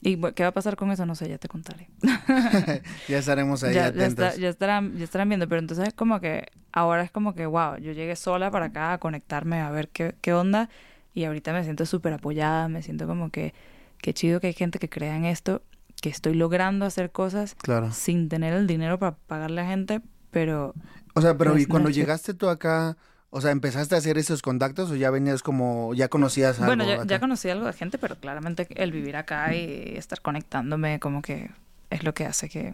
¿Y 0.00 0.16
qué 0.32 0.42
va 0.44 0.50
a 0.50 0.52
pasar 0.52 0.76
con 0.76 0.90
eso? 0.90 1.06
No 1.06 1.14
sé, 1.14 1.28
ya 1.28 1.38
te 1.38 1.48
contaré. 1.48 1.88
ya 3.08 3.18
estaremos 3.18 3.62
ahí 3.64 3.74
ya, 3.74 3.82
ya, 3.84 3.88
atentos. 3.88 4.08
está- 4.08 4.36
ya 4.36 4.48
estarán, 4.48 4.96
ya 4.96 5.04
estarán 5.04 5.28
viendo, 5.28 5.48
pero 5.48 5.58
entonces 5.60 5.88
es 5.88 5.94
como 5.94 6.20
que 6.20 6.46
ahora 6.72 7.02
es 7.02 7.10
como 7.10 7.34
que, 7.34 7.46
wow, 7.46 7.76
yo 7.78 7.92
llegué 7.92 8.16
sola 8.16 8.50
para 8.50 8.66
acá 8.66 8.92
a 8.94 8.98
conectarme 8.98 9.60
a 9.60 9.70
ver 9.70 9.88
qué, 9.88 10.14
qué 10.20 10.32
onda 10.32 10.68
y 11.14 11.24
ahorita 11.24 11.52
me 11.52 11.64
siento 11.64 11.84
súper 11.86 12.12
apoyada, 12.12 12.68
me 12.68 12.82
siento 12.82 13.06
como 13.06 13.30
que 13.30 13.54
qué 14.00 14.14
chido 14.14 14.40
que 14.40 14.48
hay 14.48 14.52
gente 14.52 14.78
que 14.78 14.88
crea 14.88 15.16
en 15.16 15.24
esto, 15.24 15.62
que 16.00 16.08
estoy 16.10 16.34
logrando 16.34 16.86
hacer 16.86 17.10
cosas 17.10 17.56
Claro. 17.56 17.90
sin 17.92 18.28
tener 18.28 18.52
el 18.54 18.66
dinero 18.66 18.98
para 18.98 19.16
pagarle 19.16 19.62
a 19.62 19.66
gente, 19.66 20.00
pero 20.30 20.74
O 21.14 21.20
sea, 21.20 21.36
pero 21.36 21.52
Pues, 21.52 21.62
¿y 21.64 21.66
cuando 21.66 21.88
no 21.88 21.94
llegaste 21.94 22.34
tú 22.34 22.48
acá, 22.48 22.96
o 23.30 23.40
sea, 23.40 23.50
empezaste 23.50 23.94
a 23.94 23.98
hacer 23.98 24.16
esos 24.18 24.42
contactos 24.42 24.90
o 24.90 24.96
ya 24.96 25.10
venías 25.10 25.42
como, 25.42 25.92
ya 25.94 26.08
conocías 26.08 26.58
algo? 26.58 26.66
bueno, 26.66 26.84
ya, 26.84 27.04
ya 27.04 27.20
conocí 27.20 27.50
algo 27.50 27.66
de 27.66 27.72
gente, 27.72 27.98
pero 27.98 28.16
claramente 28.16 28.66
el 28.70 28.90
vivir 28.92 29.16
acá 29.16 29.54
y 29.54 29.94
estar 29.96 30.20
conectándome 30.20 30.98
como 30.98 31.20
que 31.20 31.50
es 31.90 32.04
lo 32.04 32.14
que 32.14 32.24
hace 32.26 32.48
que... 32.48 32.72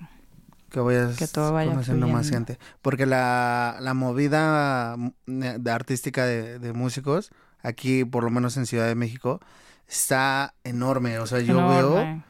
que 0.71 0.81
vayas 0.81 1.17
que 1.17 1.27
todo 1.27 1.53
vaya 1.53 1.71
conociendo 1.71 2.07
más 2.09 2.31
gente. 2.31 2.59
Porque 2.83 3.07
la, 3.07 3.79
la 3.81 3.95
movida 3.95 4.97
mm, 4.97 5.41
de 5.59 5.71
artística 5.71 6.25
de, 6.25 6.59
de 6.59 6.73
músicos, 6.73 7.33
aquí 7.63 8.05
por 8.05 8.23
lo 8.23 8.31
menos 8.31 8.57
en 8.57 8.67
Ciudad 8.67 8.87
de 8.87 8.95
México, 8.95 9.41
está 9.89 10.55
enorme. 10.65 11.19
O 11.19 11.27
sea, 11.27 11.41
yo 11.41 11.57
veo... 11.69 12.23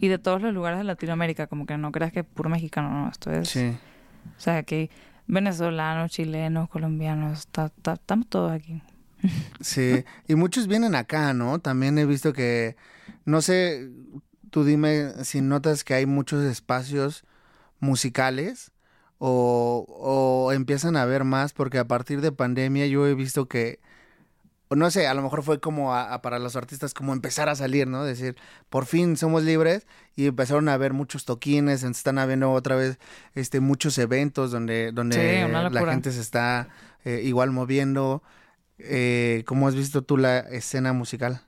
Y 0.00 0.08
de 0.08 0.18
todos 0.18 0.40
los 0.40 0.54
lugares 0.54 0.78
de 0.78 0.84
Latinoamérica, 0.84 1.48
como 1.48 1.66
que 1.66 1.76
no 1.76 1.90
creas 1.90 2.12
que 2.12 2.20
es 2.20 2.26
puro 2.26 2.48
mexicano, 2.48 2.88
no, 2.88 3.10
esto 3.10 3.32
es... 3.32 3.48
Sí, 3.48 3.76
O 4.36 4.40
sea, 4.40 4.62
que 4.62 4.90
venezolanos, 5.28 6.10
chilenos, 6.10 6.68
colombianos, 6.68 7.46
ta- 7.48 7.68
ta- 7.82 7.92
estamos 7.94 8.26
todos 8.28 8.50
aquí. 8.50 8.82
sí. 9.60 10.04
Y 10.26 10.34
muchos 10.34 10.66
vienen 10.66 10.94
acá, 10.94 11.32
¿no? 11.34 11.58
También 11.60 11.98
he 11.98 12.06
visto 12.06 12.32
que, 12.32 12.76
no 13.24 13.40
sé, 13.42 13.90
tú 14.50 14.64
dime 14.64 15.24
si 15.24 15.40
notas 15.40 15.84
que 15.84 15.94
hay 15.94 16.06
muchos 16.06 16.44
espacios 16.44 17.24
musicales 17.80 18.72
o, 19.18 19.84
o 19.88 20.52
empiezan 20.52 20.96
a 20.96 21.02
haber 21.02 21.24
más, 21.24 21.52
porque 21.52 21.78
a 21.78 21.86
partir 21.86 22.20
de 22.20 22.32
pandemia 22.32 22.86
yo 22.86 23.06
he 23.06 23.14
visto 23.14 23.46
que, 23.46 23.80
o 24.68 24.76
no 24.76 24.90
sé, 24.90 25.06
a 25.06 25.14
lo 25.14 25.22
mejor 25.22 25.42
fue 25.42 25.60
como 25.60 25.94
a- 25.94 26.12
a 26.14 26.22
para 26.22 26.38
los 26.38 26.56
artistas 26.56 26.94
como 26.94 27.12
empezar 27.12 27.48
a 27.48 27.54
salir, 27.56 27.86
¿no? 27.88 28.04
Decir, 28.04 28.36
por 28.68 28.86
fin 28.86 29.16
somos 29.16 29.42
libres 29.42 29.86
y 30.16 30.26
empezaron 30.26 30.68
a 30.68 30.74
haber 30.74 30.92
muchos 30.92 31.24
toquines, 31.24 31.82
están 31.82 32.18
habiendo 32.18 32.52
otra 32.52 32.76
vez 32.76 32.98
este 33.34 33.60
muchos 33.60 33.96
eventos 33.98 34.50
donde, 34.50 34.92
donde 34.92 35.16
Sí, 35.16 35.52
la 35.70 35.80
gente 35.92 36.12
se 36.12 36.20
está 36.20 36.68
eh, 37.04 37.22
igual 37.24 37.50
moviendo. 37.50 38.22
Eh, 38.78 39.42
¿Cómo 39.46 39.66
has 39.68 39.74
visto 39.74 40.02
tú 40.02 40.16
la 40.16 40.38
escena 40.38 40.92
musical? 40.92 41.40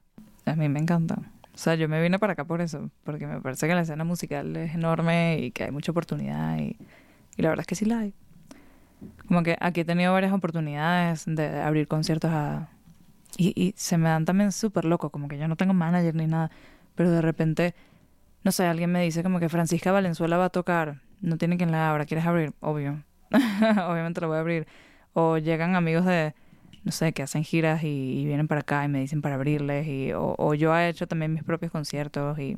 A 0.46 0.54
mí 0.56 0.68
me 0.68 0.80
encanta. 0.80 1.16
O 1.54 1.58
sea, 1.58 1.74
yo 1.74 1.88
me 1.88 2.00
vine 2.00 2.18
para 2.18 2.32
acá 2.32 2.44
por 2.44 2.60
eso, 2.60 2.90
porque 3.04 3.26
me 3.26 3.40
parece 3.40 3.68
que 3.68 3.74
la 3.74 3.82
escena 3.82 4.04
musical 4.04 4.56
es 4.56 4.74
enorme 4.74 5.38
y 5.40 5.50
que 5.50 5.64
hay 5.64 5.70
mucha 5.70 5.92
oportunidad 5.92 6.56
y, 6.58 6.76
y 7.36 7.42
la 7.42 7.50
verdad 7.50 7.62
es 7.62 7.66
que 7.66 7.74
sí 7.74 7.84
la 7.84 7.98
hay. 8.00 8.14
Como 9.28 9.42
que 9.42 9.56
aquí 9.60 9.80
he 9.80 9.84
tenido 9.84 10.12
varias 10.12 10.32
oportunidades 10.32 11.24
de 11.26 11.60
abrir 11.60 11.86
conciertos 11.88 12.30
a... 12.32 12.68
Y, 13.36 13.52
y 13.60 13.74
se 13.76 13.96
me 13.96 14.08
dan 14.08 14.24
también 14.24 14.52
súper 14.52 14.84
loco, 14.84 15.10
como 15.10 15.28
que 15.28 15.38
yo 15.38 15.48
no 15.48 15.56
tengo 15.56 15.72
manager 15.72 16.14
ni 16.14 16.26
nada, 16.26 16.50
pero 16.94 17.10
de 17.10 17.22
repente, 17.22 17.74
no 18.44 18.52
sé, 18.52 18.66
alguien 18.66 18.90
me 18.92 19.02
dice 19.02 19.22
como 19.22 19.40
que 19.40 19.48
Francisca 19.48 19.92
Valenzuela 19.92 20.36
va 20.36 20.46
a 20.46 20.50
tocar, 20.50 21.00
no 21.20 21.36
tiene 21.36 21.56
quien 21.56 21.70
la 21.70 21.90
abra, 21.90 22.06
¿quieres 22.06 22.26
abrir? 22.26 22.52
Obvio. 22.60 23.02
Obviamente 23.30 24.20
lo 24.20 24.28
voy 24.28 24.36
a 24.36 24.40
abrir. 24.40 24.66
O 25.12 25.38
llegan 25.38 25.76
amigos 25.76 26.04
de, 26.04 26.34
no 26.84 26.92
sé, 26.92 27.12
que 27.12 27.22
hacen 27.22 27.44
giras 27.44 27.82
y, 27.84 28.24
vienen 28.24 28.48
para 28.48 28.62
acá 28.62 28.84
y 28.84 28.88
me 28.88 29.00
dicen 29.00 29.22
para 29.22 29.34
abrirles. 29.36 29.86
Y, 29.86 30.12
o, 30.12 30.34
o 30.38 30.54
yo 30.54 30.76
he 30.76 30.88
hecho 30.88 31.06
también 31.06 31.32
mis 31.32 31.44
propios 31.44 31.72
conciertos 31.72 32.38
y, 32.38 32.56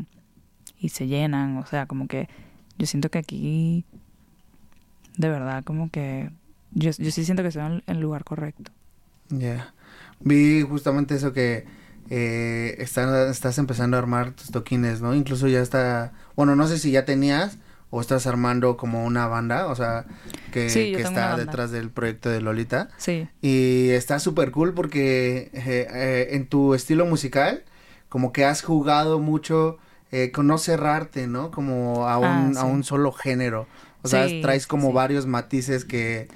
y 0.78 0.90
se 0.90 1.06
llenan. 1.06 1.58
O 1.58 1.66
sea, 1.66 1.86
como 1.86 2.06
que 2.06 2.28
yo 2.78 2.86
siento 2.86 3.10
que 3.10 3.18
aquí, 3.18 3.84
de 5.16 5.28
verdad, 5.28 5.64
como 5.64 5.90
que 5.90 6.30
yo, 6.72 6.90
yo 6.90 7.10
sí 7.10 7.24
siento 7.24 7.42
que 7.42 7.48
estoy 7.48 7.64
en 7.64 7.82
el 7.86 8.00
lugar 8.00 8.24
correcto. 8.24 8.72
Ya. 9.28 9.74
Vi 10.24 10.62
justamente 10.62 11.14
eso 11.14 11.32
que 11.32 11.64
eh, 12.10 12.76
está- 12.78 13.30
estás 13.30 13.56
empezando 13.58 13.96
a 13.96 14.00
armar 14.00 14.32
tus 14.32 14.50
toquines, 14.50 15.00
¿no? 15.00 15.14
Incluso 15.14 15.48
ya 15.48 15.60
está, 15.60 16.12
bueno, 16.36 16.56
no 16.56 16.66
sé 16.66 16.78
si 16.78 16.90
ya 16.90 17.04
tenías 17.04 17.58
o 17.90 18.00
estás 18.00 18.26
armando 18.26 18.76
como 18.76 19.04
una 19.04 19.26
banda, 19.28 19.66
o 19.68 19.74
sea, 19.76 20.04
que, 20.50 20.68
Sí, 20.68 20.92
está 20.96 21.36
detrás 21.36 21.70
del 21.70 21.90
proyecto 21.90 22.28
de 22.28 22.40
Lolita. 22.40 22.88
Sí, 22.98 23.28
Y 23.40 23.90
está 23.90 24.18
súper 24.18 24.50
cool 24.50 24.74
porque 24.74 25.50
eh, 25.54 25.86
eh, 25.90 26.28
en 26.32 26.46
tu 26.46 26.74
estilo 26.74 27.06
musical, 27.06 27.64
como 28.08 28.32
que 28.32 28.44
has 28.44 28.62
jugado 28.62 29.18
mucho 29.18 29.78
eh, 30.10 30.30
con 30.32 30.46
no 30.46 30.58
cerrarte, 30.58 31.26
¿no? 31.26 31.50
Como 31.50 32.06
a 32.08 32.18
un, 32.18 32.54
Ah, 32.56 32.60
a 32.60 32.64
un 32.64 32.84
solo 32.84 33.12
género. 33.12 33.66
O 34.02 34.08
sea, 34.08 34.28
Sí, 34.28 34.40
traes 34.42 34.66
como 34.66 34.92
varios 34.92 35.26
matices 35.26 35.86
que, 35.86 36.28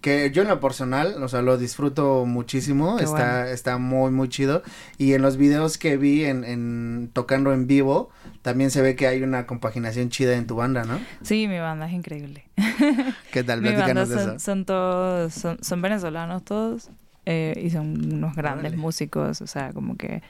que 0.00 0.30
yo 0.30 0.42
en 0.42 0.48
lo 0.48 0.60
personal, 0.60 1.22
o 1.22 1.28
sea, 1.28 1.42
lo 1.42 1.58
disfruto 1.58 2.24
muchísimo. 2.24 2.96
Qué 2.96 3.04
está, 3.04 3.40
bueno. 3.40 3.44
está 3.50 3.78
muy, 3.78 4.10
muy 4.10 4.28
chido. 4.28 4.62
Y 4.96 5.14
en 5.14 5.22
los 5.22 5.36
videos 5.36 5.76
que 5.78 5.96
vi 5.96 6.24
en, 6.24 6.44
en 6.44 7.10
tocando 7.12 7.52
en 7.52 7.66
vivo, 7.66 8.10
también 8.42 8.70
se 8.70 8.80
ve 8.80 8.94
que 8.94 9.06
hay 9.06 9.22
una 9.22 9.46
compaginación 9.46 10.10
chida 10.10 10.36
en 10.36 10.46
tu 10.46 10.54
banda, 10.56 10.84
¿no? 10.84 11.00
sí, 11.22 11.48
mi 11.48 11.58
banda 11.58 11.86
es 11.86 11.92
increíble. 11.92 12.44
¿Qué 13.32 13.42
tal? 13.42 13.60
Mi 13.60 13.68
banda 13.68 13.84
Platícanos 13.84 14.08
de 14.08 14.14
son, 14.16 14.28
eso. 14.30 14.38
son 14.38 14.64
todos, 14.64 15.34
son, 15.34 15.58
son 15.62 15.82
venezolanos 15.82 16.44
todos 16.44 16.90
eh, 17.26 17.60
y 17.62 17.70
son 17.70 18.14
unos 18.14 18.36
grandes 18.36 18.66
Órale. 18.72 18.76
músicos, 18.76 19.40
o 19.42 19.46
sea, 19.46 19.72
como 19.72 19.96
que 19.96 20.22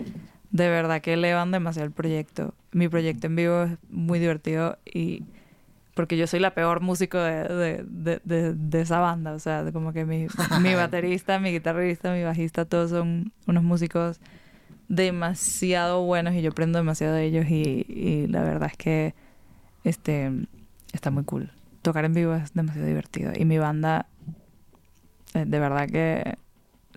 de 0.50 0.68
verdad 0.68 1.02
que 1.02 1.12
elevan 1.12 1.50
demasiado 1.50 1.86
el 1.86 1.92
proyecto. 1.92 2.54
Mi 2.72 2.88
proyecto 2.88 3.26
en 3.26 3.36
vivo 3.36 3.62
es 3.64 3.72
muy 3.90 4.18
divertido 4.18 4.78
y 4.84 5.24
porque 5.98 6.16
yo 6.16 6.28
soy 6.28 6.38
la 6.38 6.54
peor 6.54 6.80
músico 6.80 7.18
de, 7.18 7.42
de, 7.48 7.84
de, 7.88 8.20
de- 8.22 8.54
de 8.54 8.80
esa 8.80 9.00
banda, 9.00 9.32
o 9.32 9.40
sea, 9.40 9.64
como 9.72 9.92
que 9.92 10.04
mi, 10.04 10.28
mi 10.60 10.74
baterista, 10.76 11.40
mi 11.40 11.50
guitarrista, 11.50 12.12
mi 12.12 12.22
bajista, 12.22 12.64
todos 12.66 12.90
son 12.90 13.32
unos 13.48 13.64
músicos 13.64 14.20
demasiado 14.86 16.04
buenos 16.04 16.34
y 16.34 16.42
yo 16.42 16.50
aprendo 16.50 16.78
demasiado 16.78 17.14
de 17.14 17.24
ellos 17.24 17.46
y, 17.50 17.84
y 17.88 18.26
la 18.28 18.42
verdad 18.44 18.68
es 18.70 18.76
que 18.76 19.14
este 19.82 20.30
está 20.92 21.10
muy 21.10 21.24
cool. 21.24 21.50
tocar 21.82 22.04
en 22.04 22.14
vivo 22.14 22.32
es 22.34 22.52
demasiado 22.54 22.86
divertido. 22.86 23.32
Y 23.36 23.44
mi 23.44 23.58
banda, 23.58 24.06
eh, 25.34 25.44
de 25.46 25.58
verdad 25.60 25.88
que 25.88 26.38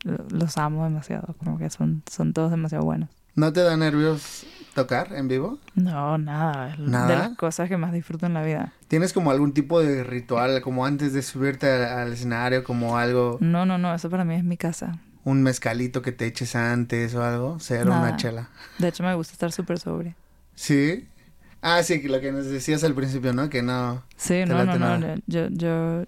lo- 0.04 0.26
los 0.30 0.58
amo 0.58 0.84
demasiado. 0.84 1.36
Como 1.44 1.58
que 1.58 1.70
son, 1.72 2.04
son 2.10 2.34
todos 2.34 2.52
demasiado 2.52 2.84
buenos. 2.86 3.10
¿No 3.36 3.52
te 3.52 3.62
da 3.62 3.76
nervios 3.78 4.46
tocar 4.74 5.14
en 5.14 5.28
vivo? 5.28 5.60
No, 5.76 6.18
nada. 6.18 6.76
¿Nada? 6.80 7.08
de 7.08 7.16
las 7.18 7.38
cosas 7.38 7.68
que 7.70 7.78
más 7.78 7.92
disfruto 7.94 8.26
en 8.26 8.34
la 8.34 8.44
vida. 8.44 8.74
¿Tienes 8.88 9.14
como 9.14 9.32
algún 9.32 9.54
tipo 9.54 9.82
de 9.82 10.04
ritual, 10.04 10.62
como 10.62 10.86
antes 10.86 11.14
de 11.14 11.22
subirte 11.22 11.70
al, 11.72 11.84
al 11.84 12.14
escenario, 12.14 12.64
como 12.64 12.98
algo, 12.98 13.38
No, 13.42 13.66
no, 13.66 13.78
no. 13.78 13.94
Eso 13.94 14.10
para 14.10 14.24
mí 14.26 14.36
es 14.36 14.44
mi 14.44 14.58
casa. 14.58 15.00
un 15.24 15.44
mezcalito 15.44 16.02
que 16.02 16.12
te 16.12 16.26
eches 16.26 16.56
antes 16.56 17.14
o 17.16 17.24
algo? 17.24 17.60
Ser 17.60 17.88
una 17.88 18.16
chela. 18.18 18.50
De 18.80 18.88
hecho, 18.88 19.04
me 19.04 19.14
gusta 19.16 19.34
estar 19.34 19.52
súper 19.52 19.80
sobre. 19.80 20.16
¿Sí? 20.56 21.08
Ah, 21.62 21.84
sí, 21.84 22.02
lo 22.08 22.20
que 22.20 22.32
nos 22.32 22.46
decías 22.46 22.84
al 22.84 22.96
principio, 22.96 23.34
¿no? 23.34 23.48
Que 23.50 23.62
no... 23.62 24.04
Sí, 24.18 24.44
no, 24.48 24.66
no, 24.66 24.78
no. 24.98 25.16
Yo, 25.28 25.48
yo, 25.50 26.06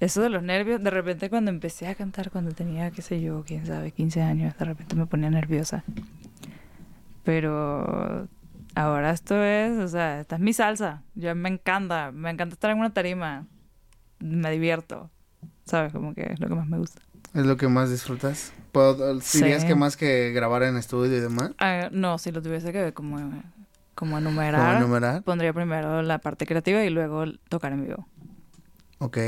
eso 0.00 0.20
de 0.20 0.30
los 0.30 0.42
nervios, 0.42 0.82
de 0.82 0.90
repente 0.90 1.30
cuando 1.30 1.50
empecé 1.52 1.86
a 1.86 1.94
cantar, 1.94 2.30
cuando 2.32 2.50
tenía, 2.50 2.90
qué 2.90 3.02
sé 3.02 3.20
yo, 3.20 3.44
quién 3.46 3.64
sabe, 3.66 3.92
15 3.92 4.20
años, 4.22 4.58
de 4.58 4.64
repente 4.64 4.96
me 4.96 5.06
ponía 5.06 5.30
nerviosa. 5.30 5.84
Pero 7.26 8.28
ahora 8.76 9.10
esto 9.10 9.34
es, 9.42 9.76
o 9.78 9.88
sea, 9.88 10.20
esta 10.20 10.36
es 10.36 10.40
mi 10.40 10.52
salsa. 10.52 11.02
Yo 11.16 11.34
me 11.34 11.48
encanta, 11.48 12.12
me 12.12 12.30
encanta 12.30 12.54
estar 12.54 12.70
en 12.70 12.78
una 12.78 12.94
tarima. 12.94 13.46
Me 14.20 14.48
divierto. 14.52 15.10
¿Sabes? 15.64 15.92
Como 15.92 16.14
que 16.14 16.22
es 16.32 16.38
lo 16.38 16.46
que 16.48 16.54
más 16.54 16.68
me 16.68 16.78
gusta. 16.78 17.02
¿Es 17.34 17.44
lo 17.44 17.56
que 17.56 17.66
más 17.66 17.90
disfrutas? 17.90 18.52
¿Puedo- 18.70 19.20
Sí. 19.20 19.38
¿Dirías 19.38 19.64
que 19.64 19.74
más 19.74 19.96
que 19.96 20.30
grabar 20.32 20.62
en 20.62 20.76
estudio 20.76 21.16
y 21.16 21.20
demás? 21.20 21.50
Ah, 21.58 21.88
no, 21.90 22.16
si 22.18 22.30
lo 22.30 22.40
tuviese 22.42 22.72
que 22.72 22.92
como, 22.94 23.16
como 23.16 23.42
¿Como 23.96 24.18
enumerar, 24.18 24.76
enumerar? 24.76 25.22
pondría 25.24 25.52
primero 25.52 26.02
la 26.02 26.18
parte 26.18 26.46
creativa 26.46 26.84
y 26.84 26.90
luego 26.90 27.24
tocar 27.48 27.72
en 27.72 27.84
vivo. 27.88 28.06
Ok. 28.98 29.18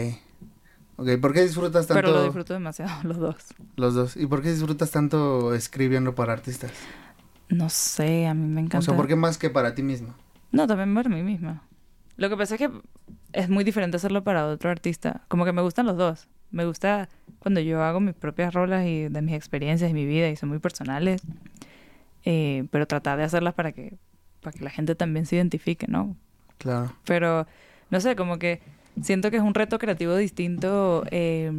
Ok, 0.96 1.08
¿por 1.20 1.32
qué 1.32 1.42
disfrutas 1.42 1.86
tanto 1.88 2.00
Pero 2.02 2.12
lo 2.12 2.22
disfruto 2.24 2.54
demasiado, 2.54 2.92
los 3.02 3.16
dos. 3.18 3.36
los 3.76 3.94
dos? 3.94 4.16
¿Y 4.16 4.26
por 4.26 4.40
qué 4.42 4.52
disfrutas 4.52 4.90
tanto 4.92 5.52
escribiendo 5.54 6.14
para 6.14 6.32
artistas? 6.32 6.70
No 7.48 7.68
sé, 7.70 8.26
a 8.26 8.34
mí 8.34 8.46
me 8.46 8.60
encanta. 8.60 8.78
O 8.78 8.82
sea, 8.82 8.96
¿por 8.96 9.08
qué 9.08 9.16
más 9.16 9.38
que 9.38 9.50
para 9.50 9.74
ti 9.74 9.82
mismo? 9.82 10.14
No, 10.52 10.66
también 10.66 10.94
para 10.94 11.08
mí 11.08 11.22
misma. 11.22 11.62
Lo 12.16 12.28
que 12.28 12.36
pasa 12.36 12.56
es 12.56 12.58
que 12.58 12.70
es 13.32 13.48
muy 13.48 13.64
diferente 13.64 13.96
hacerlo 13.96 14.24
para 14.24 14.46
otro 14.46 14.70
artista. 14.70 15.22
Como 15.28 15.44
que 15.44 15.52
me 15.52 15.62
gustan 15.62 15.86
los 15.86 15.96
dos. 15.96 16.28
Me 16.50 16.64
gusta 16.64 17.08
cuando 17.38 17.60
yo 17.60 17.82
hago 17.82 18.00
mis 18.00 18.14
propias 18.14 18.54
rolas 18.54 18.86
y 18.86 19.08
de 19.08 19.22
mis 19.22 19.34
experiencias 19.34 19.90
y 19.90 19.94
mi 19.94 20.06
vida 20.06 20.28
y 20.28 20.36
son 20.36 20.48
muy 20.48 20.58
personales. 20.58 21.22
Eh, 22.24 22.66
pero 22.70 22.86
tratar 22.86 23.18
de 23.18 23.24
hacerlas 23.24 23.54
para 23.54 23.72
que, 23.72 23.96
para 24.42 24.56
que 24.56 24.64
la 24.64 24.70
gente 24.70 24.94
también 24.94 25.26
se 25.26 25.36
identifique, 25.36 25.86
¿no? 25.86 26.16
Claro. 26.58 26.92
Pero, 27.04 27.46
no 27.90 28.00
sé, 28.00 28.16
como 28.16 28.38
que 28.38 28.60
siento 29.02 29.30
que 29.30 29.36
es 29.36 29.42
un 29.42 29.54
reto 29.54 29.78
creativo 29.78 30.16
distinto 30.16 31.04
eh, 31.10 31.52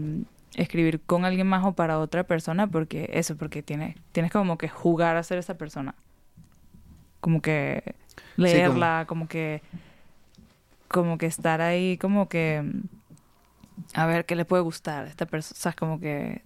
escribir 0.62 1.02
con 1.02 1.26
alguien 1.26 1.48
más 1.48 1.66
o 1.66 1.74
para 1.74 2.00
otra 2.00 2.24
persona 2.26 2.68
porque 2.68 3.10
eso, 3.14 3.38
porque 3.38 3.64
tienes, 3.64 3.96
tienes 4.12 4.32
como 4.32 4.58
que 4.58 4.70
jugar 4.70 5.18
a 5.18 5.24
ser 5.24 5.38
esa 5.40 5.56
persona. 5.58 5.96
Como 7.22 7.42
que 7.42 7.96
leerla, 8.38 9.06
como... 9.08 9.28
que 9.28 9.62
como 10.88 11.18
que 11.18 11.28
estar 11.28 11.62
ahí, 11.62 11.98
como 11.98 12.28
que 12.30 12.64
a 13.94 14.06
ver 14.06 14.26
qué 14.26 14.36
le 14.36 14.46
puede 14.46 14.64
gustar 14.64 15.06
a 15.06 15.08
esta 15.08 15.26
persona, 15.26 15.58
o 15.58 15.62
sea, 15.62 15.74
como 15.74 16.00
que 16.00 16.42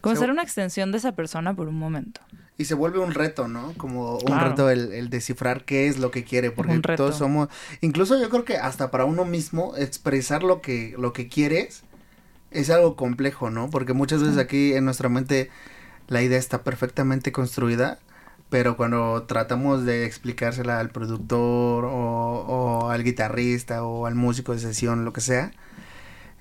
como 0.00 0.14
Se- 0.14 0.20
ser 0.20 0.30
una 0.30 0.42
extensión 0.42 0.92
de 0.92 0.98
esa 0.98 1.12
persona 1.12 1.54
por 1.54 1.68
un 1.68 1.78
momento. 1.78 2.20
Y 2.56 2.66
se 2.66 2.74
vuelve 2.74 3.00
un 3.00 3.12
reto, 3.14 3.48
¿no? 3.48 3.72
Como 3.78 4.16
un 4.18 4.26
Claro. 4.26 4.50
reto 4.50 4.70
el, 4.70 4.92
el 4.92 5.10
descifrar 5.10 5.64
qué 5.64 5.88
es 5.88 5.98
lo 5.98 6.10
que 6.10 6.22
quiere, 6.24 6.50
porque 6.52 6.78
todos 6.78 7.16
somos, 7.16 7.48
incluso 7.80 8.20
yo 8.20 8.30
creo 8.30 8.44
que 8.44 8.56
hasta 8.58 8.90
para 8.90 9.06
uno 9.06 9.24
mismo 9.24 9.74
expresar 9.76 10.42
lo 10.44 10.60
que 10.60 10.94
lo 10.98 11.12
que 11.12 11.28
quieres 11.28 11.82
es 12.54 12.70
algo 12.70 12.96
complejo, 12.96 13.50
¿no? 13.50 13.68
Porque 13.70 13.92
muchas 13.92 14.22
veces 14.22 14.38
aquí 14.38 14.74
en 14.74 14.84
nuestra 14.84 15.08
mente 15.08 15.50
la 16.08 16.22
idea 16.22 16.38
está 16.38 16.62
perfectamente 16.62 17.32
construida, 17.32 17.98
pero 18.50 18.76
cuando 18.76 19.24
tratamos 19.24 19.84
de 19.84 20.06
explicársela 20.06 20.78
al 20.80 20.90
productor 20.90 21.84
o, 21.86 21.90
o 21.90 22.90
al 22.90 23.02
guitarrista 23.04 23.84
o 23.84 24.06
al 24.06 24.14
músico 24.14 24.52
de 24.52 24.60
sesión, 24.60 25.04
lo 25.04 25.12
que 25.12 25.20
sea, 25.20 25.52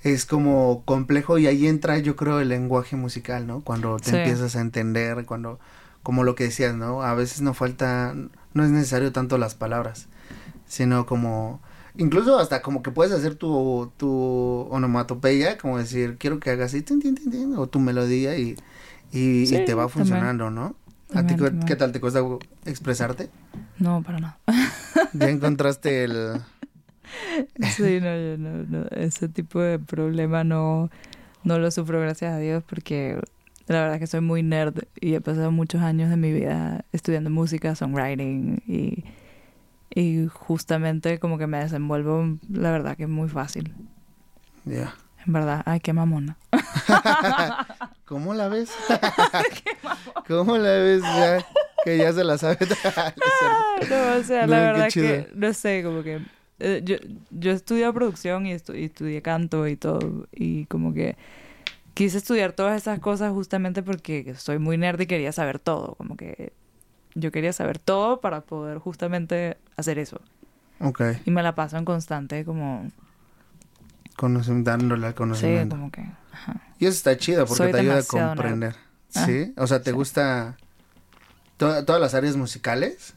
es 0.04 0.26
como 0.26 0.84
complejo 0.86 1.38
y 1.38 1.48
ahí 1.48 1.68
entra 1.68 1.98
yo 1.98 2.16
creo 2.16 2.40
el 2.40 2.50
lenguaje 2.50 2.96
musical, 2.96 3.48
¿no? 3.48 3.62
Cuando 3.62 3.98
te 3.98 4.12
Sí. 4.12 4.18
empiezas 4.18 4.56
a 4.56 4.62
entender, 4.62 5.26
cuando, 5.26 5.60
como 6.04 6.24
lo 6.24 6.36
que 6.36 6.46
decías, 6.46 6.76
¿no? 6.76 7.04
A 7.04 7.14
veces 7.14 7.42
no 7.42 7.54
falta, 7.54 8.14
no 8.54 8.64
es 8.66 8.70
necesario 8.70 9.12
tanto 9.14 9.38
las 9.38 9.56
palabras, 9.56 10.08
sino 10.68 11.06
como, 11.06 11.62
incluso 11.98 12.40
hasta 12.40 12.62
como 12.62 12.84
que 12.84 12.92
puedes 12.92 13.14
hacer 13.14 13.36
tu, 13.36 13.92
tu 13.98 14.68
onomatopeya, 14.72 15.58
como 15.58 15.78
decir, 15.78 16.18
quiero 16.18 16.40
que 16.40 16.50
hagas 16.50 16.72
así, 16.72 16.82
tin, 16.82 17.02
tin, 17.02 17.16
tin, 17.16 17.32
tin, 17.32 17.56
o 17.56 17.68
tu 17.68 17.80
melodía 17.80 18.38
y, 18.38 18.56
y, 19.12 19.46
te 19.48 19.74
va 19.74 19.84
también. 19.84 19.90
funcionando, 19.90 20.50
¿no? 20.50 20.76
¿A 21.14 21.26
ti 21.28 21.36
qué 21.68 21.76
tal 21.76 21.92
te 21.92 22.00
cuesta 22.00 22.22
expresarte? 22.66 23.30
No, 23.78 24.02
para 24.02 24.20
nada. 24.20 24.40
Ya 25.14 25.30
encontraste 25.30 26.04
el... 26.06 26.42
Sí, 27.76 28.00
no, 28.02 28.16
yo 28.16 28.38
no, 28.40 28.64
no, 28.64 28.88
ese 28.90 29.30
tipo 29.30 29.60
de 29.60 29.78
problema 29.78 30.44
no, 30.44 30.90
no 31.44 31.60
lo 31.60 31.70
sufro, 31.70 32.02
gracias 32.02 32.34
a 32.34 32.40
Dios, 32.40 32.64
porque 32.68 33.20
la 33.68 33.82
verdad 33.82 33.96
es 33.96 34.00
que 34.00 34.08
soy 34.08 34.22
muy 34.22 34.42
nerd 34.42 34.84
y 35.00 35.14
he 35.14 35.22
pasado 35.22 35.52
muchos 35.52 35.82
años 35.82 36.10
de 36.10 36.18
mi 36.18 36.32
vida 36.32 36.86
estudiando 36.92 37.30
música, 37.30 37.76
songwriting 37.76 38.64
y, 38.68 39.04
y 39.96 40.28
justamente 40.28 41.20
como 41.20 41.38
que 41.38 41.48
me 41.48 41.60
desenvuelvo, 41.60 42.38
la 42.50 42.72
verdad 42.72 42.96
que 42.98 43.04
es 43.04 43.10
muy 43.10 43.30
fácil. 43.30 43.74
Ya. 44.66 44.94
En 45.26 45.34
verdad, 45.34 45.64
ay, 45.66 45.80
qué 45.80 45.94
mamona. 45.94 46.38
¿Cómo 48.06 48.34
la 48.34 48.48
ves? 48.50 48.72
¿Cómo 50.28 50.58
la 50.58 50.70
ves 50.72 51.02
ya? 51.02 51.46
Que 51.84 51.98
ya 51.98 52.14
se 52.14 52.24
la 52.24 52.38
sabe. 52.38 52.58
no, 53.90 54.20
o 54.20 54.24
sea, 54.24 54.42
No, 54.46 54.52
la 54.52 54.60
verdad 54.60 54.90
que, 54.92 55.30
no 55.36 55.54
sé, 55.54 55.82
como 55.84 56.04
que 56.04 56.22
eh, 56.60 56.82
yo, 56.84 56.96
yo 57.32 57.52
estudié 57.52 57.92
producción 57.94 58.46
y, 58.46 58.54
estu- 58.54 58.78
y 58.80 58.86
estudié 58.86 59.22
canto 59.22 59.68
y 59.68 59.76
todo, 59.76 60.28
y 60.32 60.66
como 60.66 60.94
que 60.94 61.18
quise 61.94 62.18
estudiar 62.18 62.54
todas 62.54 62.78
esas 62.78 63.00
cosas 63.00 63.32
justamente 63.32 63.84
porque 63.84 64.34
soy 64.38 64.60
muy 64.60 64.78
nerd 64.78 65.00
y 65.02 65.06
quería 65.08 65.32
saber 65.32 65.60
todo, 65.60 65.96
como 65.96 66.16
que 66.16 66.54
yo 67.16 67.32
quería 67.32 67.54
saber 67.54 67.80
todo 67.80 68.22
para 68.22 68.42
poder 68.42 68.78
justamente 68.80 69.58
hacer 69.78 70.00
eso. 70.00 70.22
ok, 70.80 71.02
Y 71.26 71.32
me 71.32 71.44
la 71.44 71.56
paso 71.56 71.78
en 71.78 71.86
constante 71.86 72.46
como, 72.46 72.92
conocimiento, 74.16 74.72
dándole 74.72 75.08
al 75.08 75.14
sí, 75.14 75.18
conocimiento. 75.18 75.76
como 75.76 75.92
que, 75.92 76.02
ajá. 76.32 76.62
Y 76.80 76.86
eso 76.86 76.96
está 76.98 77.18
chido 77.18 77.46
porque 77.46 77.58
Soy 77.58 77.72
te 77.72 77.78
ayuda 77.78 77.94
a 77.94 77.96
nerd. 77.98 78.08
comprender. 78.08 78.76
Ah, 79.16 79.26
¿Sí? 79.26 79.54
O 79.58 79.68
sea, 79.68 79.82
¿te 79.84 79.92
sí. 79.92 79.96
gusta 79.96 80.58
to- 81.58 81.86
todas 81.86 82.02
las 82.02 82.14
áreas 82.14 82.36
musicales? 82.36 83.14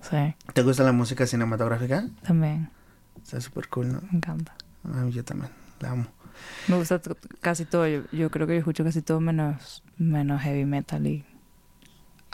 Sí, 0.00 0.34
¿Te 0.54 0.62
gusta 0.62 0.82
la 0.84 0.92
música 0.92 1.26
cinematográfica? 1.26 2.08
también, 2.22 2.70
Está 3.22 3.40
súper 3.40 3.68
cool, 3.68 3.92
¿no? 3.92 4.02
me 4.02 4.18
encanta. 4.18 4.54
A 4.84 4.88
mí 4.88 5.12
yo 5.12 5.24
también, 5.24 5.50
la 5.80 5.90
amo. 5.90 6.06
Me 6.66 6.76
gusta 6.76 7.00
casi 7.40 7.64
todo, 7.64 7.86
yo, 7.88 8.02
yo 8.12 8.30
creo 8.30 8.46
que 8.46 8.54
yo 8.54 8.58
escucho 8.58 8.84
casi 8.84 9.02
todo 9.02 9.20
menos, 9.20 9.82
menos 9.98 10.42
heavy 10.42 10.64
metal 10.64 11.06
y... 11.06 11.24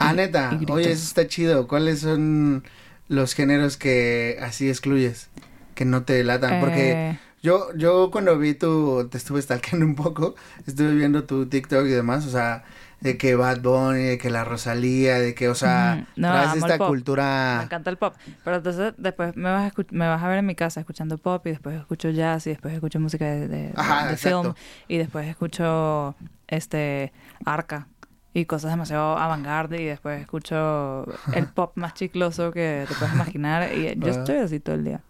Ah, 0.09 0.13
neta, 0.15 0.59
oye, 0.69 0.91
eso 0.91 1.03
está 1.05 1.27
chido. 1.27 1.67
¿Cuáles 1.67 1.99
son 2.01 2.63
los 3.07 3.33
géneros 3.33 3.77
que 3.77 4.37
así 4.41 4.69
excluyes? 4.69 5.29
Que 5.75 5.85
no 5.85 6.03
te 6.03 6.23
latan, 6.23 6.59
porque... 6.59 6.91
Eh, 6.91 7.19
Yo, 7.41 7.73
yo 7.75 8.09
cuando 8.09 8.37
vi 8.39 8.53
tu, 8.53 9.09
te 9.11 9.17
estuve 9.17 9.41
stalkeando 9.41 9.85
un 9.85 9.95
poco, 9.95 10.35
estuve 10.65 10.93
viendo 10.95 11.25
tu 11.25 11.45
TikTok 11.47 11.85
y 11.87 11.89
demás, 11.89 12.25
o 12.25 12.29
sea, 12.29 12.63
de 13.01 13.17
que 13.17 13.35
Bad 13.35 13.59
Bunny, 13.61 14.01
de 14.03 14.17
que 14.17 14.29
la 14.29 14.45
Rosalía, 14.45 15.19
de 15.19 15.35
que, 15.35 15.49
o 15.49 15.55
sea, 15.55 15.99
Ujú. 15.99 16.07
No, 16.15 16.31
traes 16.31 16.53
esta 16.53 16.77
pop. 16.77 16.87
Me 16.87 16.93
cultura, 16.93 17.63
encanta 17.65 17.89
el 17.89 17.97
pop. 17.97 18.15
Pero 18.43 18.57
entonces 18.57 18.93
después 18.97 19.35
me 19.35 19.51
vas, 19.51 19.71
a 19.71 19.85
me 19.91 20.07
vas 20.07 20.23
a 20.23 20.27
ver 20.29 20.39
en 20.39 20.45
mi 20.45 20.55
casa 20.55 20.79
escuchando 20.79 21.17
pop 21.17 21.45
y 21.47 21.49
después 21.51 21.77
escucho 21.77 22.09
jazz 22.11 22.47
y 22.47 22.51
después 22.51 22.73
escucho 22.73 22.99
música 22.99 23.25
de, 23.25 23.47
de, 23.49 23.71
Ajá, 23.75 24.07
de 24.07 24.13
exacto. 24.13 24.53
film 24.53 24.53
y 24.87 24.97
después 24.97 25.27
escucho 25.27 26.15
este 26.47 27.11
arca 27.45 27.87
y 28.33 28.45
cosas 28.45 28.71
demasiado 28.71 29.17
avant-garde 29.17 29.81
y 29.81 29.85
después 29.85 30.19
escucho 30.21 31.05
el 31.33 31.47
pop 31.47 31.73
más 31.75 31.93
chicloso 31.93 32.51
que 32.51 32.85
te 32.87 32.95
puedes 32.95 33.13
imaginar 33.13 33.71
y 33.75 33.95
yo 33.99 34.11
Ajá. 34.11 34.19
estoy 34.21 34.37
así 34.37 34.59
todo 34.59 34.75
el 34.75 34.83
día. 34.83 35.01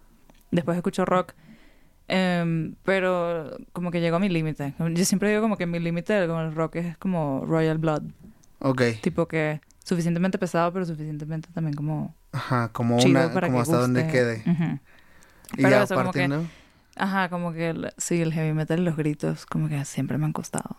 Después 0.50 0.76
escucho 0.76 1.04
rock. 1.04 1.32
em, 2.06 2.74
pero 2.84 3.56
como 3.72 3.90
que 3.90 4.00
llegó 4.02 4.16
a 4.16 4.20
mi 4.20 4.28
límite. 4.28 4.74
Yo 4.78 5.04
siempre 5.06 5.30
digo 5.30 5.40
como 5.40 5.56
que 5.56 5.64
mi 5.66 5.78
límite 5.78 6.26
con 6.26 6.38
el 6.44 6.54
rock 6.54 6.76
es 6.76 6.98
como 6.98 7.44
Royal 7.46 7.78
Blood. 7.78 8.02
ok, 8.60 8.82
Tipo 9.00 9.26
que 9.26 9.60
suficientemente 9.82 10.38
pesado, 10.38 10.70
pero 10.72 10.84
suficientemente 10.84 11.48
también 11.54 11.74
como 11.74 12.14
ajá, 12.32 12.68
como 12.72 12.98
chido 12.98 13.20
una, 13.22 13.32
para 13.32 13.46
como 13.48 13.58
que 13.58 13.62
hasta 13.62 13.76
donde 13.78 14.06
quede. 14.08 14.42
Y 15.56 15.62
Pero 15.62 15.78
como 15.86 15.88
que- 15.88 16.04
partiendo, 16.04 16.44
Ajá, 16.96 17.28
como 17.28 17.52
que 17.52 17.70
el- 17.70 17.92
sí, 17.96 18.20
el 18.22 18.32
heavy 18.32 18.52
metal 18.52 18.78
y 18.80 18.84
los 18.84 18.96
gritos 18.96 19.46
como 19.46 19.68
que 19.68 19.84
siempre 19.84 20.16
me 20.18 20.26
han 20.26 20.32
costado. 20.32 20.76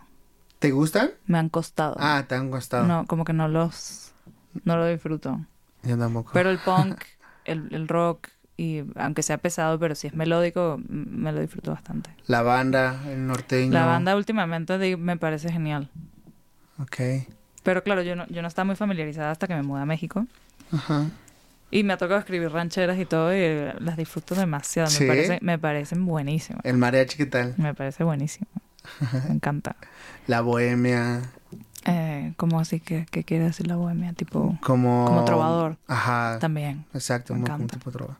¿Te 0.59 0.71
gustan? 0.71 1.11
Me 1.25 1.37
han 1.37 1.49
costado. 1.49 1.95
Ah, 1.99 2.25
te 2.27 2.35
han 2.35 2.49
gustado. 2.49 2.85
No, 2.85 3.05
como 3.05 3.25
que 3.25 3.33
no 3.33 3.47
los 3.47 4.13
no 4.63 4.77
lo 4.77 4.87
disfruto. 4.87 5.39
Yo 5.83 5.97
tampoco. 5.97 6.31
Pero 6.33 6.49
el 6.49 6.59
punk, 6.59 7.01
el, 7.45 7.67
el 7.73 7.87
rock, 7.87 8.29
y 8.57 8.83
aunque 8.95 9.21
sea 9.21 9.37
pesado, 9.37 9.77
pero 9.79 9.95
si 9.95 10.07
es 10.07 10.13
melódico, 10.13 10.79
me 10.87 11.31
lo 11.31 11.41
disfruto 11.41 11.71
bastante. 11.71 12.09
La 12.27 12.41
banda, 12.41 13.01
el 13.07 13.27
norteño. 13.27 13.73
La 13.73 13.85
banda 13.85 14.15
últimamente 14.15 14.95
me 14.97 15.17
parece 15.17 15.51
genial. 15.51 15.89
Ok. 16.79 17.27
Pero 17.63 17.83
claro, 17.83 18.01
yo 18.01 18.15
no, 18.15 18.25
yo 18.27 18.41
no 18.41 18.47
estaba 18.47 18.65
muy 18.65 18.75
familiarizada 18.75 19.31
hasta 19.31 19.47
que 19.47 19.55
me 19.55 19.63
mudé 19.63 19.81
a 19.81 19.85
México. 19.85 20.25
Ajá. 20.71 21.05
Y 21.71 21.83
me 21.83 21.93
ha 21.93 21.97
tocado 21.97 22.19
escribir 22.19 22.51
rancheras 22.51 22.97
y 22.97 23.05
todo 23.05 23.33
y 23.33 23.39
eh, 23.39 23.73
las 23.79 23.97
disfruto 23.97 24.35
demasiado. 24.35 24.89
¿Sí? 24.89 25.03
Me, 25.03 25.09
parece, 25.09 25.39
me 25.41 25.59
parecen 25.59 26.05
buenísimas. 26.05 26.63
El 26.63 26.77
mariachi, 26.77 27.17
¿qué 27.17 27.25
tal? 27.25 27.55
Me 27.57 27.73
parece 27.73 28.03
buenísimo. 28.03 28.47
Me 29.27 29.33
encanta. 29.35 29.75
La 30.27 30.41
bohemia. 30.41 31.21
Eh, 31.85 32.33
¿Cómo 32.37 32.59
así 32.59 32.79
que 32.79 33.05
qué 33.11 33.23
quiere 33.23 33.45
decir 33.45 33.67
la 33.67 33.75
bohemia? 33.75 34.13
Tipo, 34.13 34.57
Como... 34.63 35.05
Como 35.05 35.23
trovador. 35.25 35.77
Ajá. 35.87 36.39
también. 36.39 36.85
Exacto, 36.93 37.33
Me 37.35 37.41
como 37.41 37.53
encanta. 37.55 37.75
tipo 37.77 37.91
trova. 37.91 38.17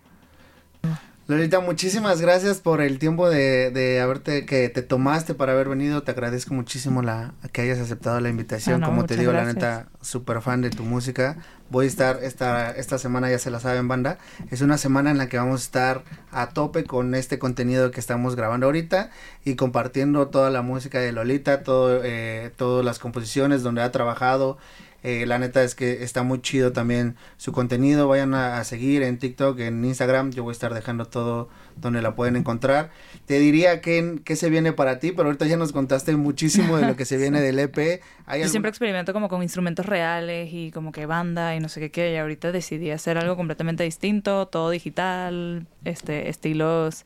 Lolita, 1.27 1.59
muchísimas 1.59 2.21
gracias 2.21 2.59
por 2.59 2.81
el 2.81 2.99
tiempo 2.99 3.27
de, 3.27 3.71
de 3.71 3.99
haberte, 3.99 4.45
que 4.45 4.69
te 4.69 4.83
tomaste 4.83 5.33
para 5.33 5.53
haber 5.53 5.67
venido. 5.67 6.03
Te 6.03 6.11
agradezco 6.11 6.53
muchísimo 6.53 7.01
la 7.01 7.33
que 7.51 7.61
hayas 7.61 7.79
aceptado 7.79 8.19
la 8.19 8.29
invitación. 8.29 8.75
Ah, 8.75 8.85
no, 8.85 8.87
Como 8.87 9.05
te 9.07 9.17
digo, 9.17 9.31
la 9.31 9.43
neta, 9.43 9.87
súper 10.01 10.43
fan 10.43 10.61
de 10.61 10.69
tu 10.69 10.83
música. 10.83 11.37
Voy 11.71 11.85
a 11.85 11.87
estar 11.87 12.19
esta, 12.21 12.69
esta 12.69 12.99
semana, 12.99 13.31
ya 13.31 13.39
se 13.39 13.49
la 13.49 13.59
saben, 13.59 13.87
banda. 13.87 14.19
Es 14.51 14.61
una 14.61 14.77
semana 14.77 15.09
en 15.09 15.17
la 15.17 15.27
que 15.27 15.39
vamos 15.39 15.61
a 15.61 15.63
estar 15.63 16.03
a 16.31 16.49
tope 16.49 16.83
con 16.83 17.15
este 17.15 17.39
contenido 17.39 17.89
que 17.89 17.99
estamos 17.99 18.35
grabando 18.35 18.67
ahorita 18.67 19.09
y 19.43 19.55
compartiendo 19.55 20.27
toda 20.27 20.51
la 20.51 20.61
música 20.61 20.99
de 20.99 21.11
Lolita, 21.11 21.63
todo, 21.63 22.01
eh, 22.03 22.51
todas 22.55 22.85
las 22.85 22.99
composiciones 22.99 23.63
donde 23.63 23.81
ha 23.81 23.91
trabajado. 23.91 24.59
Eh, 25.05 25.25
la 25.27 25.37
neta 25.37 25.61
es 25.63 25.75
que 25.75 26.03
está 26.03 26.23
muy 26.23 26.41
chido 26.41 26.71
también 26.73 27.15
su 27.37 27.51
contenido. 27.51 28.07
Vayan 28.07 28.33
a, 28.33 28.57
a 28.59 28.63
seguir 28.63 29.03
en 29.03 29.19
TikTok, 29.19 29.59
en 29.59 29.85
Instagram. 29.85 30.31
Yo 30.31 30.43
voy 30.43 30.51
a 30.51 30.53
estar 30.53 30.73
dejando 30.73 31.05
todo 31.05 31.47
donde 31.75 32.01
la 32.01 32.15
pueden 32.15 32.35
encontrar. 32.35 32.89
Te 33.25 33.37
diría 33.37 33.81
que 33.81 34.21
se 34.35 34.49
viene 34.49 34.73
para 34.73 34.97
ti, 34.99 35.11
pero 35.11 35.27
ahorita 35.27 35.45
ya 35.45 35.57
nos 35.57 35.71
contaste 35.73 36.15
muchísimo 36.15 36.77
de 36.77 36.87
lo 36.87 36.95
que 36.95 37.05
se 37.05 37.17
viene 37.23 37.39
del 37.41 37.59
EP. 37.59 37.77
¿Hay 37.77 37.99
Yo 37.99 38.01
algún- 38.33 38.49
siempre 38.49 38.69
experimento 38.69 39.13
como 39.13 39.29
con 39.29 39.43
instrumentos 39.43 39.85
reales 39.85 40.49
y 40.51 40.71
como 40.71 40.91
que 40.91 41.05
banda 41.05 41.55
y 41.55 41.59
no 41.59 41.69
sé 41.69 41.79
qué 41.81 41.91
qué. 41.91 42.13
Y 42.13 42.17
ahorita 42.17 42.51
decidí 42.51 42.89
hacer 42.91 43.17
algo 43.19 43.35
completamente 43.35 43.83
distinto, 43.83 44.47
todo 44.47 44.69
digital, 44.71 45.67
este, 45.83 46.29
estilos 46.29 47.05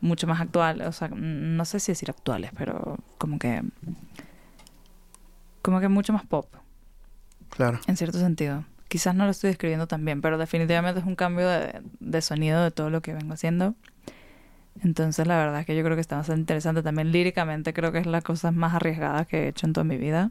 mucho 0.00 0.26
más 0.26 0.40
actuales. 0.40 0.86
O 0.86 0.92
sea, 0.92 1.08
no 1.08 1.64
sé 1.64 1.80
si 1.80 1.92
decir 1.92 2.10
actuales, 2.10 2.50
pero 2.56 2.98
como 3.16 3.38
que. 3.38 3.62
Como 5.62 5.80
que 5.80 5.88
mucho 5.88 6.12
más 6.12 6.24
pop, 6.24 6.46
Claro. 7.50 7.80
en 7.86 7.96
cierto 7.96 8.18
sentido. 8.18 8.64
Quizás 8.88 9.14
no 9.14 9.24
lo 9.24 9.30
estoy 9.30 9.48
describiendo 9.48 9.86
tan 9.86 10.04
bien, 10.04 10.22
pero 10.22 10.38
definitivamente 10.38 11.00
es 11.00 11.06
un 11.06 11.14
cambio 11.14 11.48
de, 11.48 11.80
de 12.00 12.22
sonido 12.22 12.62
de 12.62 12.70
todo 12.70 12.88
lo 12.90 13.02
que 13.02 13.12
vengo 13.12 13.34
haciendo. 13.34 13.74
Entonces, 14.82 15.26
la 15.26 15.36
verdad 15.36 15.60
es 15.60 15.66
que 15.66 15.76
yo 15.76 15.82
creo 15.82 15.96
que 15.96 16.00
está 16.00 16.16
bastante 16.16 16.40
interesante. 16.40 16.82
También 16.82 17.12
líricamente 17.12 17.72
creo 17.72 17.92
que 17.92 17.98
es 17.98 18.06
la 18.06 18.22
cosa 18.22 18.52
más 18.52 18.74
arriesgada 18.74 19.24
que 19.24 19.44
he 19.44 19.48
hecho 19.48 19.66
en 19.66 19.72
toda 19.72 19.84
mi 19.84 19.96
vida. 19.96 20.30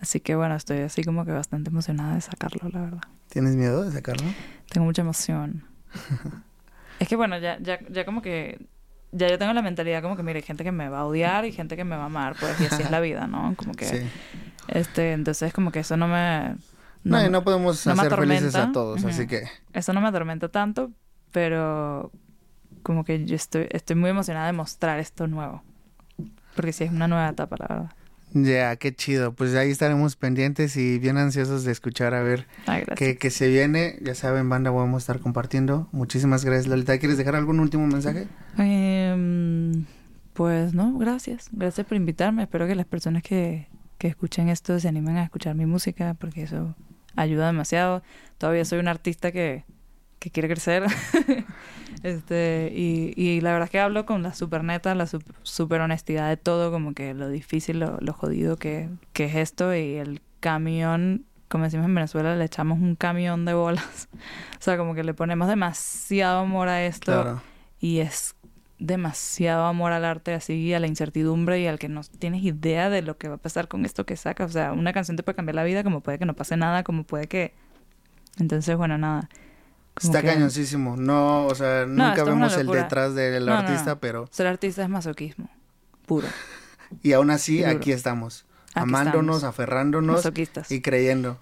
Así 0.00 0.20
que 0.20 0.36
bueno, 0.36 0.54
estoy 0.54 0.78
así 0.80 1.02
como 1.02 1.24
que 1.24 1.32
bastante 1.32 1.70
emocionada 1.70 2.14
de 2.14 2.20
sacarlo, 2.20 2.68
la 2.70 2.80
verdad. 2.82 3.02
¿Tienes 3.28 3.56
miedo 3.56 3.82
de 3.84 3.90
sacarlo? 3.90 4.26
Tengo 4.70 4.86
mucha 4.86 5.02
emoción. 5.02 5.64
es 7.00 7.08
que 7.08 7.16
bueno, 7.16 7.38
ya, 7.38 7.58
ya, 7.60 7.80
ya 7.90 8.04
como 8.04 8.22
que... 8.22 8.60
Ya 9.12 9.28
yo 9.28 9.38
tengo 9.38 9.52
la 9.54 9.62
mentalidad 9.62 10.02
como 10.02 10.16
que, 10.16 10.22
mire, 10.22 10.38
hay 10.40 10.42
gente 10.44 10.64
que 10.64 10.72
me 10.72 10.88
va 10.88 11.00
a 11.00 11.04
odiar 11.06 11.44
y 11.44 11.52
gente 11.52 11.76
que 11.76 11.84
me 11.84 11.96
va 11.96 12.02
a 12.02 12.06
amar, 12.06 12.36
pues, 12.38 12.60
y 12.60 12.66
así 12.66 12.82
es 12.82 12.90
la 12.90 13.00
vida, 13.08 13.26
¿no? 13.26 13.54
Como 13.56 13.72
que... 13.72 13.86
Sí. 13.86 14.06
Este, 14.68 15.12
entonces 15.12 15.52
como 15.54 15.72
que 15.72 15.80
eso 15.80 15.96
no 15.96 16.08
me... 16.08 16.56
No, 17.04 17.18
y 17.20 17.24
me- 17.24 17.30
no 17.30 17.42
podemos 17.42 17.86
no 17.86 17.92
hacer 17.92 18.14
felices 18.16 18.54
a 18.54 18.70
todos, 18.72 19.04
así 19.04 19.26
que 19.26 19.48
eso 19.72 19.92
no 19.94 20.00
me 20.00 20.08
atormenta 20.08 20.48
tanto, 20.50 20.90
pero 21.32 22.10
como 22.82 23.04
que 23.04 23.24
yo 23.24 23.34
estoy, 23.34 23.66
estoy 23.70 23.96
muy 23.96 24.10
emocionada 24.10 24.46
de 24.46 24.52
mostrar 24.52 24.98
esto 24.98 25.26
nuevo. 25.26 25.62
Porque 26.54 26.72
sí 26.72 26.84
es 26.84 26.90
una 26.90 27.08
nueva 27.08 27.28
etapa, 27.28 27.56
la 27.58 27.66
verdad. 27.68 27.92
Ya, 28.32 28.76
qué 28.76 28.94
chido. 28.94 29.32
Pues 29.32 29.54
ahí 29.54 29.70
estaremos 29.70 30.16
pendientes 30.16 30.76
y 30.76 30.98
bien 30.98 31.16
ansiosos 31.18 31.64
de 31.64 31.72
escuchar 31.72 32.14
a 32.14 32.22
ver 32.22 32.46
Ay, 32.66 32.84
qué, 32.96 33.16
qué 33.16 33.30
se 33.30 33.48
viene. 33.48 33.98
Ya 34.02 34.14
saben, 34.14 34.48
banda, 34.48 34.70
vamos 34.70 34.96
a 34.96 34.98
estar 34.98 35.20
compartiendo. 35.20 35.88
Muchísimas 35.92 36.44
gracias, 36.44 36.66
Lolita. 36.66 36.98
¿Quieres 36.98 37.18
dejar 37.18 37.36
algún 37.36 37.60
último 37.60 37.86
mensaje? 37.86 38.28
Em, 38.58 39.86
pues 40.34 40.74
no, 40.74 40.98
gracias. 40.98 41.48
Gracias 41.52 41.86
por 41.86 41.96
invitarme. 41.96 42.42
Espero 42.42 42.66
que 42.66 42.74
las 42.74 42.86
personas 42.86 43.22
que, 43.22 43.68
que 43.98 44.08
escuchen 44.08 44.48
esto 44.48 44.78
se 44.78 44.88
animen 44.88 45.16
a 45.16 45.24
escuchar 45.24 45.54
mi 45.54 45.66
música 45.66 46.14
porque 46.14 46.42
eso 46.42 46.74
ayuda 47.16 47.46
demasiado. 47.46 48.02
Todavía 48.38 48.64
soy 48.64 48.78
un 48.78 48.88
artista 48.88 49.32
que, 49.32 49.64
que 50.18 50.30
quiere 50.30 50.48
crecer. 50.48 50.84
este 52.02 52.72
y, 52.74 53.12
y 53.16 53.40
la 53.40 53.50
verdad 53.52 53.64
es 53.66 53.70
que 53.70 53.80
hablo 53.80 54.06
con 54.06 54.22
la 54.22 54.34
super 54.34 54.64
neta, 54.64 54.94
la 54.94 55.04
sup- 55.06 55.34
super 55.42 55.80
honestidad 55.80 56.28
de 56.28 56.36
todo, 56.36 56.70
como 56.70 56.94
que 56.94 57.14
lo 57.14 57.28
difícil, 57.28 57.80
lo, 57.80 57.98
lo 58.00 58.12
jodido 58.12 58.56
que, 58.56 58.88
que 59.12 59.24
es 59.26 59.34
esto 59.36 59.74
y 59.74 59.94
el 59.96 60.20
camión, 60.40 61.24
como 61.48 61.64
decimos 61.64 61.86
en 61.86 61.94
Venezuela, 61.94 62.36
le 62.36 62.44
echamos 62.44 62.78
un 62.80 62.94
camión 62.94 63.44
de 63.44 63.54
bolas. 63.54 64.08
o 64.58 64.60
sea, 64.62 64.76
como 64.76 64.94
que 64.94 65.02
le 65.04 65.14
ponemos 65.14 65.48
demasiado 65.48 66.40
amor 66.40 66.68
a 66.68 66.84
esto 66.84 67.12
Claro. 67.12 67.42
y 67.80 67.98
es 67.98 68.34
demasiado 68.80 69.64
amor 69.64 69.90
al 69.90 70.04
arte 70.04 70.34
así 70.34 70.72
a 70.72 70.78
la 70.78 70.86
incertidumbre 70.86 71.58
y 71.60 71.66
al 71.66 71.80
que 71.80 71.88
no 71.88 72.02
tienes 72.20 72.44
idea 72.44 72.90
de 72.90 73.02
lo 73.02 73.18
que 73.18 73.28
va 73.28 73.34
a 73.34 73.38
pasar 73.38 73.66
con 73.66 73.84
esto 73.84 74.06
que 74.06 74.16
sacas 74.16 74.50
o 74.50 74.52
sea 74.52 74.72
una 74.72 74.92
canción 74.92 75.16
te 75.16 75.24
puede 75.24 75.34
cambiar 75.34 75.56
la 75.56 75.64
vida 75.64 75.82
como 75.82 76.00
puede 76.00 76.20
que 76.20 76.26
no 76.26 76.34
pase 76.34 76.56
nada 76.56 76.84
como 76.84 77.02
puede 77.02 77.26
que 77.26 77.54
entonces 78.38 78.76
bueno 78.76 78.96
nada 78.96 79.28
Está 80.02 80.22
que 80.22 80.28
cañoncísimo. 80.28 80.96
No, 80.96 81.46
o 81.46 81.54
sea, 81.54 81.86
nunca 81.86 82.24
vemos 82.24 82.56
el 82.56 82.66
detrás 82.68 83.14
del 83.14 83.46
No, 83.46 83.54
artista, 83.54 83.90
no. 83.92 84.00
pero... 84.00 84.28
ser 84.30 84.46
artista 84.46 84.82
es 84.82 84.88
masoquismo 84.88 85.48
puro 86.06 86.26
Y 87.02 87.12
aún 87.12 87.30
así, 87.30 87.64
aquí 87.64 87.92
estamos. 87.92 88.46
Aquí 88.74 88.80
amándonos, 88.82 89.36
estamos. 89.36 89.54
aferrándonos 89.54 90.16
masoquistas 90.16 90.70
y 90.70 90.80
creyendo. 90.80 91.38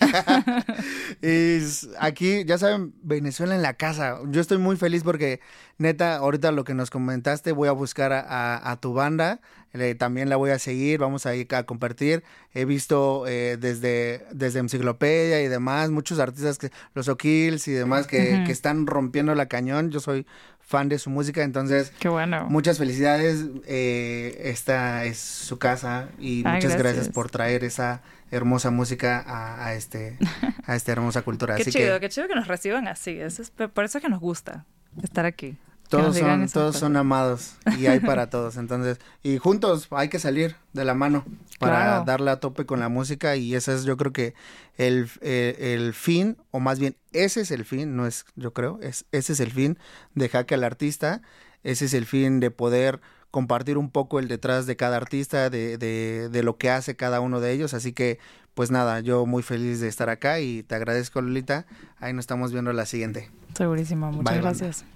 y 1.22 1.56
s- 1.58 1.88
aquí, 1.98 2.44
ya 2.44 2.58
saben, 2.58 2.94
Venezuela 3.02 3.54
en 3.54 3.62
la 3.62 3.74
casa. 3.74 4.18
Yo 4.28 4.40
estoy 4.40 4.58
muy 4.58 4.76
feliz 4.76 5.02
porque, 5.02 5.40
neta, 5.78 6.16
ahorita 6.16 6.52
lo 6.52 6.64
que 6.64 6.74
nos 6.74 6.90
comentaste, 6.90 7.52
voy 7.52 7.68
a 7.68 7.72
buscar 7.72 8.12
a, 8.12 8.20
a- 8.20 8.70
a 8.70 8.80
tu 8.80 8.92
banda. 8.92 9.40
Le- 9.72 9.94
también 9.94 10.28
la 10.30 10.36
voy 10.36 10.50
a 10.50 10.58
seguir, 10.58 10.98
vamos 11.00 11.26
a 11.26 11.34
ir 11.34 11.54
a 11.54 11.64
compartir. 11.64 12.22
He 12.54 12.64
visto 12.64 13.26
eh, 13.26 13.56
desde, 13.60 14.24
desde 14.32 14.60
Enciclopedia 14.60 15.42
y 15.42 15.48
demás, 15.48 15.90
muchos 15.90 16.18
artistas, 16.18 16.58
que 16.58 16.70
los 16.94 17.08
O'Kills 17.08 17.68
y 17.68 17.72
demás, 17.72 18.06
que, 18.06 18.42
que 18.46 18.52
están 18.52 18.86
rompiendo 18.86 19.34
la 19.34 19.46
cañón. 19.46 19.90
Yo 19.90 20.00
soy 20.00 20.26
fan 20.66 20.88
de 20.88 20.98
su 20.98 21.08
música, 21.10 21.42
entonces 21.44 21.92
qué 22.00 22.08
bueno 22.08 22.46
Muchas 22.50 22.76
felicidades. 22.78 23.44
eh, 23.66 24.40
esta 24.44 25.04
es 25.04 25.16
su 25.18 25.58
casa 25.58 26.08
y 26.18 26.38
Ay, 26.44 26.54
muchas 26.56 26.72
gracias. 26.72 26.82
gracias. 26.82 27.08
por 27.14 27.30
traer 27.30 27.62
esa 27.64 28.02
hermosa 28.32 28.70
música 28.72 29.22
a, 29.24 29.64
a 29.66 29.74
este 29.74 30.18
a 30.66 30.74
esta 30.74 30.90
hermosa 30.92 31.22
cultura. 31.22 31.54
qué 31.56 31.62
Así 31.62 31.70
chido 31.70 31.94
que 31.94 32.00
qué 32.00 32.08
chido 32.08 32.26
que 32.28 32.34
nos 32.34 32.48
reciban 32.48 32.88
así 32.88 33.12
eso 33.12 33.40
es 33.42 33.50
por 33.50 33.84
eso 33.84 33.98
es 33.98 34.02
que 34.02 34.10
nos 34.10 34.20
gusta 34.20 34.66
estar 35.02 35.24
aquí 35.24 35.56
todos 35.88 36.16
son 36.16 36.48
todos 36.48 36.76
son 36.76 36.96
amados 36.96 37.54
y 37.78 37.86
hay 37.86 38.00
para 38.00 38.28
todos. 38.30 38.56
Entonces 38.56 38.98
y 39.22 39.38
juntos 39.38 39.88
hay 39.90 40.08
que 40.08 40.18
salir 40.18 40.56
de 40.72 40.84
la 40.84 40.94
mano 40.94 41.24
para 41.58 41.76
Claro. 41.78 42.04
darle 42.04 42.30
a 42.30 42.40
tope 42.40 42.66
con 42.66 42.80
la 42.80 42.88
música 42.88 43.36
y 43.36 43.54
ese 43.54 43.74
es 43.74 43.84
yo 43.84 43.96
creo 43.96 44.12
que 44.12 44.34
el, 44.76 45.08
eh, 45.20 45.74
el 45.74 45.94
fin 45.94 46.36
o 46.50 46.60
más 46.60 46.78
bien 46.78 46.96
ese 47.12 47.40
es 47.40 47.50
el 47.50 47.64
fin 47.64 47.96
no 47.96 48.06
es 48.06 48.26
yo 48.36 48.52
creo 48.52 48.78
es 48.82 49.06
ese 49.12 49.32
es 49.32 49.40
el 49.40 49.50
fin 49.52 49.78
de 50.14 50.28
Jaque 50.28 50.54
al 50.54 50.64
artista 50.64 51.22
ese 51.64 51.86
es 51.86 51.94
el 51.94 52.06
fin 52.06 52.40
de 52.40 52.50
poder 52.50 53.00
compartir 53.32 53.76
un 53.76 53.90
poco 53.90 54.18
el 54.18 54.28
detrás 54.28 54.64
de 54.66 54.76
cada 54.76 54.96
artista, 54.96 55.50
de, 55.50 55.76
de, 55.76 56.28
de 56.30 56.42
lo 56.42 56.56
que 56.56 56.70
hace 56.70 56.96
cada 56.96 57.20
uno 57.20 57.40
de 57.40 57.52
ellos. 57.52 57.74
Así 57.74 57.92
que, 57.92 58.18
pues 58.54 58.70
nada, 58.70 59.00
yo 59.00 59.26
muy 59.26 59.42
feliz 59.42 59.80
de 59.80 59.88
estar 59.88 60.08
acá 60.08 60.40
y 60.40 60.62
te 60.62 60.74
agradezco, 60.74 61.20
Lolita. 61.20 61.66
Ahí 61.98 62.14
nos 62.14 62.22
estamos 62.22 62.52
viendo 62.52 62.72
la 62.72 62.86
siguiente. 62.86 63.28
segurísimo 63.54 64.10
muchas 64.10 64.32
Bye, 64.32 64.40
banda. 64.42 64.95